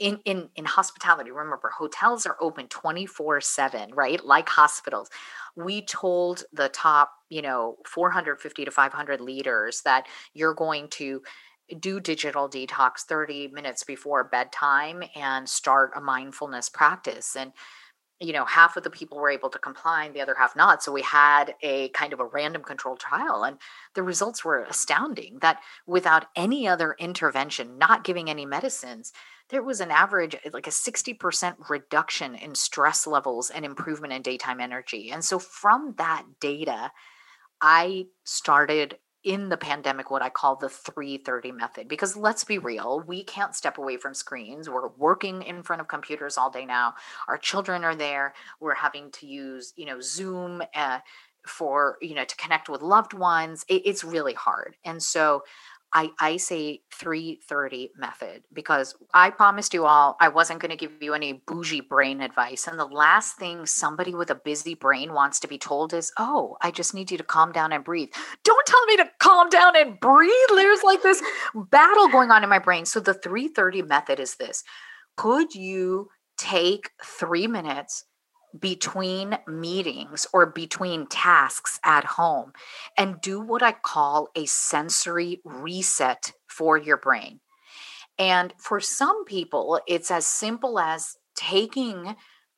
in 0.00 0.20
in 0.24 0.48
in 0.56 0.64
hospitality 0.64 1.30
remember 1.30 1.70
hotels 1.76 2.26
are 2.26 2.37
open 2.40 2.68
24 2.68 3.40
7 3.40 3.90
right? 3.94 4.24
Like 4.24 4.48
hospitals. 4.48 5.11
We 5.54 5.82
told 5.82 6.44
the 6.52 6.68
top 6.68 7.12
you 7.28 7.42
know 7.42 7.76
450 7.87 8.64
to 8.64 8.70
500 8.70 9.20
leaders 9.20 9.82
that 9.82 10.06
you're 10.35 10.54
going 10.54 10.88
to 10.88 11.22
do 11.80 11.98
digital 11.98 12.48
detox 12.48 13.00
30 13.00 13.48
minutes 13.48 13.82
before 13.82 14.24
bedtime 14.24 15.02
and 15.14 15.48
start 15.48 15.90
a 15.96 16.00
mindfulness 16.00 16.68
practice. 16.68 17.37
And 17.37 17.52
you 18.20 18.33
know 18.33 18.44
half 18.44 18.76
of 18.76 18.83
the 18.83 18.90
people 18.90 19.18
were 19.18 19.31
able 19.31 19.50
to 19.50 19.59
comply 19.59 20.05
and 20.05 20.14
the 20.14 20.20
other 20.20 20.35
half 20.38 20.57
not 20.57 20.83
so 20.83 20.92
we 20.92 21.02
had 21.02 21.55
a 21.62 21.88
kind 21.90 22.12
of 22.12 22.20
a 22.20 22.24
random 22.24 22.62
control 22.62 22.96
trial 22.96 23.44
and 23.44 23.59
the 23.94 24.02
results 24.02 24.44
were 24.44 24.64
astounding 24.64 25.38
that 25.40 25.61
without 25.87 26.26
any 26.35 26.66
other 26.66 26.96
intervention 26.98 27.79
not 27.79 28.05
giving 28.05 28.31
any 28.31 28.46
medicines 28.46 29.12
there 29.48 29.62
was 29.62 29.81
an 29.81 29.90
average 29.90 30.35
eh, 30.35 30.50
like 30.52 30.66
a 30.66 30.70
60% 30.70 31.68
reduction 31.68 32.35
in 32.35 32.55
stress 32.55 33.07
levels 33.07 33.50
and 33.50 33.64
improvement 33.64 34.12
in 34.12 34.22
daytime 34.22 34.61
energy 34.61 35.11
and 35.11 35.24
so 35.24 35.38
from 35.38 35.94
that 35.98 36.24
data 36.40 36.90
i 37.61 38.07
started 38.24 38.98
in 39.24 39.48
the 39.48 39.57
pandemic 39.57 40.11
what 40.11 40.22
I 40.22 40.29
call 40.29 40.57
the 40.57 40.68
330 40.68 41.52
method. 41.52 41.88
Because 41.88 42.16
let's 42.16 42.44
be 42.44 42.59
real, 42.59 43.02
we 43.07 43.24
can't 43.24 43.55
step 43.55 43.79
away 43.79 43.96
from 43.96 44.14
screens. 44.14 44.70
We're 44.70 44.88
working 44.96 45.42
in 45.42 45.62
front 45.62 45.81
of 45.81 45.88
computers 45.88 46.38
all 46.38 46.50
day 46.50 46.64
now. 46.64 46.94
Our 47.29 47.38
children 47.38 47.85
are 47.85 47.96
there. 47.96 48.35
We're 48.61 48.74
having 48.74 49.11
to 49.12 49.26
use, 49.26 49.72
you 49.76 49.87
know, 49.87 50.00
Zoom 50.00 50.62
uh, 50.74 51.00
for, 51.46 51.96
you 52.00 52.14
know, 52.14 52.24
to 52.24 52.37
connect 52.37 52.68
with 52.68 52.83
loved 52.83 53.14
ones. 53.14 53.64
It, 53.68 53.83
it's 53.85 54.05
really 54.05 54.35
hard. 54.35 54.76
And 54.85 55.02
so 55.02 55.42
I, 55.96 56.11
I 56.20 56.37
say 56.37 56.82
330 56.92 57.92
method 57.96 58.42
because 58.52 58.94
I 59.14 59.30
promised 59.30 59.72
you 59.72 59.87
all 59.87 60.18
I 60.20 60.28
wasn't 60.28 60.61
going 60.61 60.70
to 60.70 60.76
give 60.76 60.92
you 61.00 61.14
any 61.14 61.42
bougie 61.46 61.80
brain 61.80 62.20
advice. 62.20 62.66
And 62.66 62.78
the 62.78 62.85
last 62.85 63.38
thing 63.38 63.64
somebody 63.64 64.14
with 64.14 64.28
a 64.28 64.35
busy 64.35 64.74
brain 64.74 65.14
wants 65.14 65.40
to 65.40 65.48
be 65.48 65.56
told 65.56 65.94
is, 65.94 66.12
oh, 66.18 66.59
I 66.61 66.70
just 66.70 66.92
need 66.92 67.11
you 67.11 67.16
to 67.16 67.24
calm 67.24 67.50
down 67.50 67.72
and 67.72 67.82
breathe. 67.82 68.11
Don't 68.44 68.66
tell 68.66 68.85
me 68.85 68.98
to 68.98 69.09
calm 69.20 69.48
down 69.48 69.74
and 69.74 69.98
breathe. 69.98 70.30
There's 70.50 70.82
like 70.82 71.02
this 71.02 71.22
battle 71.54 72.09
going 72.09 72.30
on 72.30 72.42
in 72.42 72.50
my 72.50 72.59
brain. 72.59 72.85
So 72.85 73.00
the 73.00 73.14
330 73.14 73.80
method 73.80 74.20
is 74.20 74.35
this 74.35 74.64
could 75.16 75.54
you 75.54 76.11
take 76.37 76.90
three 77.02 77.46
minutes? 77.46 78.04
Between 78.59 79.38
meetings 79.46 80.26
or 80.32 80.46
between 80.46 81.06
tasks 81.06 81.78
at 81.85 82.04
home 82.04 82.52
and 82.96 83.20
do 83.20 83.40
what 83.40 83.62
I 83.62 83.72
call 83.72 84.28
a 84.35 84.46
sensory 84.46 85.40
reset 85.44 86.32
for 86.46 86.76
your 86.76 86.96
brain. 86.96 87.40
And 88.18 88.54
for 88.59 88.80
some 88.80 89.24
people, 89.24 89.80
it's 89.87 90.11
as 90.11 90.26
simple 90.26 90.78
as 90.78 91.18
taking 91.35 92.16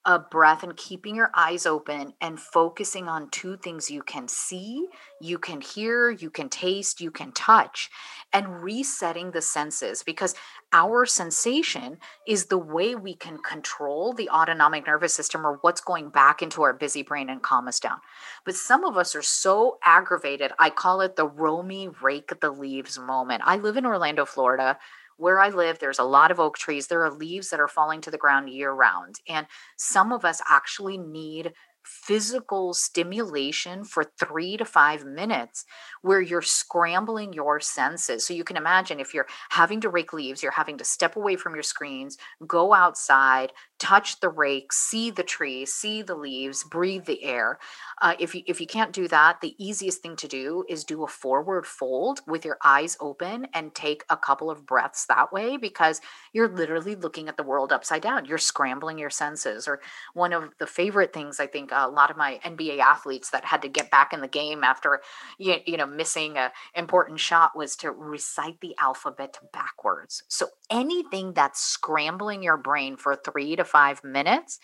a 0.08 0.18
breath 0.18 0.62
and 0.62 0.74
keeping 0.74 1.14
your 1.14 1.30
eyes 1.34 1.66
open 1.66 2.14
and 2.22 2.40
focusing 2.40 3.08
on 3.08 3.28
two 3.28 3.58
things 3.58 3.90
you 3.90 4.02
can 4.02 4.26
see, 4.26 4.86
you 5.20 5.38
can 5.38 5.60
hear, 5.60 6.10
you 6.10 6.30
can 6.30 6.48
taste, 6.48 6.98
you 6.98 7.10
can 7.10 7.30
touch, 7.32 7.90
and 8.32 8.62
resetting 8.62 9.32
the 9.32 9.42
senses 9.42 10.02
because 10.02 10.34
our 10.72 11.04
sensation 11.04 11.98
is 12.26 12.46
the 12.46 12.56
way 12.56 12.94
we 12.94 13.14
can 13.14 13.36
control 13.42 14.14
the 14.14 14.30
autonomic 14.30 14.86
nervous 14.86 15.12
system 15.12 15.46
or 15.46 15.58
what's 15.60 15.82
going 15.82 16.08
back 16.08 16.40
into 16.40 16.62
our 16.62 16.72
busy 16.72 17.02
brain 17.02 17.28
and 17.28 17.42
calm 17.42 17.68
us 17.68 17.78
down. 17.78 17.98
But 18.46 18.54
some 18.54 18.84
of 18.84 18.96
us 18.96 19.14
are 19.14 19.20
so 19.20 19.78
aggravated. 19.84 20.52
I 20.58 20.70
call 20.70 21.02
it 21.02 21.16
the 21.16 21.28
Romie 21.28 21.94
rake 22.00 22.32
the 22.40 22.50
leaves 22.50 22.98
moment. 22.98 23.42
I 23.44 23.56
live 23.58 23.76
in 23.76 23.84
Orlando, 23.84 24.24
Florida 24.24 24.78
where 25.18 25.40
I 25.40 25.50
live, 25.50 25.78
there's 25.78 25.98
a 25.98 26.04
lot 26.04 26.30
of 26.30 26.40
oak 26.40 26.56
trees. 26.56 26.86
There 26.86 27.04
are 27.04 27.10
leaves 27.10 27.50
that 27.50 27.60
are 27.60 27.68
falling 27.68 28.00
to 28.02 28.10
the 28.10 28.18
ground 28.18 28.48
year 28.48 28.72
round. 28.72 29.16
And 29.28 29.46
some 29.76 30.12
of 30.12 30.24
us 30.24 30.40
actually 30.48 30.96
need 30.96 31.52
physical 31.84 32.74
stimulation 32.74 33.82
for 33.84 34.04
three 34.04 34.56
to 34.56 34.64
five 34.64 35.04
minutes 35.04 35.64
where 36.02 36.20
you're 36.20 36.42
scrambling 36.42 37.32
your 37.32 37.60
senses. 37.60 38.26
So 38.26 38.34
you 38.34 38.44
can 38.44 38.56
imagine 38.56 39.00
if 39.00 39.14
you're 39.14 39.28
having 39.50 39.80
to 39.80 39.88
rake 39.88 40.12
leaves, 40.12 40.42
you're 40.42 40.52
having 40.52 40.78
to 40.78 40.84
step 40.84 41.16
away 41.16 41.36
from 41.36 41.54
your 41.54 41.62
screens, 41.62 42.18
go 42.46 42.74
outside, 42.74 43.52
touch 43.78 44.20
the 44.20 44.28
rake, 44.28 44.72
see 44.72 45.10
the 45.10 45.22
tree, 45.22 45.64
see 45.64 46.02
the 46.02 46.14
leaves, 46.14 46.64
breathe 46.64 47.04
the 47.04 47.22
air. 47.22 47.58
Uh, 48.00 48.14
if 48.18 48.34
you 48.34 48.42
if 48.46 48.60
you 48.60 48.66
can't 48.66 48.92
do 48.92 49.08
that, 49.08 49.40
the 49.40 49.54
easiest 49.58 50.02
thing 50.02 50.16
to 50.16 50.28
do 50.28 50.64
is 50.68 50.84
do 50.84 51.04
a 51.04 51.08
forward 51.08 51.66
fold 51.66 52.20
with 52.26 52.44
your 52.44 52.58
eyes 52.64 52.96
open 53.00 53.46
and 53.54 53.74
take 53.74 54.04
a 54.10 54.16
couple 54.16 54.50
of 54.50 54.66
breaths 54.66 55.06
that 55.06 55.32
way 55.32 55.56
because 55.56 56.00
you're 56.32 56.48
literally 56.48 56.94
looking 56.94 57.28
at 57.28 57.36
the 57.36 57.42
world 57.42 57.72
upside 57.72 58.02
down. 58.02 58.24
You're 58.24 58.38
scrambling 58.38 58.98
your 58.98 59.10
senses. 59.10 59.66
Or 59.68 59.80
one 60.14 60.32
of 60.32 60.50
the 60.58 60.66
favorite 60.66 61.12
things 61.12 61.40
I 61.40 61.46
think 61.46 61.70
a 61.72 61.88
lot 61.88 62.10
of 62.10 62.16
my 62.16 62.40
NBA 62.44 62.78
athletes 62.78 63.30
that 63.30 63.44
had 63.44 63.62
to 63.62 63.68
get 63.68 63.90
back 63.90 64.12
in 64.12 64.20
the 64.20 64.28
game 64.28 64.64
after 64.64 65.00
you, 65.38 65.56
you 65.66 65.76
know 65.76 65.86
missing 65.86 66.36
a 66.36 66.52
important 66.74 67.20
shot 67.20 67.56
was 67.56 67.76
to 67.76 67.90
recite 67.90 68.60
the 68.60 68.74
alphabet 68.80 69.38
backwards. 69.52 70.22
So 70.28 70.48
anything 70.70 71.32
that's 71.32 71.60
scrambling 71.60 72.42
your 72.42 72.56
brain 72.56 72.96
for 72.96 73.16
3 73.16 73.56
to 73.56 73.64
5 73.68 74.04
minutes 74.04 74.58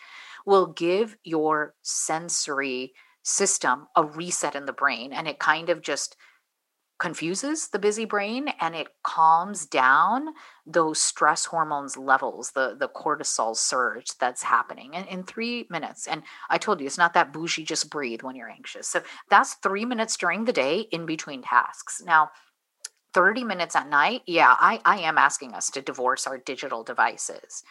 will 0.46 0.66
give 0.66 1.16
your 1.24 1.74
sensory 1.82 2.92
system 3.22 3.86
a 3.96 4.05
reset 4.05 4.55
in 4.55 4.66
the 4.66 4.72
brain 4.72 5.12
and 5.12 5.26
it 5.26 5.38
kind 5.38 5.70
of 5.70 5.80
just 5.80 6.16
confuses 6.98 7.68
the 7.68 7.78
busy 7.78 8.05
brain 8.05 8.48
and 8.61 8.74
it 8.74 8.86
calms 9.02 9.66
down 9.66 10.28
those 10.64 11.00
stress 11.00 11.44
hormones 11.44 11.96
levels 11.96 12.52
the 12.52 12.76
the 12.78 12.88
cortisol 12.88 13.57
surge 13.57 14.16
that's 14.20 14.42
happening 14.44 14.94
in, 14.94 15.05
in 15.07 15.24
three 15.24 15.66
minutes. 15.70 16.07
And 16.07 16.22
i 16.48 16.57
told 16.57 16.80
you 16.80 16.86
it's 16.86 16.98
not 16.98 17.14
that 17.14 17.32
bougie 17.32 17.64
just 17.64 17.90
breathe 17.90 18.22
when 18.22 18.36
you're 18.36 18.48
anxious. 18.48 18.86
So 18.88 19.02
that's 19.28 19.55
three 19.55 19.84
minutes 19.84 20.16
during 20.16 20.44
the 20.44 20.52
day 20.52 20.80
in 20.92 21.05
between 21.05 21.42
tasks. 21.42 22.00
Now 22.05 22.30
30 23.12 23.44
minutes 23.44 23.76
at 23.76 23.88
night 23.88 24.22
yeah 24.26 24.57
i 24.59 24.80
i 24.84 24.98
am 24.98 25.18
asking 25.18 25.55
us 25.55 25.70
to 25.70 25.80
divorce 25.80 26.26
our 26.26 26.38
digital 26.38 26.82
devices 26.82 27.62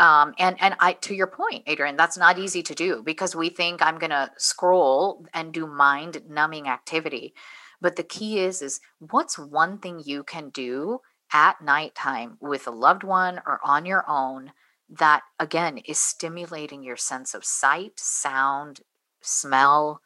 um, 0.00 0.34
and 0.38 0.56
and 0.60 0.74
I 0.80 0.94
to 0.94 1.14
your 1.14 1.26
point, 1.28 1.64
Adrian, 1.66 1.96
that's 1.96 2.18
not 2.18 2.38
easy 2.38 2.62
to 2.64 2.74
do 2.74 3.02
because 3.04 3.36
we 3.36 3.50
think 3.50 3.82
I'm 3.82 3.98
going 3.98 4.10
to 4.10 4.30
scroll 4.38 5.26
and 5.34 5.52
do 5.52 5.66
mind 5.66 6.22
numbing 6.28 6.68
activity. 6.68 7.34
But 7.82 7.96
the 7.96 8.02
key 8.02 8.40
is 8.40 8.62
is 8.62 8.80
what's 8.98 9.38
one 9.38 9.78
thing 9.78 10.02
you 10.04 10.24
can 10.24 10.48
do 10.50 11.00
at 11.32 11.62
nighttime 11.62 12.38
with 12.40 12.66
a 12.66 12.72
loved 12.72 13.04
one 13.04 13.40
or 13.46 13.60
on 13.62 13.86
your 13.86 14.04
own 14.08 14.52
that 14.88 15.22
again 15.38 15.78
is 15.78 15.98
stimulating 15.98 16.82
your 16.82 16.96
sense 16.96 17.34
of 17.34 17.44
sight, 17.44 17.92
sound, 18.00 18.80
smell, 19.20 20.00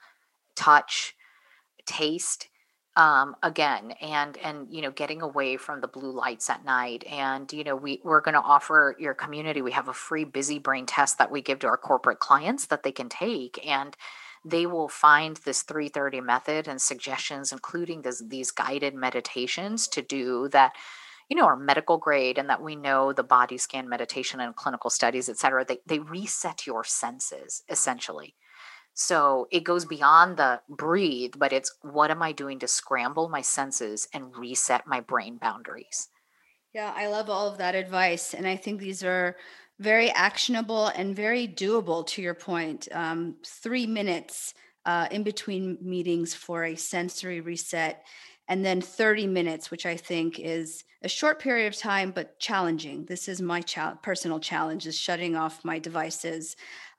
touch, 0.57 1.14
taste 1.86 2.49
um, 2.97 3.34
again 3.42 3.92
and 4.01 4.36
and 4.38 4.68
you 4.70 4.80
know 4.82 4.90
getting 4.90 5.20
away 5.22 5.57
from 5.57 5.80
the 5.80 5.88
blue 5.88 6.12
lights 6.12 6.49
at 6.49 6.64
night 6.64 7.05
and 7.05 7.53
you 7.53 7.64
know 7.64 7.74
we 7.74 8.01
we're 8.05 8.20
going 8.20 8.34
to 8.34 8.40
offer 8.40 8.95
your 8.99 9.14
community 9.14 9.62
we 9.62 9.72
have 9.72 9.88
a 9.88 9.92
free 9.92 10.24
busy 10.24 10.59
brain 10.59 10.86
test 10.86 11.18
that 11.18 11.30
we 11.30 11.42
give 11.42 11.59
to 11.59 11.66
our 11.66 11.76
corporate 11.76 12.20
clients 12.20 12.66
that 12.66 12.84
they 12.84 12.92
can 12.92 13.09
take 13.09 13.64
and 13.66 13.97
they 14.45 14.66
will 14.66 14.88
find 14.88 15.38
this 15.38 15.62
330 15.62 16.20
method 16.20 16.68
and 16.68 16.80
suggestions, 16.80 17.51
including 17.51 18.03
this, 18.03 18.22
these 18.28 18.51
guided 18.51 18.95
meditations 18.95 19.88
to 19.88 20.03
do 20.03 20.49
that 20.49 20.72
you 21.30 21.36
know, 21.36 21.47
are 21.47 21.57
medical 21.57 21.97
grade 21.97 22.36
and 22.36 22.51
that 22.51 22.61
we 22.61 22.76
know 22.76 23.12
the 23.12 23.22
body 23.22 23.57
scan 23.57 23.88
meditation 23.88 24.40
and 24.40 24.55
clinical 24.57 24.90
studies, 24.90 25.30
et 25.30 25.38
cetera, 25.38 25.64
they, 25.64 25.78
they 25.86 25.99
reset 25.99 26.66
your 26.66 26.84
senses 26.84 27.62
essentially. 27.70 28.34
So 28.95 29.49
it 29.51 29.64
goes 29.64 29.84
beyond 29.84 30.36
the 30.36 30.62
breathe, 30.68 31.34
but 31.36 31.53
it's 31.53 31.76
what 31.82 32.11
am 32.11 32.22
I 32.22 32.32
doing 32.32 32.59
to 32.61 32.68
scramble 32.68 33.28
my 33.28 33.42
senses 33.42 34.09
and 34.12 34.36
reset 34.36 34.86
my 34.86 35.01
brain 35.01 35.36
boundaries? 35.36 36.09
Yeah, 36.72 36.92
I 36.95 37.07
love 37.07 37.30
all 37.30 37.49
of 37.49 37.59
that 37.59 37.74
advice. 37.74 38.34
And 38.34 38.47
I 38.47 38.57
think 38.57 38.80
these 38.80 39.05
are 39.05 39.36
very 39.78 40.11
actionable 40.11 40.88
and 40.88 41.14
very 41.14 41.47
doable 41.47 42.07
to 42.09 42.22
your 42.22 42.34
point. 42.34 42.88
Um, 42.92 43.36
three 43.47 43.86
minutes 43.86 44.55
uh, 44.84 45.09
in 45.11 45.22
between 45.22 45.78
meetings 45.80 46.34
for 46.34 46.64
a 46.64 46.74
sensory 46.76 47.40
reset, 47.40 48.05
and 48.49 48.64
then 48.64 48.80
30 48.82 49.26
minutes, 49.26 49.70
which 49.70 49.86
I 49.86 49.97
think 49.97 50.38
is 50.38 50.84
a 51.03 51.09
short 51.09 51.40
period 51.40 51.66
of 51.66 51.76
time, 51.76 52.11
but 52.11 52.38
challenging. 52.38 53.07
This 53.07 53.28
is 53.28 53.40
my 53.40 53.62
personal 54.03 54.40
challenge: 54.40 54.86
is 54.86 54.99
shutting 54.99 55.36
off 55.36 55.64
my 55.64 55.78
devices 55.78 56.55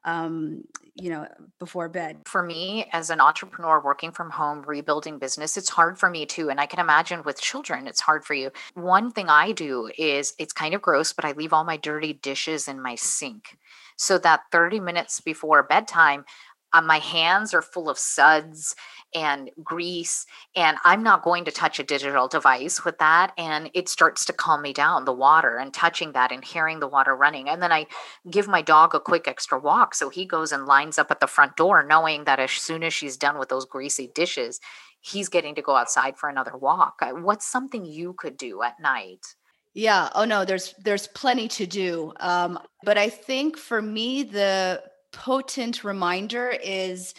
um, 0.06 0.64
you 0.94 1.10
know, 1.10 1.28
before 1.60 1.90
bed. 1.90 2.20
For 2.26 2.42
me, 2.42 2.88
as 2.94 3.10
an 3.10 3.20
entrepreneur 3.20 3.82
working 3.82 4.12
from 4.12 4.30
home, 4.30 4.64
rebuilding 4.66 5.20
business, 5.20 5.58
it's 5.58 5.70
hard 5.70 5.98
for 5.98 6.10
me 6.10 6.26
too. 6.26 6.50
And 6.50 6.60
I 6.60 6.68
can 6.68 6.80
imagine 6.80 7.24
with 7.24 7.42
children, 7.42 7.88
it's 7.88 8.00
hard 8.00 8.24
for 8.24 8.34
you. 8.34 8.52
One 8.76 9.12
thing 9.12 9.28
I 9.28 9.52
do 9.52 9.90
is 9.98 10.34
it's 10.40 10.54
kind 10.54 10.74
of 10.74 10.82
gross, 10.82 11.12
but 11.12 11.26
I 11.26 11.34
leave 11.34 11.52
all 11.52 11.66
my 11.66 11.76
dirty 11.76 12.14
dishes 12.14 12.68
in 12.68 12.82
my 12.82 12.96
sink 12.96 13.58
so 13.98 14.18
that 14.20 14.42
30 14.52 14.80
minutes 14.80 15.20
before 15.20 15.64
bedtime, 15.64 16.24
uh, 16.72 16.82
my 16.82 17.00
hands 17.00 17.54
are 17.54 17.62
full 17.62 17.90
of 17.90 17.98
suds 17.98 18.76
and 19.16 19.50
grease 19.64 20.26
and 20.56 20.78
i'm 20.84 21.02
not 21.02 21.24
going 21.24 21.46
to 21.46 21.52
touch 21.52 21.80
a 21.80 21.84
digital 21.84 22.28
device 22.28 22.86
with 22.86 22.98
that 23.00 23.32
and 23.38 23.72
it 23.74 23.90
starts 23.90 24.26
to 24.26 24.34
calm 24.34 24.62
me 24.62 24.74
down 24.74 25.06
the 25.06 25.14
water 25.14 25.58
and 25.58 25.74
touching 25.74 26.12
that 26.12 26.32
and 26.32 26.46
hearing 26.46 26.80
the 26.80 26.88
water 26.88 27.16
running 27.16 27.50
and 27.50 27.64
then 27.64 27.72
i 27.72 27.86
give 28.30 28.48
my 28.48 28.62
dog 28.62 28.94
a 28.94 29.00
quick 29.00 29.28
extra 29.28 29.58
walk 29.58 29.96
so 29.96 30.10
he 30.10 30.26
goes 30.26 30.52
and 30.52 30.66
lines 30.66 31.00
up 31.00 31.10
at 31.10 31.20
the 31.20 31.28
front 31.28 31.56
door 31.56 31.84
knowing 31.84 32.26
that 32.26 32.40
as 32.40 32.52
soon 32.52 32.84
as 32.84 32.94
she's 32.94 33.18
done 33.18 33.40
with 33.40 33.50
those 33.50 33.66
greasy 33.66 34.12
dishes 34.14 34.60
he's 35.06 35.30
getting 35.30 35.54
to 35.56 35.62
go 35.62 35.76
outside 35.76 36.18
for 36.18 36.30
another 36.30 36.58
walk. 36.58 37.00
What's 37.02 37.46
something 37.46 37.86
you 37.86 38.14
could 38.14 38.38
do 38.38 38.64
at 38.64 38.80
night? 38.80 39.36
Yeah. 39.74 40.10
Oh 40.16 40.26
no 40.26 40.46
there's 40.46 40.74
there's 40.84 41.08
plenty 41.08 41.48
to 41.50 41.68
do. 41.68 42.14
Um, 42.20 42.60
but 42.84 42.98
i 42.98 43.10
think 43.10 43.58
for 43.58 43.82
me 43.82 44.24
the 44.24 44.82
potent 45.12 45.84
reminder 45.84 46.50
is 46.64 47.14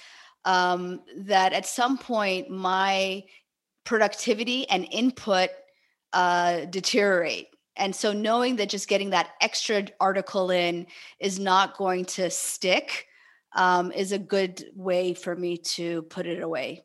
um, 0.47 1.03
that 1.19 1.53
at 1.53 1.67
some 1.67 1.99
point 1.99 2.49
my 2.49 3.23
productivity 3.85 4.69
and 4.71 4.87
input 4.91 5.51
uh, 6.13 6.65
deteriorate. 6.67 7.49
And 7.77 7.95
so 7.95 8.13
knowing 8.13 8.57
that 8.57 8.71
just 8.71 8.89
getting 8.89 9.11
that 9.11 9.33
extra 9.43 9.87
article 10.01 10.51
in 10.51 10.87
is 11.21 11.39
not 11.39 11.77
going 11.77 12.07
to 12.07 12.31
stick 12.31 13.07
um, 13.55 13.93
is 13.93 14.13
a 14.13 14.19
good 14.19 14.65
way 14.75 15.13
for 15.13 15.37
me 15.37 15.59
to 15.59 16.03
put 16.03 16.27
it 16.27 16.43
away 16.43 16.83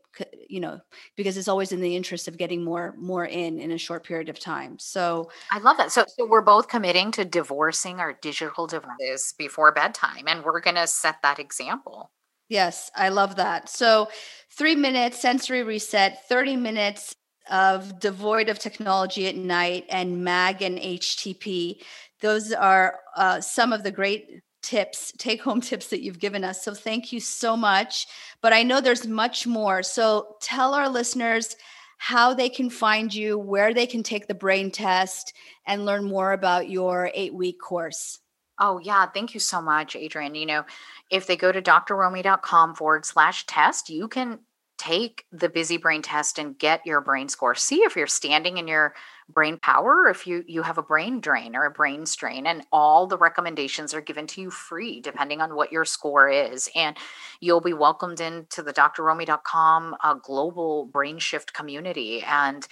you 0.50 0.60
know 0.60 0.80
because 1.16 1.38
it's 1.38 1.48
always 1.48 1.72
in 1.72 1.80
the 1.80 1.96
interest 1.96 2.28
of 2.28 2.38
getting 2.38 2.64
more 2.64 2.94
more 2.98 3.26
in 3.26 3.60
in 3.60 3.72
a 3.72 3.78
short 3.78 4.04
period 4.04 4.30
of 4.30 4.40
time. 4.40 4.78
So 4.78 5.32
i 5.52 5.60
love 5.60 5.78
that. 5.78 5.92
So, 5.92 6.04
so 6.08 6.26
we're 6.26 6.42
both 6.42 6.68
committing 6.68 7.12
to 7.12 7.26
divorcing 7.26 8.00
our 8.00 8.14
digital 8.22 8.68
devices 8.68 9.34
before 9.38 9.72
bedtime 9.72 10.26
and 10.28 10.44
we're 10.44 10.60
going 10.60 10.76
to 10.76 10.88
set 10.88 11.22
that 11.24 11.40
example 11.40 12.12
yes 12.52 12.92
i 12.96 13.10
love 13.10 13.36
that 13.36 13.70
so 13.70 14.08
three 14.52 14.76
minutes 14.76 15.20
sensory 15.20 15.64
reset 15.64 16.28
30 16.28 16.56
minutes 16.56 17.16
of 17.50 18.00
devoid 18.00 18.50
of 18.50 18.60
technology 18.60 19.28
at 19.28 19.36
night 19.36 19.86
and 19.90 20.24
mag 20.24 20.62
and 20.62 20.78
htp 20.78 21.82
those 22.22 22.54
are 22.54 23.00
uh, 23.18 23.42
some 23.42 23.74
of 23.74 23.84
the 23.84 23.92
great 23.92 24.42
tips, 24.62 25.12
take 25.18 25.42
home 25.42 25.62
tips 25.70 25.88
that 25.88 26.02
you've 26.02 26.20
given 26.20 26.44
us. 26.44 26.64
So 26.64 26.74
thank 26.74 27.12
you 27.12 27.20
so 27.20 27.58
much. 27.58 28.08
But 28.42 28.54
I 28.54 28.64
know 28.64 28.80
there's 28.80 29.08
much 29.08 29.46
more. 29.46 29.84
So 29.84 30.36
tell 30.42 30.74
our 30.74 30.90
listeners 30.90 31.56
how 31.98 32.34
they 32.34 32.50
can 32.50 32.70
find 32.70 33.14
you, 33.14 33.38
where 33.38 33.74
they 33.74 33.86
can 33.86 34.02
take 34.02 34.28
the 34.28 34.34
brain 34.34 34.72
test, 34.72 35.34
and 35.68 35.86
learn 35.86 36.06
more 36.06 36.32
about 36.32 36.70
your 36.70 37.12
eight 37.14 37.34
week 37.34 37.60
course. 37.60 38.21
Oh, 38.62 38.78
yeah. 38.78 39.08
Thank 39.08 39.34
you 39.34 39.40
so 39.40 39.62
much, 39.62 39.96
Adrian. 39.96 40.36
You 40.36 40.46
know, 40.46 40.66
if 41.10 41.26
they 41.28 41.36
go 41.36 41.52
to 41.52 41.62
drromie.com 41.62 42.76
forward 42.76 43.06
slash 43.06 43.46
test, 43.48 43.90
you 43.90 44.08
can 44.08 44.40
take 44.78 45.26
the 45.32 45.50
busy 45.50 45.78
brain 45.78 46.02
test 46.04 46.40
and 46.40 46.58
get 46.58 46.86
your 46.86 47.02
brain 47.02 47.28
score. 47.28 47.56
See 47.56 47.80
if 47.80 47.96
you're 47.96 48.08
standing 48.08 48.58
in 48.60 48.68
your 48.68 48.94
brain 49.32 49.58
power 49.58 50.08
if 50.10 50.28
you 50.28 50.44
you 50.48 50.62
have 50.62 50.78
a 50.78 50.84
brain 50.84 51.22
drain 51.22 51.56
or 51.56 51.66
a 51.66 51.72
brain 51.72 52.06
strain 52.06 52.46
and 52.46 52.64
all 52.72 53.08
the 53.08 53.18
recommendations 53.18 53.94
are 53.94 54.02
given 54.02 54.28
to 54.28 54.42
you 54.42 54.50
free 54.52 55.00
depending 55.00 55.42
on 55.42 55.56
what 55.56 55.72
your 55.72 55.86
score 55.86 56.30
is 56.30 56.70
and 56.76 56.98
you'll 57.40 57.62
be 57.62 57.74
welcomed 57.74 58.20
into 58.20 58.62
the 58.62 58.74
drromie.com 58.74 59.96
uh, 60.04 60.14
global 60.16 60.86
brain 60.86 61.18
shift 61.18 61.54
community 61.54 62.22
and 62.24 62.68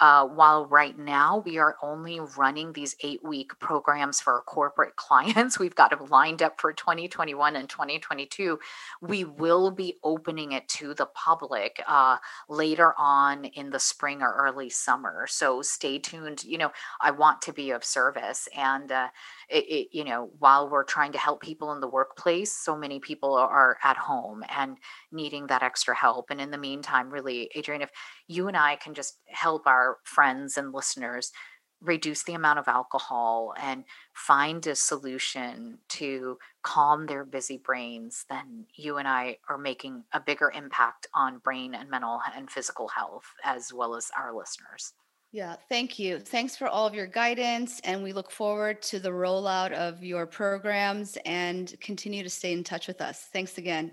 uh, 0.00 0.26
while 0.26 0.66
right 0.66 0.98
now 0.98 1.42
we 1.44 1.58
are 1.58 1.76
only 1.82 2.20
running 2.36 2.72
these 2.72 2.96
eight 3.02 3.22
week 3.24 3.58
programs 3.58 4.20
for 4.20 4.42
corporate 4.46 4.96
clients, 4.96 5.58
we've 5.58 5.74
got 5.74 5.90
them 5.90 6.06
lined 6.08 6.42
up 6.42 6.60
for 6.60 6.72
2021 6.72 7.56
and 7.56 7.68
2022. 7.68 8.58
We 9.00 9.24
will 9.24 9.70
be 9.70 9.96
opening 10.02 10.52
it 10.52 10.68
to 10.68 10.94
the 10.94 11.06
public 11.06 11.82
uh, 11.86 12.18
later 12.48 12.94
on 12.98 13.44
in 13.44 13.70
the 13.70 13.80
spring 13.80 14.22
or 14.22 14.34
early 14.34 14.70
summer. 14.70 15.26
So 15.26 15.62
stay 15.62 15.98
tuned. 15.98 16.44
You 16.44 16.58
know, 16.58 16.72
I 17.00 17.10
want 17.10 17.42
to 17.42 17.52
be 17.52 17.70
of 17.70 17.84
service. 17.84 18.48
And, 18.56 18.92
uh, 18.92 19.08
it, 19.48 19.64
it, 19.68 19.88
you 19.92 20.04
know, 20.04 20.30
while 20.38 20.68
we're 20.68 20.84
trying 20.84 21.12
to 21.12 21.18
help 21.18 21.40
people 21.40 21.72
in 21.72 21.80
the 21.80 21.88
workplace, 21.88 22.52
so 22.52 22.76
many 22.76 22.98
people 23.00 23.34
are 23.34 23.78
at 23.82 23.96
home 23.96 24.42
and 24.48 24.78
needing 25.12 25.46
that 25.46 25.62
extra 25.62 25.94
help. 25.94 26.26
And 26.30 26.40
in 26.40 26.50
the 26.50 26.58
meantime, 26.58 27.10
really, 27.10 27.50
Adrian, 27.54 27.82
if 27.82 27.90
you 28.26 28.48
and 28.48 28.56
I 28.56 28.76
can 28.76 28.94
just 28.94 29.18
help 29.26 29.66
our 29.66 29.98
friends 30.04 30.56
and 30.56 30.72
listeners 30.72 31.32
reduce 31.80 32.22
the 32.22 32.32
amount 32.32 32.58
of 32.58 32.68
alcohol 32.68 33.54
and 33.60 33.84
find 34.14 34.66
a 34.66 34.74
solution 34.74 35.78
to 35.88 36.38
calm 36.62 37.06
their 37.06 37.24
busy 37.24 37.58
brains, 37.58 38.24
then 38.28 38.64
you 38.74 38.96
and 38.96 39.06
I 39.06 39.38
are 39.48 39.58
making 39.58 40.04
a 40.12 40.20
bigger 40.20 40.50
impact 40.54 41.06
on 41.14 41.38
brain 41.38 41.74
and 41.74 41.90
mental 41.90 42.20
and 42.34 42.50
physical 42.50 42.88
health 42.88 43.26
as 43.44 43.72
well 43.72 43.94
as 43.94 44.10
our 44.16 44.34
listeners. 44.34 44.94
Yeah, 45.36 45.56
thank 45.68 45.98
you. 45.98 46.18
Thanks 46.18 46.56
for 46.56 46.66
all 46.66 46.86
of 46.86 46.94
your 46.94 47.06
guidance. 47.06 47.78
And 47.84 48.02
we 48.02 48.14
look 48.14 48.30
forward 48.30 48.80
to 48.84 48.98
the 48.98 49.10
rollout 49.10 49.70
of 49.72 50.02
your 50.02 50.26
programs 50.26 51.18
and 51.26 51.78
continue 51.82 52.22
to 52.22 52.30
stay 52.30 52.54
in 52.54 52.64
touch 52.64 52.86
with 52.86 53.02
us. 53.02 53.28
Thanks 53.34 53.58
again. 53.58 53.92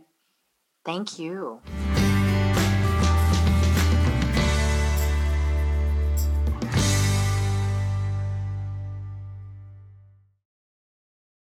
Thank 0.86 1.20
you. 1.20 1.60